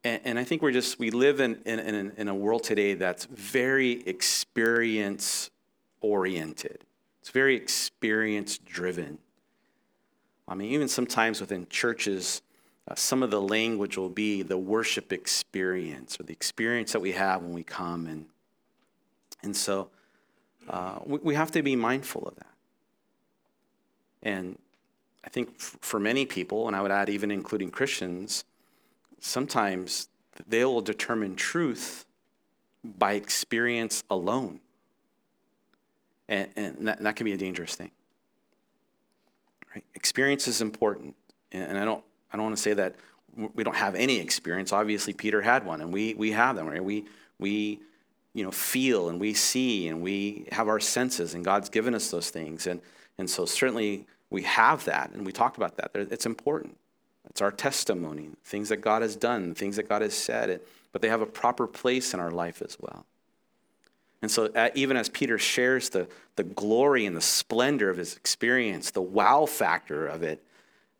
And, 0.03 0.21
and 0.25 0.39
I 0.39 0.43
think 0.43 0.61
we're 0.61 0.71
just, 0.71 0.99
we 0.99 1.11
live 1.11 1.39
in, 1.39 1.59
in, 1.65 1.79
in, 1.79 2.11
in 2.17 2.27
a 2.27 2.35
world 2.35 2.63
today 2.63 2.93
that's 2.93 3.25
very 3.25 4.01
experience 4.07 5.49
oriented, 6.01 6.83
it's 7.21 7.29
very 7.29 7.55
experience 7.55 8.57
driven. 8.57 9.17
I 10.45 10.55
mean, 10.55 10.71
even 10.71 10.89
sometimes 10.89 11.39
within 11.39 11.67
churches, 11.69 12.41
uh, 12.87 12.95
some 12.95 13.23
of 13.23 13.31
the 13.31 13.41
language 13.41 13.97
will 13.97 14.09
be 14.09 14.41
the 14.41 14.57
worship 14.57 15.13
experience 15.13 16.19
or 16.19 16.23
the 16.23 16.33
experience 16.33 16.91
that 16.91 16.99
we 16.99 17.13
have 17.13 17.41
when 17.41 17.53
we 17.53 17.63
come. 17.63 18.07
And, 18.07 18.25
and 19.41 19.55
so 19.55 19.89
uh, 20.69 20.99
we, 21.05 21.19
we 21.19 21.35
have 21.35 21.51
to 21.51 21.61
be 21.61 21.75
mindful 21.75 22.27
of 22.27 22.35
that. 22.35 22.47
And 24.21 24.57
I 25.23 25.29
think 25.29 25.49
f- 25.59 25.77
for 25.81 25.99
many 25.99 26.25
people, 26.25 26.67
and 26.67 26.75
I 26.75 26.81
would 26.81 26.91
add 26.91 27.09
even 27.09 27.31
including 27.31 27.71
Christians, 27.71 28.43
sometimes 29.19 30.09
they 30.47 30.65
will 30.65 30.81
determine 30.81 31.35
truth 31.35 32.05
by 32.83 33.13
experience 33.13 34.03
alone. 34.09 34.59
And, 36.27 36.49
and, 36.55 36.87
that, 36.87 36.97
and 36.97 37.05
that 37.05 37.15
can 37.15 37.25
be 37.25 37.33
a 37.33 37.37
dangerous 37.37 37.75
thing. 37.75 37.91
Right? 39.73 39.85
Experience 39.95 40.47
is 40.47 40.61
important. 40.61 41.15
And 41.51 41.77
I 41.77 41.85
don't, 41.85 42.03
I 42.33 42.37
don't 42.37 42.45
want 42.45 42.57
to 42.57 42.61
say 42.61 42.73
that 42.73 42.95
we 43.35 43.63
don't 43.63 43.75
have 43.75 43.95
any 43.95 44.19
experience. 44.19 44.73
Obviously, 44.73 45.13
Peter 45.13 45.41
had 45.41 45.65
one, 45.65 45.81
and 45.81 45.93
we, 45.93 46.13
we 46.15 46.31
have 46.31 46.55
them. 46.55 46.67
Right? 46.67 46.83
We, 46.83 47.05
we 47.39 47.79
you 48.33 48.43
know, 48.43 48.51
feel 48.51 49.09
and 49.09 49.19
we 49.19 49.33
see 49.33 49.87
and 49.87 50.01
we 50.01 50.47
have 50.51 50.67
our 50.67 50.79
senses, 50.79 51.35
and 51.35 51.45
God's 51.45 51.69
given 51.69 51.93
us 51.93 52.09
those 52.09 52.29
things. 52.29 52.67
And, 52.67 52.81
and 53.17 53.29
so, 53.29 53.45
certainly, 53.45 54.07
we 54.29 54.41
have 54.43 54.85
that, 54.85 55.11
and 55.11 55.25
we 55.25 55.31
talked 55.31 55.57
about 55.57 55.77
that. 55.77 55.91
It's 55.93 56.25
important. 56.25 56.75
It's 57.29 57.41
our 57.41 57.51
testimony, 57.51 58.29
things 58.43 58.69
that 58.69 58.77
God 58.77 59.01
has 59.01 59.15
done, 59.15 59.53
things 59.53 59.75
that 59.75 59.87
God 59.87 60.01
has 60.01 60.13
said, 60.13 60.59
but 60.91 61.01
they 61.01 61.09
have 61.09 61.21
a 61.21 61.25
proper 61.25 61.67
place 61.67 62.13
in 62.13 62.19
our 62.19 62.31
life 62.31 62.61
as 62.61 62.77
well. 62.79 63.05
And 64.21 64.31
so, 64.31 64.49
uh, 64.55 64.69
even 64.73 64.97
as 64.97 65.09
Peter 65.09 65.37
shares 65.37 65.89
the, 65.89 66.07
the 66.35 66.43
glory 66.43 67.05
and 67.05 67.15
the 67.15 67.21
splendor 67.21 67.89
of 67.89 67.97
his 67.97 68.15
experience, 68.15 68.91
the 68.91 69.01
wow 69.01 69.45
factor 69.45 70.07
of 70.07 70.23
it, 70.23 70.43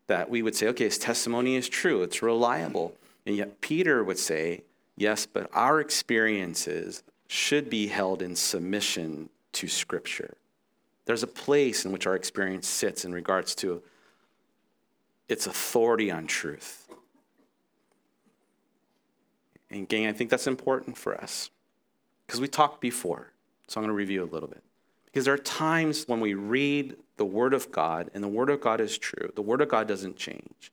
that 0.06 0.28
we 0.28 0.42
would 0.42 0.54
say, 0.54 0.68
okay, 0.68 0.84
his 0.84 0.98
testimony 0.98 1.56
is 1.56 1.68
true, 1.68 2.02
it's 2.02 2.22
reliable. 2.22 2.94
And 3.26 3.36
yet, 3.36 3.60
Peter 3.60 4.04
would 4.04 4.18
say, 4.18 4.62
yes, 4.96 5.26
but 5.26 5.50
our 5.54 5.80
experiences 5.80 7.02
should 7.26 7.70
be 7.70 7.86
held 7.86 8.20
in 8.20 8.36
submission 8.36 9.30
to 9.52 9.66
Scripture. 9.66 10.34
There's 11.06 11.22
a 11.22 11.28
place 11.28 11.84
in 11.84 11.92
which 11.92 12.06
our 12.06 12.14
experience 12.14 12.66
sits 12.66 13.04
in 13.04 13.12
regards 13.12 13.54
to 13.56 13.82
its 15.28 15.46
authority 15.46 16.10
on 16.10 16.26
truth. 16.26 16.86
And, 19.70 19.88
gang, 19.88 20.06
I 20.06 20.12
think 20.12 20.30
that's 20.30 20.46
important 20.46 20.96
for 20.96 21.14
us 21.14 21.50
because 22.26 22.40
we 22.40 22.48
talked 22.48 22.80
before. 22.80 23.32
So 23.68 23.80
I'm 23.80 23.84
going 23.84 23.88
to 23.88 23.96
review 23.96 24.22
a 24.22 24.30
little 24.30 24.48
bit. 24.48 24.62
Because 25.06 25.24
there 25.24 25.34
are 25.34 25.38
times 25.38 26.04
when 26.06 26.20
we 26.20 26.34
read 26.34 26.96
the 27.16 27.24
Word 27.24 27.54
of 27.54 27.70
God, 27.70 28.10
and 28.14 28.22
the 28.22 28.28
Word 28.28 28.50
of 28.50 28.60
God 28.60 28.80
is 28.80 28.98
true. 28.98 29.30
The 29.34 29.42
Word 29.42 29.60
of 29.60 29.68
God 29.68 29.86
doesn't 29.86 30.16
change. 30.16 30.72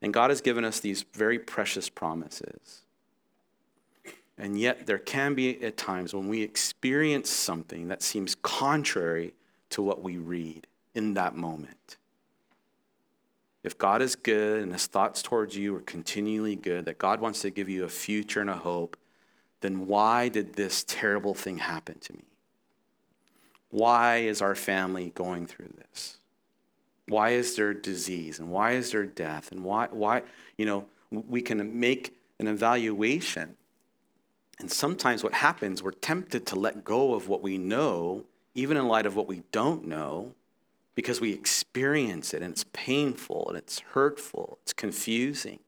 And 0.00 0.12
God 0.12 0.30
has 0.30 0.40
given 0.40 0.64
us 0.64 0.80
these 0.80 1.04
very 1.12 1.38
precious 1.38 1.88
promises. 1.88 2.82
And 4.38 4.58
yet, 4.58 4.86
there 4.86 4.98
can 4.98 5.34
be 5.34 5.62
at 5.62 5.76
times 5.76 6.14
when 6.14 6.28
we 6.28 6.42
experience 6.42 7.30
something 7.30 7.88
that 7.88 8.02
seems 8.02 8.34
contrary 8.34 9.34
to 9.70 9.82
what 9.82 10.02
we 10.02 10.16
read 10.16 10.66
in 10.94 11.14
that 11.14 11.36
moment. 11.36 11.96
If 13.62 13.78
God 13.78 14.02
is 14.02 14.16
good 14.16 14.62
and 14.62 14.72
his 14.72 14.86
thoughts 14.86 15.22
towards 15.22 15.56
you 15.56 15.76
are 15.76 15.82
continually 15.82 16.56
good, 16.56 16.86
that 16.86 16.98
God 16.98 17.20
wants 17.20 17.42
to 17.42 17.50
give 17.50 17.68
you 17.68 17.84
a 17.84 17.88
future 17.88 18.40
and 18.40 18.50
a 18.50 18.56
hope, 18.56 18.96
then 19.60 19.86
why 19.86 20.28
did 20.28 20.54
this 20.54 20.84
terrible 20.84 21.34
thing 21.34 21.58
happen 21.58 21.98
to 22.00 22.12
me? 22.14 22.24
Why 23.72 24.18
is 24.18 24.42
our 24.42 24.54
family 24.54 25.12
going 25.14 25.46
through 25.46 25.72
this? 25.78 26.18
Why 27.08 27.30
is 27.30 27.56
there 27.56 27.72
disease 27.72 28.38
and 28.38 28.50
why 28.50 28.72
is 28.72 28.92
there 28.92 29.06
death? 29.06 29.50
And 29.50 29.64
why, 29.64 29.88
why, 29.90 30.24
you 30.58 30.66
know, 30.66 30.84
we 31.10 31.40
can 31.40 31.80
make 31.80 32.14
an 32.38 32.48
evaluation. 32.48 33.56
And 34.58 34.70
sometimes 34.70 35.24
what 35.24 35.32
happens, 35.32 35.82
we're 35.82 35.92
tempted 35.92 36.44
to 36.48 36.54
let 36.54 36.84
go 36.84 37.14
of 37.14 37.28
what 37.28 37.42
we 37.42 37.56
know, 37.56 38.24
even 38.54 38.76
in 38.76 38.86
light 38.88 39.06
of 39.06 39.16
what 39.16 39.26
we 39.26 39.42
don't 39.52 39.86
know, 39.86 40.34
because 40.94 41.22
we 41.22 41.32
experience 41.32 42.34
it 42.34 42.42
and 42.42 42.52
it's 42.52 42.66
painful 42.74 43.48
and 43.48 43.56
it's 43.56 43.80
hurtful, 43.80 44.58
it's 44.60 44.74
confusing. 44.74 45.60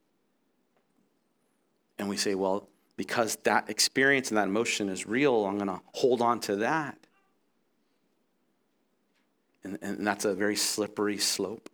And 1.99 2.11
we 2.11 2.19
say, 2.19 2.35
well, 2.35 2.69
because 2.99 3.37
that 3.45 3.71
experience 3.71 4.29
and 4.29 4.37
that 4.37 4.49
emotion 4.49 4.91
is 4.91 5.07
real, 5.07 5.47
I'm 5.47 5.57
going 5.57 5.69
to 5.69 5.81
hold 5.95 6.21
on 6.21 6.39
to 6.41 6.57
that. 6.57 6.99
And, 9.65 9.79
and 9.81 10.07
that's 10.07 10.25
a 10.25 10.35
very 10.35 10.57
slippery 10.57 11.19
slope. 11.19 11.71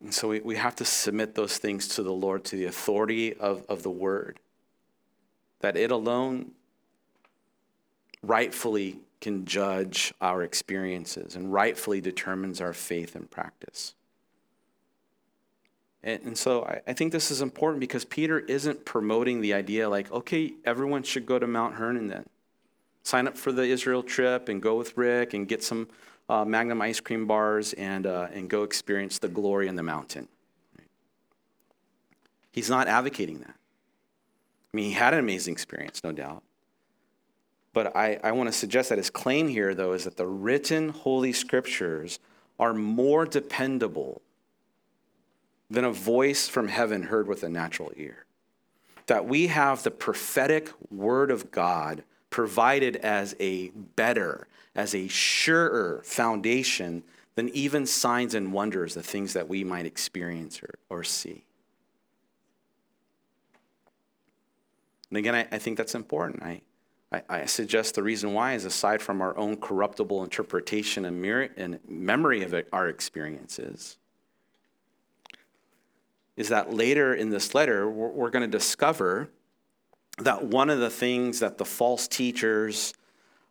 And 0.00 0.12
so 0.12 0.28
we, 0.28 0.40
we 0.40 0.56
have 0.56 0.76
to 0.76 0.84
submit 0.84 1.34
those 1.34 1.58
things 1.58 1.88
to 1.88 2.02
the 2.02 2.12
Lord, 2.12 2.44
to 2.46 2.56
the 2.56 2.66
authority 2.66 3.34
of, 3.34 3.64
of 3.68 3.82
the 3.82 3.90
word, 3.90 4.40
that 5.60 5.76
it 5.76 5.90
alone 5.90 6.52
rightfully 8.22 9.00
can 9.20 9.44
judge 9.44 10.14
our 10.20 10.42
experiences 10.42 11.34
and 11.34 11.52
rightfully 11.52 12.00
determines 12.00 12.60
our 12.60 12.72
faith 12.72 13.16
and 13.16 13.30
practice. 13.30 13.94
And, 16.02 16.22
and 16.22 16.38
so 16.38 16.64
I, 16.64 16.80
I, 16.86 16.92
think 16.92 17.10
this 17.10 17.32
is 17.32 17.42
important 17.42 17.80
because 17.80 18.04
Peter 18.04 18.38
isn't 18.38 18.84
promoting 18.84 19.40
the 19.40 19.54
idea 19.54 19.88
like, 19.88 20.10
okay, 20.12 20.52
everyone 20.64 21.02
should 21.02 21.26
go 21.26 21.40
to 21.40 21.46
Mount 21.48 21.74
Hermon 21.74 22.06
then. 22.06 22.26
Sign 23.08 23.26
up 23.26 23.38
for 23.38 23.52
the 23.52 23.62
Israel 23.62 24.02
trip 24.02 24.50
and 24.50 24.60
go 24.60 24.76
with 24.76 24.94
Rick 24.98 25.32
and 25.32 25.48
get 25.48 25.64
some 25.64 25.88
uh, 26.28 26.44
Magnum 26.44 26.82
ice 26.82 27.00
cream 27.00 27.26
bars 27.26 27.72
and, 27.72 28.06
uh, 28.06 28.28
and 28.34 28.50
go 28.50 28.64
experience 28.64 29.18
the 29.18 29.28
glory 29.28 29.66
in 29.66 29.76
the 29.76 29.82
mountain. 29.82 30.28
He's 32.52 32.68
not 32.68 32.86
advocating 32.86 33.38
that. 33.38 33.54
I 33.54 34.76
mean, 34.76 34.84
he 34.84 34.92
had 34.92 35.14
an 35.14 35.20
amazing 35.20 35.52
experience, 35.52 36.04
no 36.04 36.12
doubt. 36.12 36.42
But 37.72 37.96
I, 37.96 38.20
I 38.22 38.32
want 38.32 38.48
to 38.48 38.52
suggest 38.52 38.90
that 38.90 38.98
his 38.98 39.08
claim 39.08 39.48
here, 39.48 39.74
though, 39.74 39.94
is 39.94 40.04
that 40.04 40.18
the 40.18 40.26
written 40.26 40.90
Holy 40.90 41.32
Scriptures 41.32 42.18
are 42.58 42.74
more 42.74 43.24
dependable 43.24 44.20
than 45.70 45.86
a 45.86 45.92
voice 45.92 46.46
from 46.46 46.68
heaven 46.68 47.04
heard 47.04 47.26
with 47.26 47.42
a 47.42 47.48
natural 47.48 47.90
ear. 47.96 48.26
That 49.06 49.24
we 49.24 49.46
have 49.46 49.82
the 49.82 49.90
prophetic 49.90 50.70
Word 50.90 51.30
of 51.30 51.50
God 51.50 52.04
provided 52.30 52.96
as 52.96 53.34
a 53.40 53.68
better, 53.68 54.46
as 54.74 54.94
a 54.94 55.08
surer 55.08 56.02
foundation 56.04 57.02
than 57.34 57.48
even 57.50 57.86
signs 57.86 58.34
and 58.34 58.52
wonders, 58.52 58.94
the 58.94 59.02
things 59.02 59.32
that 59.32 59.48
we 59.48 59.64
might 59.64 59.86
experience 59.86 60.60
or, 60.62 60.74
or 60.90 61.04
see. 61.04 61.44
And 65.10 65.18
again, 65.18 65.34
I, 65.34 65.46
I 65.52 65.58
think 65.58 65.78
that's 65.78 65.94
important. 65.94 66.42
I, 66.42 66.60
I, 67.12 67.22
I, 67.28 67.46
suggest 67.46 67.94
the 67.94 68.02
reason 68.02 68.34
why 68.34 68.54
is 68.54 68.64
aside 68.64 69.00
from 69.00 69.22
our 69.22 69.36
own 69.38 69.56
corruptible 69.56 70.22
interpretation 70.22 71.04
and, 71.04 71.22
mir- 71.22 71.50
and 71.56 71.78
memory 71.88 72.42
of 72.42 72.52
it, 72.52 72.68
our 72.72 72.88
experiences, 72.88 73.96
is 76.36 76.48
that 76.50 76.74
later 76.74 77.14
in 77.14 77.30
this 77.30 77.54
letter, 77.54 77.88
we're, 77.88 78.08
we're 78.08 78.30
going 78.30 78.48
to 78.48 78.58
discover 78.58 79.30
that 80.18 80.44
one 80.44 80.70
of 80.70 80.80
the 80.80 80.90
things 80.90 81.40
that 81.40 81.58
the 81.58 81.64
false 81.64 82.08
teachers 82.08 82.94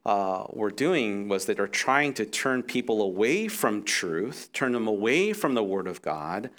uh, 0.05 0.45
were 0.51 0.71
doing 0.71 1.27
was 1.27 1.45
that 1.45 1.57
they're 1.57 1.67
trying 1.67 2.13
to 2.13 2.25
turn 2.25 2.63
people 2.63 3.01
away 3.01 3.47
from 3.47 3.83
truth, 3.83 4.49
turn 4.53 4.71
them 4.71 4.87
away 4.87 5.33
from 5.33 5.53
the 5.53 5.63
Word 5.63 5.87
of 5.87 6.01
God 6.01 6.49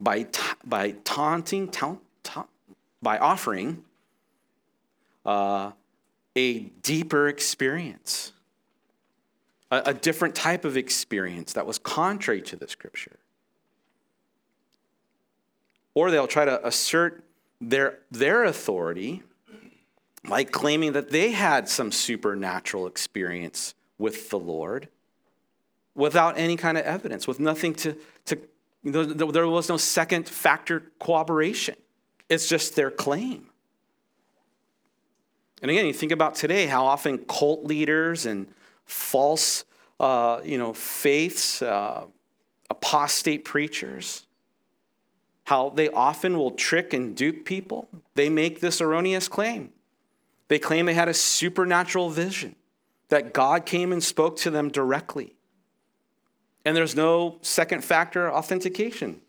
by, 0.00 0.24
ta- 0.24 0.56
by 0.64 0.92
taunting, 1.04 1.68
ta- 1.68 1.96
ta- 2.22 2.46
by 3.02 3.18
offering. 3.18 3.84
Uh, 5.24 5.72
a 6.36 6.60
deeper 6.82 7.28
experience, 7.28 8.32
a, 9.70 9.82
a 9.86 9.94
different 9.94 10.34
type 10.34 10.64
of 10.64 10.76
experience 10.76 11.52
that 11.52 11.66
was 11.66 11.78
contrary 11.78 12.42
to 12.42 12.56
the 12.56 12.68
scripture. 12.68 13.18
Or 15.94 16.10
they'll 16.10 16.26
try 16.26 16.44
to 16.44 16.66
assert 16.66 17.22
their, 17.60 18.00
their 18.10 18.44
authority 18.44 19.22
by 20.28 20.44
claiming 20.44 20.92
that 20.92 21.10
they 21.10 21.32
had 21.32 21.68
some 21.68 21.92
supernatural 21.92 22.86
experience 22.86 23.74
with 23.98 24.30
the 24.30 24.38
Lord 24.38 24.88
without 25.94 26.38
any 26.38 26.56
kind 26.56 26.76
of 26.76 26.84
evidence, 26.84 27.28
with 27.28 27.38
nothing 27.38 27.74
to, 27.74 27.96
to 28.26 28.38
there 28.82 29.46
was 29.46 29.68
no 29.68 29.76
second 29.76 30.28
factor 30.28 30.90
cooperation. 30.98 31.76
It's 32.28 32.48
just 32.48 32.76
their 32.76 32.90
claim. 32.90 33.46
And 35.62 35.70
again, 35.70 35.86
you 35.86 35.94
think 35.94 36.12
about 36.12 36.34
today 36.34 36.66
how 36.66 36.84
often 36.84 37.18
cult 37.18 37.64
leaders 37.64 38.26
and 38.26 38.46
false, 38.84 39.64
uh, 39.98 40.40
you 40.44 40.58
know, 40.58 40.74
faiths, 40.74 41.62
uh, 41.62 42.04
apostate 42.68 43.44
preachers, 43.44 44.26
how 45.44 45.70
they 45.70 45.88
often 45.88 46.36
will 46.36 46.50
trick 46.50 46.92
and 46.92 47.16
dupe 47.16 47.46
people. 47.46 47.88
They 48.14 48.28
make 48.28 48.60
this 48.60 48.82
erroneous 48.82 49.28
claim. 49.28 49.72
They 50.48 50.58
claim 50.58 50.86
they 50.86 50.94
had 50.94 51.08
a 51.08 51.14
supernatural 51.14 52.10
vision, 52.10 52.56
that 53.08 53.32
God 53.32 53.66
came 53.66 53.92
and 53.92 54.02
spoke 54.02 54.36
to 54.38 54.50
them 54.50 54.68
directly. 54.68 55.36
And 56.64 56.76
there's 56.76 56.96
no 56.96 57.38
second 57.42 57.84
factor 57.84 58.32
authentication. 58.32 59.20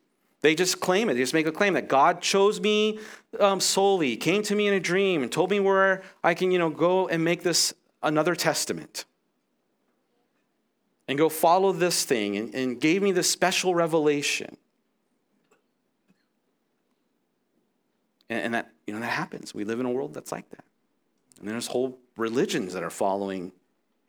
They 0.41 0.55
just 0.55 0.79
claim 0.79 1.09
it. 1.09 1.15
They 1.15 1.19
just 1.19 1.33
make 1.33 1.47
a 1.47 1.51
claim 1.51 1.73
that 1.73 1.87
God 1.87 2.21
chose 2.21 2.61
me 2.61 2.99
um, 3.39 3.59
solely, 3.59 4.15
came 4.15 4.43
to 4.43 4.55
me 4.55 4.67
in 4.67 4.73
a 4.73 4.79
dream, 4.79 5.23
and 5.23 5.31
told 5.31 5.49
me 5.49 5.59
where 5.59 6.03
I 6.23 6.33
can, 6.33 6.51
you 6.51 6.59
know, 6.59 6.69
go 6.69 7.07
and 7.07 7.23
make 7.23 7.43
this 7.43 7.73
another 8.03 8.35
testament. 8.35 9.05
And 11.07 11.17
go 11.17 11.29
follow 11.29 11.71
this 11.71 12.03
thing 12.03 12.37
and, 12.37 12.55
and 12.55 12.79
gave 12.79 13.01
me 13.01 13.11
this 13.11 13.29
special 13.29 13.75
revelation. 13.75 14.57
And, 18.29 18.41
and 18.41 18.53
that, 18.53 18.71
you 18.87 18.93
know, 18.93 18.99
that 18.99 19.07
happens. 19.07 19.53
We 19.53 19.65
live 19.65 19.79
in 19.79 19.85
a 19.85 19.91
world 19.91 20.13
that's 20.13 20.31
like 20.31 20.49
that. 20.51 20.63
And 21.39 21.49
there's 21.49 21.67
whole 21.67 21.99
religions 22.17 22.73
that 22.73 22.83
are 22.83 22.89
following 22.89 23.51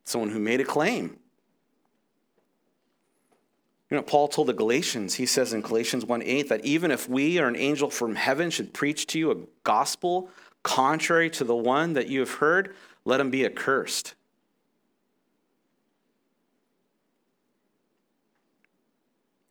someone 0.05 0.31
who 0.31 0.39
made 0.39 0.61
a 0.61 0.65
claim. 0.65 1.19
You 3.91 3.97
know, 3.97 4.03
Paul 4.03 4.29
told 4.29 4.49
the 4.49 4.53
Galatians, 4.53 5.15
he 5.15 5.27
says 5.27 5.53
in 5.53 5.61
Galatians 5.61 6.05
1 6.05 6.23
8, 6.23 6.49
that 6.49 6.65
even 6.65 6.91
if 6.91 7.09
we 7.09 7.39
or 7.39 7.47
an 7.47 7.57
angel 7.57 7.89
from 7.89 8.17
heaven 8.17 8.51
should 8.51 8.75
preach 8.75 9.07
to 9.09 9.19
you 9.19 9.31
a 9.31 9.37
gospel 9.63 10.29
contrary 10.63 11.31
to 11.31 11.45
the 11.45 11.55
one 11.55 11.93
that 11.93 12.09
you 12.09 12.21
have 12.21 12.33
heard, 12.33 12.75
let 13.05 13.21
him 13.21 13.31
be 13.31 13.45
accursed. 13.47 14.15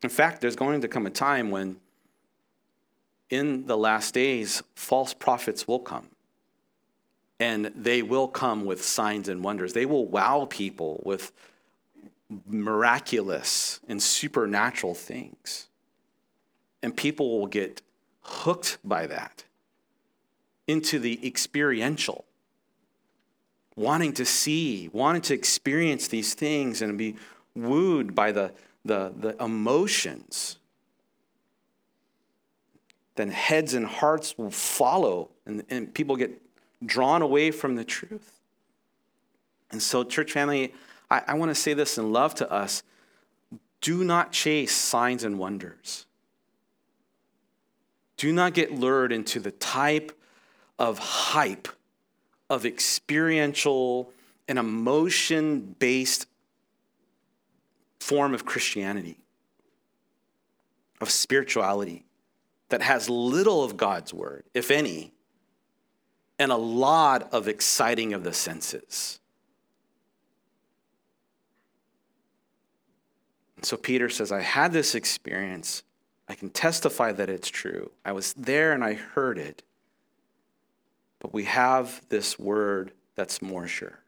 In 0.04 0.10
fact, 0.10 0.42
there's 0.42 0.58
going 0.58 0.82
to 0.82 0.88
come 0.88 1.08
a 1.08 1.10
time 1.10 1.50
when, 1.50 1.78
in 3.30 3.66
the 3.66 3.78
last 3.78 4.14
days, 4.14 4.62
false 4.76 5.14
prophets 5.14 5.68
will 5.68 5.80
come. 5.80 6.10
And 7.40 7.72
they 7.76 8.02
will 8.02 8.28
come 8.28 8.66
with 8.66 8.84
signs 8.84 9.28
and 9.28 9.44
wonders. 9.44 9.74
They 9.74 9.86
will 9.86 10.06
wow 10.06 10.48
people 10.50 11.02
with 11.04 11.32
miraculous 12.48 13.80
and 13.88 14.02
supernatural 14.02 14.94
things. 14.94 15.68
And 16.82 16.96
people 16.96 17.40
will 17.40 17.48
get 17.48 17.82
hooked 18.22 18.78
by 18.84 19.08
that 19.08 19.44
into 20.68 20.98
the 20.98 21.26
experiential, 21.26 22.26
wanting 23.76 24.14
to 24.14 24.26
see, 24.26 24.90
wanting 24.94 25.22
to 25.24 25.34
experience 25.34 26.08
these 26.08 26.34
things 26.34 26.82
and 26.82 26.98
be 26.98 27.16
wooed 27.56 28.16
by 28.16 28.32
the, 28.32 28.52
the, 28.84 29.14
the 29.18 29.36
emotions. 29.44 30.58
Then 33.16 33.30
heads 33.30 33.74
and 33.74 33.86
hearts 33.86 34.38
will 34.38 34.52
follow, 34.52 35.30
and, 35.46 35.64
and 35.70 35.94
people 35.94 36.16
get 36.16 36.42
drawn 36.86 37.22
away 37.22 37.52
from 37.52 37.76
the 37.76 37.84
truth. 37.84 38.40
And 39.72 39.82
so, 39.82 40.04
church 40.04 40.32
family, 40.32 40.74
I, 41.10 41.22
I 41.28 41.34
want 41.36 41.50
to 41.50 41.56
say 41.56 41.74
this 41.74 41.98
in 41.98 42.12
love 42.12 42.36
to 42.36 42.52
us 42.52 42.84
do 43.82 44.04
not 44.04 44.32
chase 44.32 44.74
signs 44.74 45.24
and 45.24 45.38
wonders. 45.38 46.06
Do 48.18 48.32
not 48.32 48.54
get 48.54 48.72
lured 48.72 49.12
into 49.12 49.40
the 49.40 49.52
type 49.52 50.18
of 50.80 50.98
hype 50.98 51.68
of 52.50 52.66
experiential 52.66 54.12
and 54.48 54.58
emotion 54.58 55.76
based 55.80 56.28
form 58.00 58.34
of 58.34 58.46
Christianity, 58.46 59.18
of 61.02 61.10
spirituality 61.10 62.06
that 62.70 62.82
has 62.82 63.10
little 63.10 63.64
of 63.64 63.78
God's 63.78 64.14
word, 64.14 64.44
if 64.54 64.72
any, 64.72 65.12
and 66.38 66.52
a 66.52 66.58
lot 66.58 67.34
of 67.34 67.48
exciting 67.48 68.14
of 68.14 68.24
the 68.24 68.34
senses. 68.34 69.20
So 73.62 73.78
Peter 73.78 74.10
says, 74.10 74.32
I 74.32 74.42
had 74.42 74.74
this 74.74 74.94
experience. 74.94 75.84
I 76.28 76.36
can 76.36 76.50
testify 76.50 77.12
that 77.14 77.30
it's 77.30 77.50
true. 77.50 77.92
I 78.04 78.12
was 78.12 78.34
there 78.34 78.74
and 78.74 78.84
I 78.84 78.94
heard 78.94 79.38
it. 79.38 79.64
But 81.20 81.34
we 81.34 81.46
have 81.46 82.02
this 82.10 82.38
word 82.38 82.92
that's 83.16 83.42
more 83.42 83.68
sure. 83.68 84.00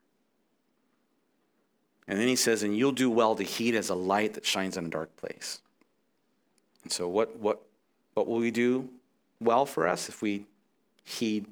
And 2.08 2.20
then 2.20 2.28
he 2.28 2.36
says, 2.36 2.64
and 2.64 2.78
you'll 2.78 2.92
do 2.92 3.10
well 3.10 3.36
to 3.36 3.44
heed 3.44 3.76
as 3.76 3.90
a 3.90 3.96
light 3.96 4.36
that 4.36 4.46
shines 4.46 4.78
in 4.78 4.86
a 4.86 4.90
dark 4.90 5.16
place. 5.18 5.60
And 6.84 6.92
so, 6.92 7.08
what, 7.08 7.38
what, 7.38 7.62
what 8.14 8.28
will 8.28 8.38
we 8.38 8.52
do 8.52 8.88
well 9.42 9.66
for 9.66 9.88
us 9.88 10.08
if 10.08 10.22
we 10.22 10.46
heed 11.04 11.48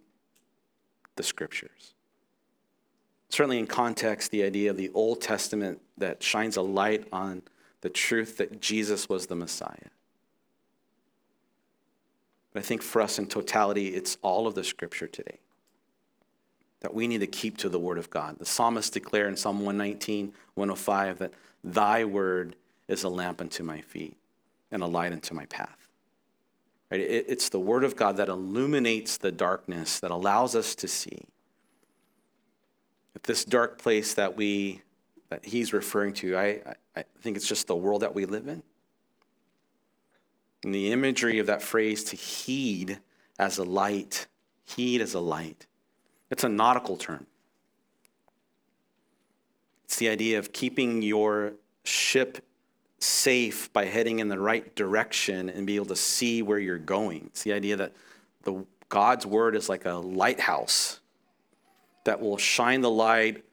the 1.16 1.24
scriptures? 1.24 1.94
Certainly, 3.30 3.60
in 3.60 3.68
context, 3.68 4.32
the 4.32 4.44
idea 4.44 4.70
of 4.70 4.78
the 4.78 4.92
Old 4.94 5.22
Testament 5.22 5.82
that 5.98 6.22
shines 6.24 6.58
a 6.58 6.62
light 6.62 7.08
on 7.12 7.42
the 7.82 7.90
truth 7.90 8.38
that 8.38 8.62
Jesus 8.62 9.10
was 9.10 9.28
the 9.28 9.36
Messiah. 9.36 9.90
But 12.54 12.60
I 12.60 12.64
think 12.64 12.82
for 12.82 13.02
us 13.02 13.20
in 13.20 13.28
totality, 13.28 13.90
it's 13.90 14.18
all 14.22 14.48
of 14.48 14.56
the 14.56 14.64
scripture 14.64 15.08
today 15.08 15.40
that 16.80 16.94
we 16.94 17.08
need 17.08 17.20
to 17.20 17.28
keep 17.28 17.58
to 17.58 17.68
the 17.68 17.80
word 17.80 17.98
of 17.98 18.10
God. 18.10 18.38
The 18.38 18.46
psalmist 18.46 18.94
declared 18.94 19.30
in 19.30 19.38
Psalm 19.38 19.58
119, 19.58 20.34
105 20.54 21.18
that 21.20 21.34
thy 21.64 22.06
word 22.06 22.56
is 22.88 23.04
a 23.04 23.10
lamp 23.10 23.42
unto 23.42 23.64
my 23.64 23.82
feet 23.82 24.16
and 24.72 24.84
a 24.84 24.86
light 24.86 25.12
unto 25.12 25.34
my 25.34 25.46
path. 25.48 25.85
Right? 26.92 27.00
It's 27.00 27.50
the 27.50 27.60
word 27.60 27.84
of 27.84 27.96
God 27.96 28.18
that 28.18 28.30
illuminates 28.30 29.18
the 29.18 29.32
darkness, 29.32 30.00
that 30.00 30.12
allows 30.12 30.56
us 30.56 30.76
to 30.76 30.88
see. 30.88 31.24
At 33.16 33.24
this 33.24 33.44
dark 33.44 33.80
place 33.80 34.14
that 34.14 34.38
we 34.38 34.82
that 35.30 35.44
he's 35.44 35.74
referring 35.74 36.14
to, 36.14 36.38
I, 36.38 36.62
I 36.96 37.04
think 37.22 37.36
it's 37.36 37.48
just 37.48 37.66
the 37.66 37.76
world 37.76 38.04
that 38.04 38.14
we 38.14 38.26
live 38.26 38.48
in. 38.48 38.62
And 40.64 40.74
the 40.74 40.92
imagery 40.92 41.40
of 41.40 41.48
that 41.48 41.64
phrase 41.64 42.04
to 42.06 42.16
heed 42.16 43.00
as 43.40 43.58
a 43.58 43.64
light, 43.64 44.28
heed 44.64 45.02
as 45.02 45.16
a 45.16 45.20
light, 45.20 45.66
it's 46.30 46.44
a 46.44 46.50
nautical 46.50 46.96
term. 46.96 47.26
It's 49.86 49.98
the 49.98 50.10
idea 50.10 50.38
of 50.38 50.54
keeping 50.54 51.02
your 51.02 51.54
ship 51.84 52.45
safe 53.06 53.72
by 53.72 53.86
heading 53.86 54.20
in 54.20 54.28
the 54.28 54.40
right 54.40 54.76
direction 54.76 55.50
and 55.50 55.68
be 55.68 55.76
able 55.76 55.86
to 55.86 55.96
see 55.96 56.42
where 56.42 56.60
you're 56.60 56.78
going. 56.78 57.26
It's 57.28 57.44
the 57.44 57.54
idea 57.54 57.78
that 57.78 57.94
the 58.44 58.66
God's 58.90 59.26
word 59.26 59.56
is 59.56 59.70
like 59.70 59.86
a 59.86 59.94
lighthouse 59.94 61.00
that 62.04 62.22
will 62.22 62.38
shine 62.38 62.82
the 62.82 62.90
light 62.90 63.44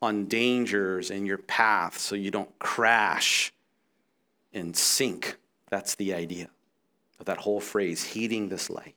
on 0.00 0.26
dangers 0.26 1.10
in 1.10 1.26
your 1.26 1.38
path 1.38 1.98
so 1.98 2.14
you 2.14 2.30
don't 2.30 2.58
crash 2.58 3.52
and 4.52 4.76
sink. 4.76 5.36
That's 5.70 5.94
the 5.94 6.12
idea 6.14 6.50
of 7.18 7.26
that 7.26 7.38
whole 7.38 7.60
phrase, 7.60 8.04
heeding 8.04 8.48
this 8.48 8.68
light. 8.68 8.94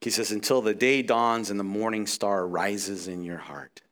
He 0.00 0.10
says, 0.10 0.32
until 0.32 0.60
the 0.60 0.74
day 0.74 1.02
dawns 1.02 1.50
and 1.50 1.58
the 1.58 1.64
morning 1.64 2.06
star 2.06 2.46
rises 2.46 3.08
in 3.08 3.22
your 3.22 3.38
heart. 3.38 3.82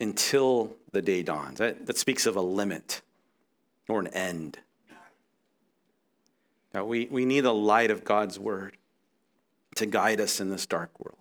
Until 0.00 0.76
the 0.92 1.02
day 1.02 1.22
dawns. 1.22 1.58
That, 1.58 1.86
that 1.86 1.98
speaks 1.98 2.26
of 2.26 2.36
a 2.36 2.40
limit 2.40 3.02
or 3.88 4.00
an 4.00 4.08
end. 4.08 4.58
Now, 6.74 6.84
we, 6.84 7.06
we 7.10 7.24
need 7.24 7.40
the 7.40 7.54
light 7.54 7.90
of 7.90 8.04
God's 8.04 8.38
word 8.38 8.76
to 9.76 9.86
guide 9.86 10.20
us 10.20 10.40
in 10.40 10.50
this 10.50 10.66
dark 10.66 10.90
world 11.00 11.16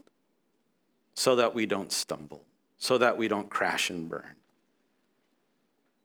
so 1.14 1.36
that 1.36 1.56
we 1.56 1.66
don't 1.66 1.92
stumble, 1.92 2.44
so 2.78 2.98
that 2.98 3.18
we 3.18 3.28
don't 3.28 3.50
crash 3.50 3.90
and 3.90 4.08
burn. 4.10 4.36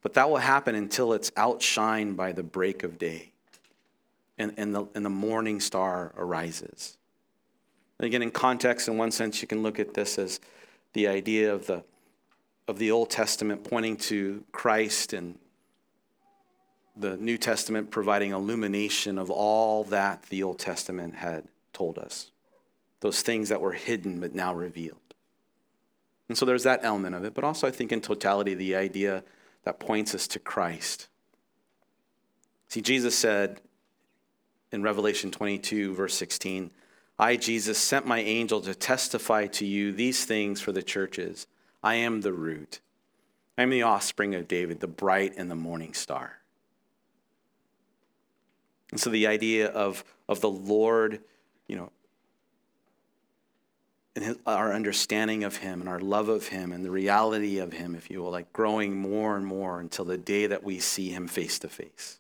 But 0.03 0.15
that 0.15 0.31
will 0.31 0.39
happen 0.39 0.75
until 0.75 1.13
it's 1.13 1.31
outshined 1.33 2.17
by 2.17 2.33
the 2.33 2.43
break 2.43 2.83
of 2.83 2.99
day 2.99 3.33
and, 4.39 4.53
and, 4.57 4.75
the, 4.75 4.87
and 4.95 5.05
the 5.05 5.11
morning 5.11 5.61
star 5.61 6.13
arises. 6.17 6.97
And 7.99 8.07
again, 8.07 8.23
in 8.23 8.31
context, 8.31 8.89
in 8.89 8.97
one 8.97 9.13
sense, 9.13 9.43
you 9.43 9.49
can 9.49 9.63
look 9.63 9.79
at 9.79 9.95
this 9.95 10.19
as 10.19 10.41
the 10.93 11.07
idea 11.07 11.55
of 11.55 11.67
the, 11.67 11.85
of 12.69 12.79
the 12.79 12.91
Old 12.91 13.11
Testament 13.11 13.65
pointing 13.65 13.97
to 13.97 14.45
Christ 14.53 15.13
and 15.13 15.39
the 16.97 17.17
New 17.17 17.39
Testament 17.39 17.91
providing 17.91 18.33
illumination 18.33 19.19
of 19.19 19.31
all 19.31 19.85
that 19.85 20.25
the 20.25 20.43
Old 20.43 20.59
Testament 20.59 21.15
had 21.15 21.45
told 21.73 21.99
us. 21.99 22.31
Those 23.01 23.23
things 23.23 23.49
that 23.49 23.61
were 23.61 23.73
hidden 23.73 24.21
but 24.21 24.35
now 24.35 24.55
revealed. 24.55 24.99
And 26.29 26.39
so 26.39 26.47
there's 26.47 26.63
that 26.63 26.81
element 26.83 27.15
of 27.15 27.25
it, 27.25 27.35
but 27.35 27.45
also 27.45 27.67
I 27.67 27.71
think 27.71 27.93
in 27.93 28.01
totality, 28.01 28.55
the 28.55 28.77
idea 28.77 29.25
that 29.65 29.81
points 29.81 30.15
us 30.15 30.27
to 30.29 30.39
Christ. 30.39 31.09
See, 32.69 32.81
Jesus 32.81 33.17
said 33.17 33.61
in 34.71 34.83
Revelation 34.83 35.31
22, 35.31 35.95
verse 35.95 36.15
16, 36.15 36.71
I, 37.19 37.37
Jesus, 37.37 37.79
sent 37.79 38.07
my 38.07 38.21
angel 38.21 38.61
to 38.63 38.75
testify 38.75 39.47
to 39.49 39.67
you 39.67 39.93
these 39.93 40.25
things 40.25 40.61
for 40.61 40.73
the 40.73 40.83
churches. 40.83 41.47
I 41.83 41.97
am 41.97 42.21
the 42.21 42.33
root. 42.33 42.81
I 43.59 43.63
am 43.63 43.71
the 43.71 43.83
offspring 43.83 44.35
of 44.35 44.49
David, 44.49 44.81
the 44.81 44.87
bright 44.87 45.35
and 45.37 45.51
the 45.51 45.57
morning 45.57 45.95
star. 45.95 46.39
And 48.91 49.01
so 49.01 49.11
the 49.11 49.27
idea 49.27 49.69
of, 49.69 50.05
of 50.29 50.41
the 50.41 50.51
Lord, 50.51 51.21
you 51.67 51.77
know, 51.77 51.91
in 54.15 54.23
his, 54.23 54.37
our 54.47 54.73
understanding 54.75 55.43
of 55.43 55.57
him 55.57 55.81
and 55.81 55.89
our 55.89 55.99
love 55.99 56.29
of 56.29 56.49
him 56.49 56.73
and 56.73 56.85
the 56.85 56.91
reality 56.91 57.59
of 57.59 57.73
him, 57.73 57.95
if 57.95 58.11
you 58.11 58.23
will, 58.23 58.31
like 58.31 58.53
growing 58.53 58.95
more 58.95 59.37
and 59.37 59.47
more 59.47 59.81
until 59.81 60.05
the 60.05 60.19
day 60.19 60.47
that 60.47 60.63
we 60.63 60.79
see 60.79 61.11
him 61.11 61.27
face 61.27 61.59
to 61.61 61.69
face. 61.69 62.19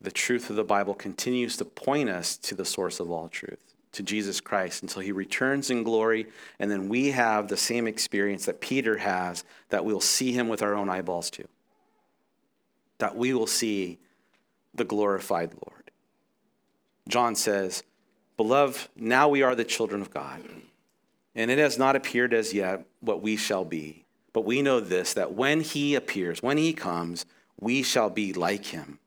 The 0.00 0.12
truth 0.12 0.50
of 0.50 0.56
the 0.56 0.64
Bible 0.64 0.94
continues 0.94 1.56
to 1.56 1.64
point 1.64 2.08
us 2.08 2.36
to 2.38 2.54
the 2.54 2.64
source 2.64 3.00
of 3.00 3.10
all 3.10 3.28
truth, 3.28 3.71
to 3.92 4.02
Jesus 4.02 4.40
Christ, 4.40 4.82
until 4.82 5.02
he 5.02 5.12
returns 5.12 5.70
in 5.70 5.82
glory. 5.82 6.26
And 6.58 6.70
then 6.70 6.88
we 6.88 7.10
have 7.10 7.48
the 7.48 7.56
same 7.56 7.86
experience 7.86 8.46
that 8.46 8.60
Peter 8.60 8.96
has, 8.98 9.44
that 9.68 9.84
we'll 9.84 10.00
see 10.00 10.32
him 10.32 10.48
with 10.48 10.62
our 10.62 10.74
own 10.74 10.88
eyeballs 10.88 11.30
too. 11.30 11.48
That 12.98 13.16
we 13.16 13.34
will 13.34 13.46
see 13.46 13.98
the 14.74 14.84
glorified 14.84 15.52
Lord. 15.66 15.90
John 17.08 17.34
says, 17.34 17.82
Beloved, 18.36 18.88
now 18.96 19.28
we 19.28 19.42
are 19.42 19.54
the 19.54 19.64
children 19.64 20.00
of 20.00 20.12
God. 20.12 20.42
And 21.34 21.50
it 21.50 21.58
has 21.58 21.78
not 21.78 21.96
appeared 21.96 22.34
as 22.34 22.52
yet 22.52 22.86
what 23.00 23.22
we 23.22 23.36
shall 23.36 23.64
be. 23.64 24.04
But 24.32 24.44
we 24.44 24.62
know 24.62 24.80
this 24.80 25.14
that 25.14 25.34
when 25.34 25.60
he 25.60 25.94
appears, 25.94 26.42
when 26.42 26.56
he 26.56 26.72
comes, 26.72 27.26
we 27.60 27.82
shall 27.82 28.10
be 28.10 28.32
like 28.32 28.66
him, 28.66 28.98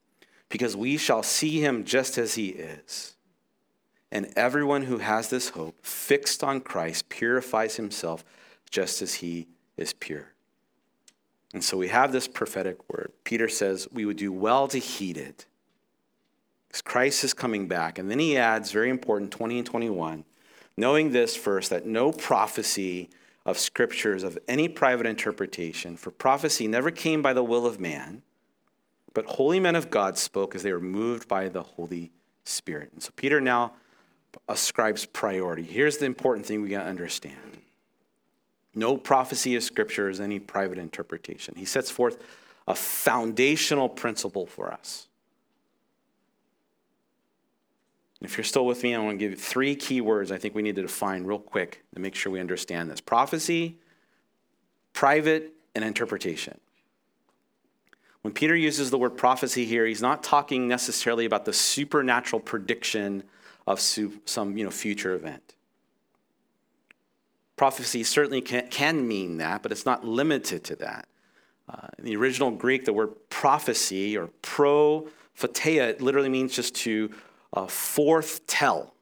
because 0.50 0.76
we 0.76 0.98
shall 0.98 1.24
see 1.24 1.60
him 1.60 1.84
just 1.84 2.18
as 2.18 2.36
he 2.36 2.50
is. 2.50 3.15
And 4.12 4.32
everyone 4.36 4.84
who 4.84 5.00
has 5.00 5.30
this 5.30 5.50
hope 5.50 5.86
fixed 5.86 6.44
on 6.44 6.62
Christ 6.62 7.10
purifies 7.10 7.76
himself 7.76 8.24
just 8.70 9.02
as 9.02 9.16
he 9.16 9.48
is 9.78 9.94
pure. 9.94 10.34
And 11.54 11.64
so 11.64 11.78
we 11.78 11.88
have 11.88 12.12
this 12.12 12.28
prophetic 12.28 12.90
word. 12.90 13.12
Peter 13.24 13.48
says 13.48 13.88
we 13.92 14.06
would 14.06 14.18
do 14.18 14.32
well 14.32 14.68
to 14.68 14.78
heed 14.78 15.18
it 15.18 15.46
because 16.68 16.82
Christ 16.82 17.24
is 17.24 17.34
coming 17.34 17.68
back. 17.68 17.98
And 17.98 18.12
then 18.12 18.20
he 18.20 18.38
adds, 18.38 18.72
very 18.72 18.90
important, 18.90 19.32
20 19.32 19.60
and 19.60 19.66
21, 19.66 20.26
knowing 20.76 21.12
this 21.12 21.36
first, 21.36 21.70
that 21.70 21.86
no 21.86 22.12
prophecy 22.12 23.10
of 23.46 23.58
scriptures 23.60 24.24
of 24.24 24.38
any 24.48 24.68
private 24.68 25.06
interpretation, 25.06 25.96
for 25.96 26.12
prophecy 26.12 26.68
never 26.68 26.92
came 26.92 27.22
by 27.22 27.32
the 27.32 27.44
will 27.44 27.66
of 27.66 27.80
man, 27.80 28.24
but 29.14 29.26
holy 29.26 29.60
men 29.60 29.76
of 29.76 29.90
God 29.90 30.18
spoke 30.18 30.56
as 30.56 30.64
they 30.64 30.74
were 30.74 30.82
moved 30.82 31.28
by 31.28 31.48
the 31.48 31.64
Holy 31.64 32.12
Spirit. 32.44 32.92
And 32.92 33.02
so 33.02 33.12
Peter 33.16 33.40
now 33.40 33.74
ascribes 34.48 35.06
priority. 35.06 35.64
Here's 35.64 35.98
the 35.98 36.06
important 36.06 36.46
thing 36.46 36.62
we 36.62 36.70
got 36.70 36.84
to 36.84 36.90
understand 36.90 37.36
no 38.76 38.98
prophecy 38.98 39.56
of 39.56 39.64
scripture 39.64 40.10
is 40.10 40.20
any 40.20 40.38
private 40.38 40.78
interpretation. 40.78 41.56
He 41.56 41.64
sets 41.64 41.90
forth 41.90 42.22
a 42.68 42.76
foundational 42.76 43.88
principle 43.88 44.46
for 44.46 44.72
us. 44.72 45.08
If 48.22 48.38
you're 48.38 48.44
still 48.44 48.66
with 48.66 48.84
me, 48.84 48.94
I 48.94 49.00
want 49.00 49.14
to 49.14 49.18
give 49.18 49.32
you 49.32 49.38
three 49.38 49.76
key 49.76 50.02
words 50.02 50.32
I 50.32 50.38
think 50.38 50.56
we 50.56 50.62
need 50.62 50.76
to 50.76 50.82
define 50.82 51.24
real 51.24 51.40
quick 51.40 51.84
to 51.94 52.02
make 52.02 52.16
sure 52.16 52.32
we 52.32 52.40
understand 52.40 52.90
this 52.90 53.00
prophecy, 53.00 53.78
private, 54.94 55.54
and 55.74 55.84
interpretation. 55.84 56.60
When 58.24 58.34
Peter 58.34 58.56
uses 58.56 58.90
the 58.90 58.98
word 58.98 59.16
prophecy 59.16 59.66
here, 59.66 59.86
he's 59.86 60.02
not 60.02 60.24
talking 60.24 60.68
necessarily 60.68 61.26
about 61.26 61.46
the 61.46 61.54
supernatural 61.54 62.40
prediction 62.40 63.24
of 63.68 63.80
some 63.80 64.58
you 64.58 64.64
know, 64.64 64.72
future 64.72 65.14
event. 65.14 65.56
Prophecy 67.56 68.04
certainly 68.04 68.42
can, 68.42 68.68
can 68.70 69.08
mean 69.08 69.38
that, 69.38 69.64
but 69.64 69.72
it's 69.72 69.86
not 69.86 70.06
limited 70.06 70.64
to 70.66 70.76
that. 70.78 71.08
Uh, 71.68 71.88
in 71.98 72.06
the 72.06 72.16
original 72.16 72.52
Greek, 72.52 72.86
the 72.86 72.94
word 72.94 73.14
prophecy 73.30 74.18
or 74.18 74.28
propheteia, 74.42 75.90
it 75.90 76.02
literally 76.02 76.30
means 76.30 76.56
just 76.56 76.76
to 76.76 77.10
uh, 77.54 77.66
forth 77.66 78.46
tell, 78.46 78.94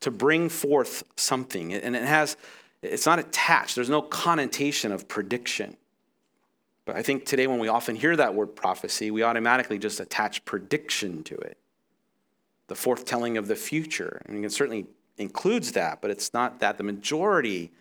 to 0.00 0.10
bring 0.10 0.48
forth 0.48 1.04
something. 1.16 1.72
And 1.72 1.94
it 1.94 2.04
has, 2.04 2.36
it's 2.82 3.06
not 3.06 3.18
attached, 3.18 3.76
there's 3.76 3.90
no 3.90 4.02
connotation 4.02 4.90
of 4.90 5.06
prediction. 5.06 5.76
But 6.84 6.96
I 6.96 7.02
think 7.02 7.26
today, 7.26 7.46
when 7.46 7.58
we 7.58 7.68
often 7.68 7.96
hear 7.96 8.16
that 8.16 8.34
word 8.34 8.56
prophecy, 8.56 9.10
we 9.10 9.22
automatically 9.22 9.78
just 9.78 10.00
attach 10.00 10.42
prediction 10.46 11.22
to 11.24 11.34
it. 11.36 11.58
The 12.68 12.74
foretelling 12.74 13.36
of 13.36 13.48
the 13.48 13.56
future. 13.56 14.22
I 14.28 14.32
mean, 14.32 14.44
it 14.44 14.52
certainly 14.52 14.86
includes 15.16 15.72
that, 15.72 16.00
but 16.00 16.10
it's 16.10 16.32
not 16.32 16.60
that. 16.60 16.78
The 16.78 16.84
majority 16.84 17.72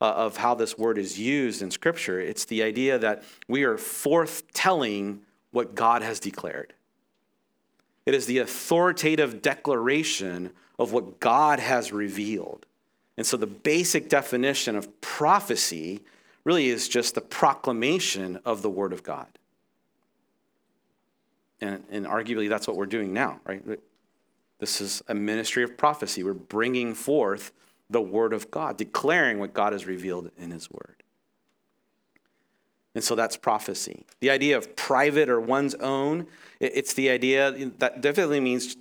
uh, 0.00 0.06
of 0.06 0.38
how 0.38 0.54
this 0.54 0.76
word 0.76 0.98
is 0.98 1.18
used 1.18 1.62
in 1.62 1.70
Scripture, 1.70 2.20
it's 2.20 2.44
the 2.44 2.62
idea 2.62 2.98
that 2.98 3.22
we 3.46 3.62
are 3.62 3.76
forthtelling 3.76 5.20
what 5.52 5.74
God 5.74 6.02
has 6.02 6.18
declared. 6.18 6.72
It 8.04 8.14
is 8.14 8.26
the 8.26 8.38
authoritative 8.38 9.42
declaration 9.42 10.50
of 10.78 10.92
what 10.92 11.20
God 11.20 11.60
has 11.60 11.92
revealed. 11.92 12.66
And 13.16 13.26
so 13.26 13.36
the 13.36 13.46
basic 13.46 14.08
definition 14.08 14.74
of 14.74 15.00
prophecy 15.00 16.00
really 16.44 16.68
is 16.68 16.88
just 16.88 17.14
the 17.14 17.20
proclamation 17.20 18.40
of 18.44 18.62
the 18.62 18.70
Word 18.70 18.92
of 18.92 19.02
God. 19.02 19.28
And, 21.60 21.84
and 21.90 22.06
arguably, 22.06 22.48
that's 22.48 22.66
what 22.66 22.76
we're 22.76 22.86
doing 22.86 23.12
now, 23.12 23.40
right? 23.46 23.62
This 24.62 24.80
is 24.80 25.02
a 25.08 25.14
ministry 25.14 25.64
of 25.64 25.76
prophecy. 25.76 26.22
We're 26.22 26.34
bringing 26.34 26.94
forth 26.94 27.50
the 27.90 28.00
Word 28.00 28.32
of 28.32 28.48
God, 28.52 28.76
declaring 28.76 29.40
what 29.40 29.54
God 29.54 29.72
has 29.72 29.86
revealed 29.86 30.30
in 30.38 30.52
His 30.52 30.70
Word. 30.70 31.02
And 32.94 33.02
so 33.02 33.16
that's 33.16 33.36
prophecy. 33.36 34.06
The 34.20 34.30
idea 34.30 34.56
of 34.56 34.76
private 34.76 35.28
or 35.28 35.40
one's 35.40 35.74
own, 35.74 36.28
it's 36.60 36.94
the 36.94 37.10
idea 37.10 37.50
that 37.78 38.02
definitely 38.02 38.38
means, 38.38 38.76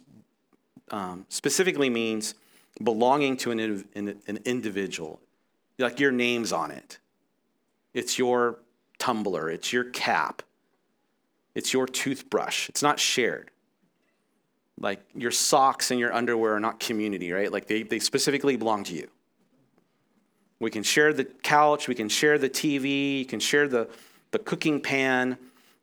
um, 0.92 1.26
specifically 1.30 1.90
means 1.90 2.36
belonging 2.84 3.36
to 3.38 3.50
an, 3.50 3.88
an 3.96 4.40
individual. 4.46 5.20
Like 5.80 6.00
your 6.00 6.12
name's 6.12 6.54
on 6.54 6.70
it. 6.70 7.00
It's 7.96 8.20
your 8.20 8.60
tumbler, 9.00 9.50
it's 9.50 9.74
your 9.74 9.86
cap, 9.86 10.44
it's 11.56 11.74
your 11.74 11.88
toothbrush. 11.88 12.70
It's 12.70 12.84
not 12.84 13.00
shared. 13.00 13.51
Like 14.82 15.00
your 15.16 15.32
socks 15.32 15.92
and 15.92 16.00
your 16.00 16.12
underwear 16.12 16.56
are 16.56 16.60
not 16.60 16.80
community, 16.80 17.32
right? 17.32 17.52
Like 17.52 17.68
they, 17.68 17.84
they 17.84 18.00
specifically 18.00 18.56
belong 18.56 18.84
to 18.86 18.96
you. 18.96 19.08
We 20.60 20.72
can 20.72 20.84
share 20.84 21.14
the 21.14 21.26
couch, 21.26 21.88
we 21.88 21.96
can 21.96 22.10
share 22.10 22.38
the 22.38 22.50
TV, 22.50 23.20
you 23.20 23.26
can 23.26 23.40
share 23.40 23.68
the, 23.68 23.90
the 24.32 24.40
cooking 24.40 24.82
pan, 24.82 25.38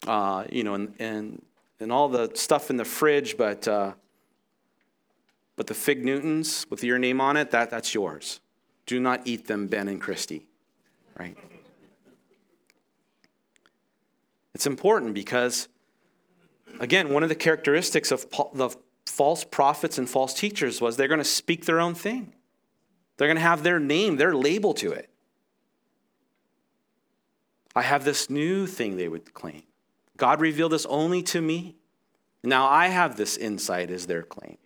uh, 0.07 0.45
you 0.51 0.65
know, 0.65 0.75
and, 0.75 0.95
and, 0.99 1.43
and 1.81 1.93
all 1.93 2.09
the 2.09 2.31
stuff 2.35 2.71
in 2.71 2.77
the 2.77 2.85
fridge, 2.85 3.37
but, 3.37 3.67
uh, 3.67 3.93
but 5.57 5.67
the 5.67 5.75
fig 5.75 6.05
Newtons 6.05 6.67
with 6.71 6.85
your 6.85 6.99
name 6.99 7.21
on 7.21 7.37
it, 7.37 7.51
that, 7.51 7.71
that's 7.71 7.95
yours. 7.95 8.41
Do 8.87 9.01
not 9.01 9.23
eat 9.25 9.47
them, 9.47 9.67
Ben 9.67 9.89
and 9.89 10.01
Christy, 10.01 10.47
right? 11.19 11.37
It's 14.55 14.67
important 14.67 15.15
because, 15.15 15.69
again, 16.81 17.11
one 17.11 17.23
of 17.23 17.29
the 17.29 17.35
characteristics 17.35 18.11
of 18.11 18.27
the 18.55 18.77
false 19.09 19.45
prophets 19.45 19.99
and 19.99 20.09
false 20.09 20.35
teachers 20.35 20.81
was 20.81 20.97
they're 20.97 21.09
going 21.09 21.19
to 21.19 21.25
speak 21.25 21.65
their 21.65 21.81
own 21.81 21.95
thing. 21.95 22.33
They're 23.17 23.29
going 23.29 23.37
to 23.37 23.43
have 23.43 23.63
their 23.63 23.81
name, 23.81 24.17
their 24.17 24.35
label 24.35 24.75
to 24.75 24.93
it. 24.93 25.11
I 27.75 27.83
have 27.83 28.05
this 28.05 28.31
new 28.31 28.67
thing, 28.67 28.97
they 28.97 29.09
would 29.09 29.35
claim. 29.35 29.63
God 30.17 30.41
revealed 30.41 30.73
this 30.73 30.87
only 30.87 31.23
to 31.25 31.41
me. 31.41 31.77
Now 32.43 32.67
I 32.67 32.89
have 32.89 33.17
this 33.17 33.37
insight, 33.37 33.91
is 33.91 34.07
their 34.07 34.23
claim. 34.23 34.59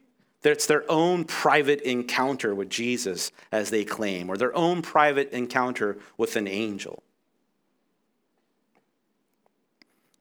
That 0.43 0.53
it's 0.53 0.67
their 0.67 0.91
own 0.91 1.25
private 1.25 1.81
encounter 1.83 2.55
with 2.55 2.69
Jesus, 2.69 3.33
as 3.51 3.71
they 3.71 3.85
claim, 3.85 4.29
or 4.29 4.37
their 4.37 4.55
own 4.57 4.83
private 4.83 5.31
encounter 5.31 5.99
with 6.17 6.37
an 6.37 6.49
angel. 6.49 7.03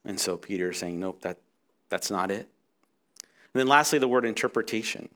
And 0.05 0.19
so 0.19 0.37
Peter 0.37 0.71
is 0.71 0.77
saying, 0.77 0.99
nope, 0.99 1.21
that, 1.21 1.37
that's 1.89 2.11
not 2.11 2.31
it. 2.31 2.49
And 3.53 3.59
then 3.59 3.67
lastly, 3.67 3.99
the 3.99 4.07
word 4.07 4.25
interpretation. 4.25 5.09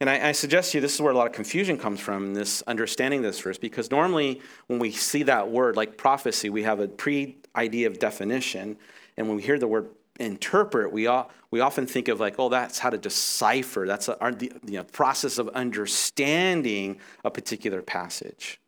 And 0.00 0.08
I, 0.08 0.28
I, 0.28 0.32
suggest 0.32 0.72
to 0.72 0.78
you 0.78 0.82
this 0.82 0.94
is 0.94 1.00
where 1.00 1.12
a 1.12 1.16
lot 1.16 1.26
of 1.26 1.34
confusion 1.34 1.76
comes 1.76 2.00
from, 2.00 2.32
this 2.32 2.62
understanding 2.62 3.20
this 3.20 3.38
verse, 3.38 3.58
because 3.58 3.90
normally 3.90 4.40
when 4.66 4.78
we 4.78 4.92
see 4.92 5.24
that 5.24 5.50
word 5.50 5.76
like 5.76 5.98
prophecy, 5.98 6.48
we 6.48 6.62
have 6.62 6.80
a 6.80 6.88
pre 6.88 7.36
idea 7.54 7.86
of 7.86 7.98
definition. 7.98 8.78
And 9.16 9.28
when 9.28 9.36
we 9.36 9.42
hear 9.42 9.58
the 9.58 9.68
word 9.68 9.90
interpret, 10.18 10.90
we, 10.90 11.06
all, 11.06 11.30
we 11.50 11.60
often 11.60 11.86
think 11.86 12.08
of 12.08 12.18
like, 12.18 12.36
oh, 12.38 12.48
that's 12.48 12.78
how 12.78 12.88
to 12.88 12.96
decipher. 12.96 13.86
That's 13.86 14.08
a, 14.08 14.18
our, 14.20 14.32
the 14.32 14.50
you 14.66 14.78
know, 14.78 14.84
process 14.84 15.38
of 15.38 15.48
understanding 15.50 16.98
a 17.24 17.30
particular 17.30 17.82
passage. 17.82 18.58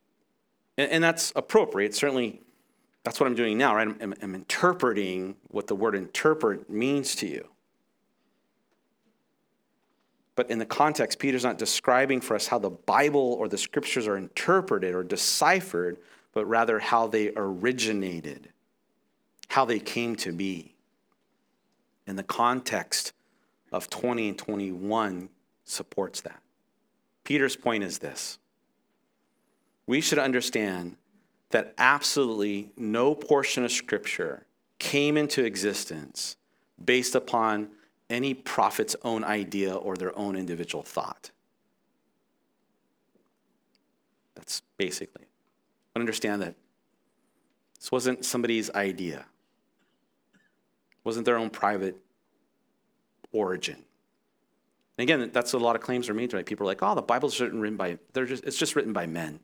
And, 0.76 0.90
and, 0.90 1.04
that's 1.04 1.32
appropriate. 1.36 1.94
Certainly, 1.94 2.40
that's 3.04 3.20
what 3.20 3.26
I'm 3.26 3.34
doing 3.34 3.56
now, 3.56 3.74
right? 3.74 3.88
I'm, 3.88 4.14
I'm 4.22 4.34
interpreting 4.34 5.36
what 5.48 5.66
the 5.66 5.74
word 5.74 5.94
interpret 5.94 6.68
means 6.68 7.14
to 7.16 7.26
you. 7.26 7.48
But 10.34 10.50
in 10.50 10.58
the 10.58 10.66
context, 10.66 11.18
Peter's 11.18 11.44
not 11.44 11.58
describing 11.58 12.20
for 12.20 12.34
us 12.34 12.46
how 12.46 12.58
the 12.58 12.70
Bible 12.70 13.36
or 13.38 13.48
the 13.48 13.58
scriptures 13.58 14.06
are 14.06 14.16
interpreted 14.16 14.94
or 14.94 15.02
deciphered, 15.02 15.98
but 16.32 16.46
rather 16.46 16.78
how 16.78 17.06
they 17.06 17.32
originated, 17.36 18.48
how 19.48 19.64
they 19.64 19.78
came 19.78 20.16
to 20.16 20.32
be. 20.32 20.74
And 22.06 22.18
the 22.18 22.22
context 22.22 23.12
of 23.72 23.90
20 23.90 24.30
and 24.30 24.38
21 24.38 25.28
supports 25.64 26.22
that. 26.22 26.40
Peter's 27.24 27.56
point 27.56 27.84
is 27.84 27.98
this 27.98 28.38
we 29.86 30.00
should 30.00 30.18
understand 30.18 30.96
that 31.50 31.74
absolutely 31.76 32.70
no 32.76 33.14
portion 33.14 33.64
of 33.64 33.70
Scripture 33.70 34.46
came 34.78 35.16
into 35.16 35.44
existence 35.44 36.36
based 36.82 37.14
upon 37.14 37.68
any 38.12 38.34
prophet's 38.34 38.94
own 39.02 39.24
idea 39.24 39.74
or 39.74 39.96
their 39.96 40.16
own 40.18 40.36
individual 40.36 40.82
thought. 40.82 41.30
That's 44.34 44.62
basically. 44.76 45.24
Understand 45.96 46.42
that 46.42 46.54
this 47.78 47.90
wasn't 47.90 48.24
somebody's 48.24 48.70
idea. 48.70 49.26
It 50.34 51.04
wasn't 51.04 51.26
their 51.26 51.36
own 51.36 51.50
private 51.50 51.96
origin. 53.32 53.84
And 54.96 55.02
again, 55.02 55.30
that's 55.32 55.52
a 55.52 55.58
lot 55.58 55.74
of 55.74 55.82
claims 55.82 56.08
are 56.08 56.14
made 56.14 56.32
by 56.32 56.42
people 56.42 56.64
are 56.64 56.70
like, 56.70 56.82
oh, 56.82 56.94
the 56.94 57.02
Bible's 57.02 57.40
written 57.40 57.76
by, 57.76 57.98
they're 58.12 58.26
just, 58.26 58.44
it's 58.44 58.58
just 58.58 58.76
written 58.76 58.92
by 58.92 59.06
men. 59.06 59.40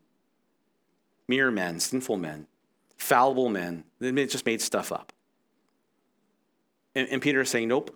Mere 1.27 1.51
men, 1.51 1.79
sinful 1.79 2.17
men, 2.17 2.47
fallible 2.97 3.49
men. 3.49 3.83
They 3.99 4.25
just 4.25 4.45
made 4.45 4.61
stuff 4.61 4.91
up. 4.91 5.11
And, 6.95 7.07
and 7.09 7.21
Peter 7.21 7.41
is 7.41 7.49
saying, 7.49 7.67
nope. 7.67 7.95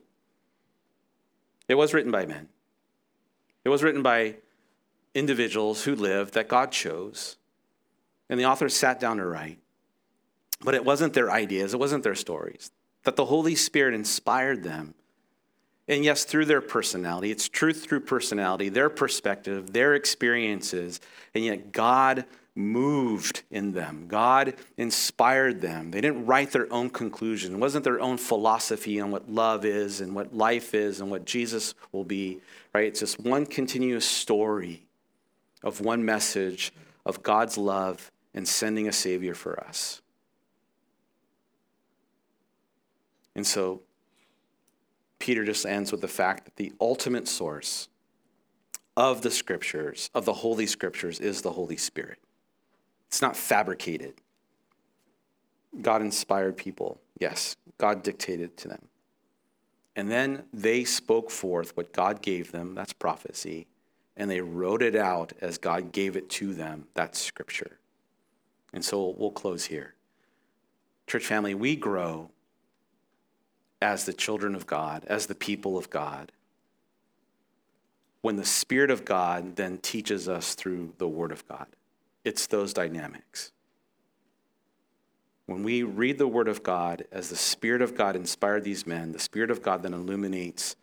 It 1.68 1.76
was 1.76 1.94
written 1.94 2.12
by 2.12 2.26
men. 2.26 2.50
It 3.64 3.70
was 3.70 3.84
written 3.84 4.04
by 4.04 4.36
individuals 5.14 5.84
who 5.84 5.96
lived 5.96 6.34
that 6.34 6.48
God 6.48 6.72
chose. 6.72 7.38
And 8.30 8.40
the 8.40 8.46
authors 8.46 8.76
sat 8.76 9.00
down 9.00 9.18
to 9.18 9.26
write. 9.26 9.60
But 10.62 10.76
it 10.76 10.86
wasn't 10.86 11.14
their 11.14 11.32
ideas, 11.32 11.74
it 11.74 11.80
wasn't 11.80 12.04
their 12.04 12.16
stories. 12.16 12.72
That 13.04 13.16
the 13.16 13.26
Holy 13.26 13.56
Spirit 13.56 13.94
inspired 13.94 14.64
them. 14.64 14.94
And 15.88 16.06
yes, 16.06 16.24
through 16.24 16.46
their 16.46 16.62
personality, 16.62 17.30
it's 17.30 17.50
truth 17.50 17.84
through 17.84 18.02
personality, 18.02 18.70
their 18.70 18.90
perspective, 18.90 19.74
their 19.74 19.96
experiences, 19.96 21.02
and 21.36 21.44
yet 21.44 21.74
God 21.74 22.26
moved 22.56 23.44
in 23.50 23.72
them. 23.72 24.06
God 24.08 24.56
inspired 24.78 25.62
them. 25.62 25.92
They 25.92 26.02
didn't 26.02 26.26
write 26.26 26.52
their 26.52 26.72
own 26.72 26.90
conclusion. 26.90 27.56
It 27.56 27.60
wasn't 27.60 27.84
their 27.84 28.00
own 28.00 28.18
philosophy 28.18 29.00
on 29.00 29.12
what 29.12 29.30
love 29.30 29.66
is 29.66 30.02
and 30.02 30.14
what 30.14 30.36
life 30.36 30.74
is 30.74 31.02
and 31.02 31.10
what 31.10 31.26
Jesus 31.26 31.74
will 31.92 32.04
be, 32.04 32.40
right? 32.74 32.86
It's 32.86 33.00
just 33.00 33.20
one 33.20 33.46
continuous 33.46 34.06
story 34.06 34.86
of 35.64 35.82
one 35.82 36.06
message 36.06 36.72
of 37.06 37.24
God's 37.24 37.58
love 37.58 38.12
and 38.34 38.48
sending 38.48 38.88
a 38.88 38.92
Savior 38.92 39.34
for 39.34 39.60
us. 39.60 40.02
And 43.36 43.48
so 43.48 43.82
Peter 45.18 45.44
just 45.44 45.66
ends 45.66 45.92
with 45.92 46.02
the 46.02 46.08
fact 46.08 46.46
that 46.46 46.56
the 46.58 46.72
ultimate 46.80 47.28
source 47.28 47.88
of 48.96 49.22
the 49.22 49.32
scriptures, 49.32 50.12
of 50.14 50.26
the 50.26 50.34
Holy 50.34 50.68
Scriptures, 50.68 51.20
is 51.20 51.42
the 51.42 51.52
Holy 51.52 51.78
Spirit. 51.78 52.20
It's 53.14 53.22
not 53.22 53.38
fabricated. 53.38 54.16
God 55.82 56.02
inspired 56.02 56.58
people. 56.58 57.00
Yes, 57.20 57.56
God 57.78 58.04
dictated 58.04 58.58
to 58.58 58.68
them. 58.68 58.88
And 59.96 60.12
then 60.12 60.44
they 60.52 60.84
spoke 60.84 61.32
forth 61.32 61.78
what 61.78 61.94
God 61.94 62.22
gave 62.22 62.52
them. 62.52 62.74
That's 62.76 62.92
prophecy 62.92 63.68
and 64.16 64.30
they 64.30 64.42
wrote 64.42 64.82
it 64.82 64.96
out 64.96 65.34
as 65.42 65.58
God 65.58 65.92
gave 65.92 66.16
it 66.16 66.30
to 66.32 66.54
them. 66.54 66.88
That's 66.94 67.20
scripture. 67.20 67.80
And 68.74 68.84
so 68.84 69.16
we'll 69.18 69.32
close 69.32 69.66
here. 69.66 69.96
Church 71.08 71.26
family, 71.26 71.56
we 71.56 71.76
grow 71.76 72.30
as 73.82 74.06
the 74.06 74.14
children 74.14 74.56
of 74.56 74.68
God, 74.68 75.04
as 75.08 75.26
the 75.26 75.36
people 75.36 75.78
of 75.78 75.90
God, 75.90 76.32
when 78.22 78.38
the 78.38 78.46
Spirit 78.46 78.90
of 78.90 79.04
God 79.04 79.58
then 79.58 79.78
teaches 79.80 80.30
us 80.30 80.56
through 80.56 80.94
the 80.98 81.08
Word 81.08 81.32
of 81.32 81.46
God. 81.48 81.68
It's 82.24 82.48
those 82.48 82.74
dynamics. 82.74 83.52
When 85.46 85.64
we 85.64 85.84
read 85.84 86.18
the 86.18 86.28
Word 86.28 86.48
of 86.48 86.64
God 86.64 87.06
as 87.12 87.30
the 87.30 87.36
Spirit 87.36 87.82
of 87.82 87.96
God 87.96 88.16
inspired 88.16 88.64
these 88.64 88.88
men, 88.88 89.12
the 89.12 89.20
Spirit 89.20 89.52
of 89.52 89.62
God 89.62 89.84
then 89.84 89.94
illuminates 89.94 90.76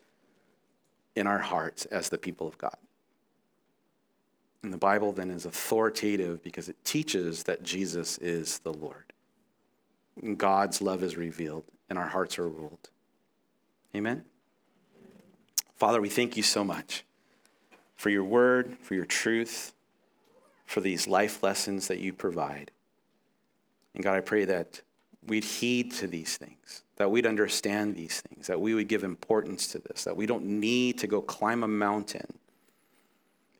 in 1.16 1.26
our 1.26 1.38
hearts 1.38 1.86
as 1.86 2.08
the 2.08 2.18
people 2.18 2.46
of 2.46 2.58
God. 2.58 2.76
And 4.62 4.72
the 4.72 4.78
Bible 4.78 5.12
then 5.12 5.30
is 5.30 5.46
authoritative 5.46 6.42
because 6.42 6.68
it 6.68 6.76
teaches 6.84 7.44
that 7.44 7.62
Jesus 7.62 8.18
is 8.18 8.58
the 8.58 8.74
Lord. 8.74 9.12
God's 10.36 10.82
love 10.82 11.02
is 11.02 11.16
revealed 11.16 11.64
and 11.88 11.98
our 11.98 12.08
hearts 12.08 12.38
are 12.38 12.48
ruled. 12.48 12.90
Amen? 13.94 14.24
Father, 15.76 16.00
we 16.00 16.10
thank 16.10 16.36
you 16.36 16.42
so 16.42 16.62
much 16.62 17.04
for 17.96 18.10
your 18.10 18.24
word, 18.24 18.76
for 18.82 18.94
your 18.94 19.06
truth, 19.06 19.72
for 20.70 20.80
these 20.80 21.06
life 21.08 21.42
lessons 21.42 21.88
that 21.88 21.98
you 21.98 22.12
provide. 22.12 22.70
And 23.94 24.04
God, 24.04 24.16
I 24.16 24.20
pray 24.20 24.44
that 24.44 24.80
we'd 25.26 25.44
heed 25.44 25.92
to 25.94 26.06
these 26.06 26.36
things, 26.36 26.82
that 26.96 27.10
we'd 27.10 27.26
understand 27.26 27.96
these 27.96 28.20
things, 28.20 28.46
that 28.46 28.60
we 28.60 28.74
would 28.74 28.88
give 28.88 29.04
importance 29.04 29.68
to 29.68 29.78
this, 29.78 30.04
that 30.04 30.16
we 30.16 30.26
don't 30.26 30.44
need 30.44 30.98
to 30.98 31.06
go 31.06 31.20
climb 31.20 31.62
a 31.62 31.68
mountain 31.68 32.38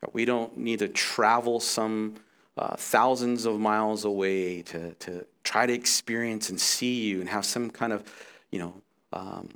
that 0.01 0.13
we 0.13 0.25
don't 0.25 0.57
need 0.57 0.79
to 0.79 0.87
travel 0.87 1.59
some 1.59 2.15
uh, 2.57 2.75
thousands 2.75 3.45
of 3.45 3.59
miles 3.59 4.03
away 4.03 4.61
to, 4.63 4.93
to 4.95 5.25
try 5.43 5.65
to 5.65 5.73
experience 5.73 6.49
and 6.49 6.59
see 6.59 7.03
you 7.03 7.21
and 7.21 7.29
have 7.29 7.45
some 7.45 7.69
kind 7.69 7.93
of, 7.93 8.03
you 8.49 8.59
know, 8.59 8.73
um, 9.13 9.49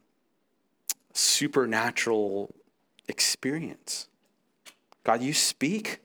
supernatural 1.14 2.54
experience. 3.08 4.08
God, 5.04 5.22
you 5.22 5.34
speak. 5.34 6.00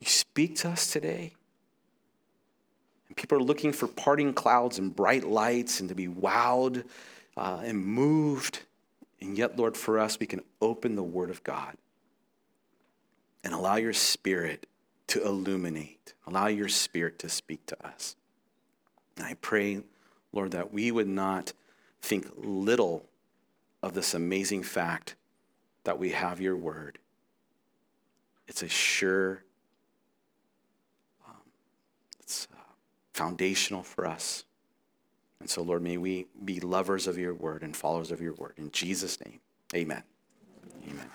You 0.00 0.06
speak 0.06 0.56
to 0.56 0.70
us 0.70 0.90
today. 0.90 1.34
And 3.08 3.16
people 3.16 3.38
are 3.38 3.42
looking 3.42 3.72
for 3.72 3.86
parting 3.86 4.32
clouds 4.32 4.78
and 4.78 4.94
bright 4.94 5.24
lights 5.24 5.80
and 5.80 5.88
to 5.88 5.94
be 5.94 6.08
wowed 6.08 6.84
uh, 7.36 7.60
and 7.62 7.84
moved. 7.84 8.62
And 9.20 9.36
yet, 9.36 9.58
Lord, 9.58 9.76
for 9.76 9.98
us, 9.98 10.18
we 10.18 10.26
can 10.26 10.40
open 10.60 10.96
the 10.96 11.02
Word 11.02 11.30
of 11.30 11.42
God 11.44 11.76
and 13.44 13.52
allow 13.52 13.76
your 13.76 13.92
spirit 13.92 14.66
to 15.08 15.24
illuminate, 15.24 16.14
allow 16.26 16.46
your 16.46 16.68
spirit 16.68 17.18
to 17.18 17.28
speak 17.28 17.66
to 17.66 17.86
us. 17.86 18.16
And 19.16 19.26
I 19.26 19.34
pray, 19.34 19.82
Lord, 20.32 20.52
that 20.52 20.72
we 20.72 20.92
would 20.92 21.08
not 21.08 21.52
think 22.00 22.26
little 22.36 23.06
of 23.82 23.92
this 23.94 24.14
amazing 24.14 24.62
fact 24.62 25.16
that 25.84 25.98
we 25.98 26.10
have 26.10 26.40
your 26.40 26.56
word. 26.56 26.98
It's 28.46 28.62
a 28.62 28.68
sure, 28.68 29.42
um, 31.26 31.34
it's 32.20 32.46
uh, 32.52 32.72
foundational 33.12 33.82
for 33.82 34.06
us. 34.06 34.44
And 35.40 35.48
so, 35.48 35.62
Lord, 35.62 35.82
may 35.82 35.96
we 35.96 36.26
be 36.44 36.60
lovers 36.60 37.06
of 37.06 37.18
your 37.18 37.34
word 37.34 37.62
and 37.62 37.74
followers 37.74 38.10
of 38.10 38.20
your 38.20 38.34
word. 38.34 38.54
In 38.56 38.70
Jesus' 38.70 39.18
name, 39.24 39.40
amen. 39.74 40.02
Amen. 40.88 41.10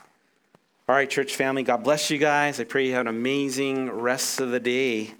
All 0.88 0.96
right, 0.96 1.10
church 1.10 1.36
family, 1.36 1.64
God 1.64 1.84
bless 1.84 2.10
you 2.12 2.18
guys. 2.18 2.60
I 2.60 2.64
pray 2.64 2.88
you 2.88 2.94
have 2.94 3.02
an 3.02 3.08
amazing 3.08 3.90
rest 3.92 4.40
of 4.40 4.52
the 4.52 4.60
day. 4.60 5.14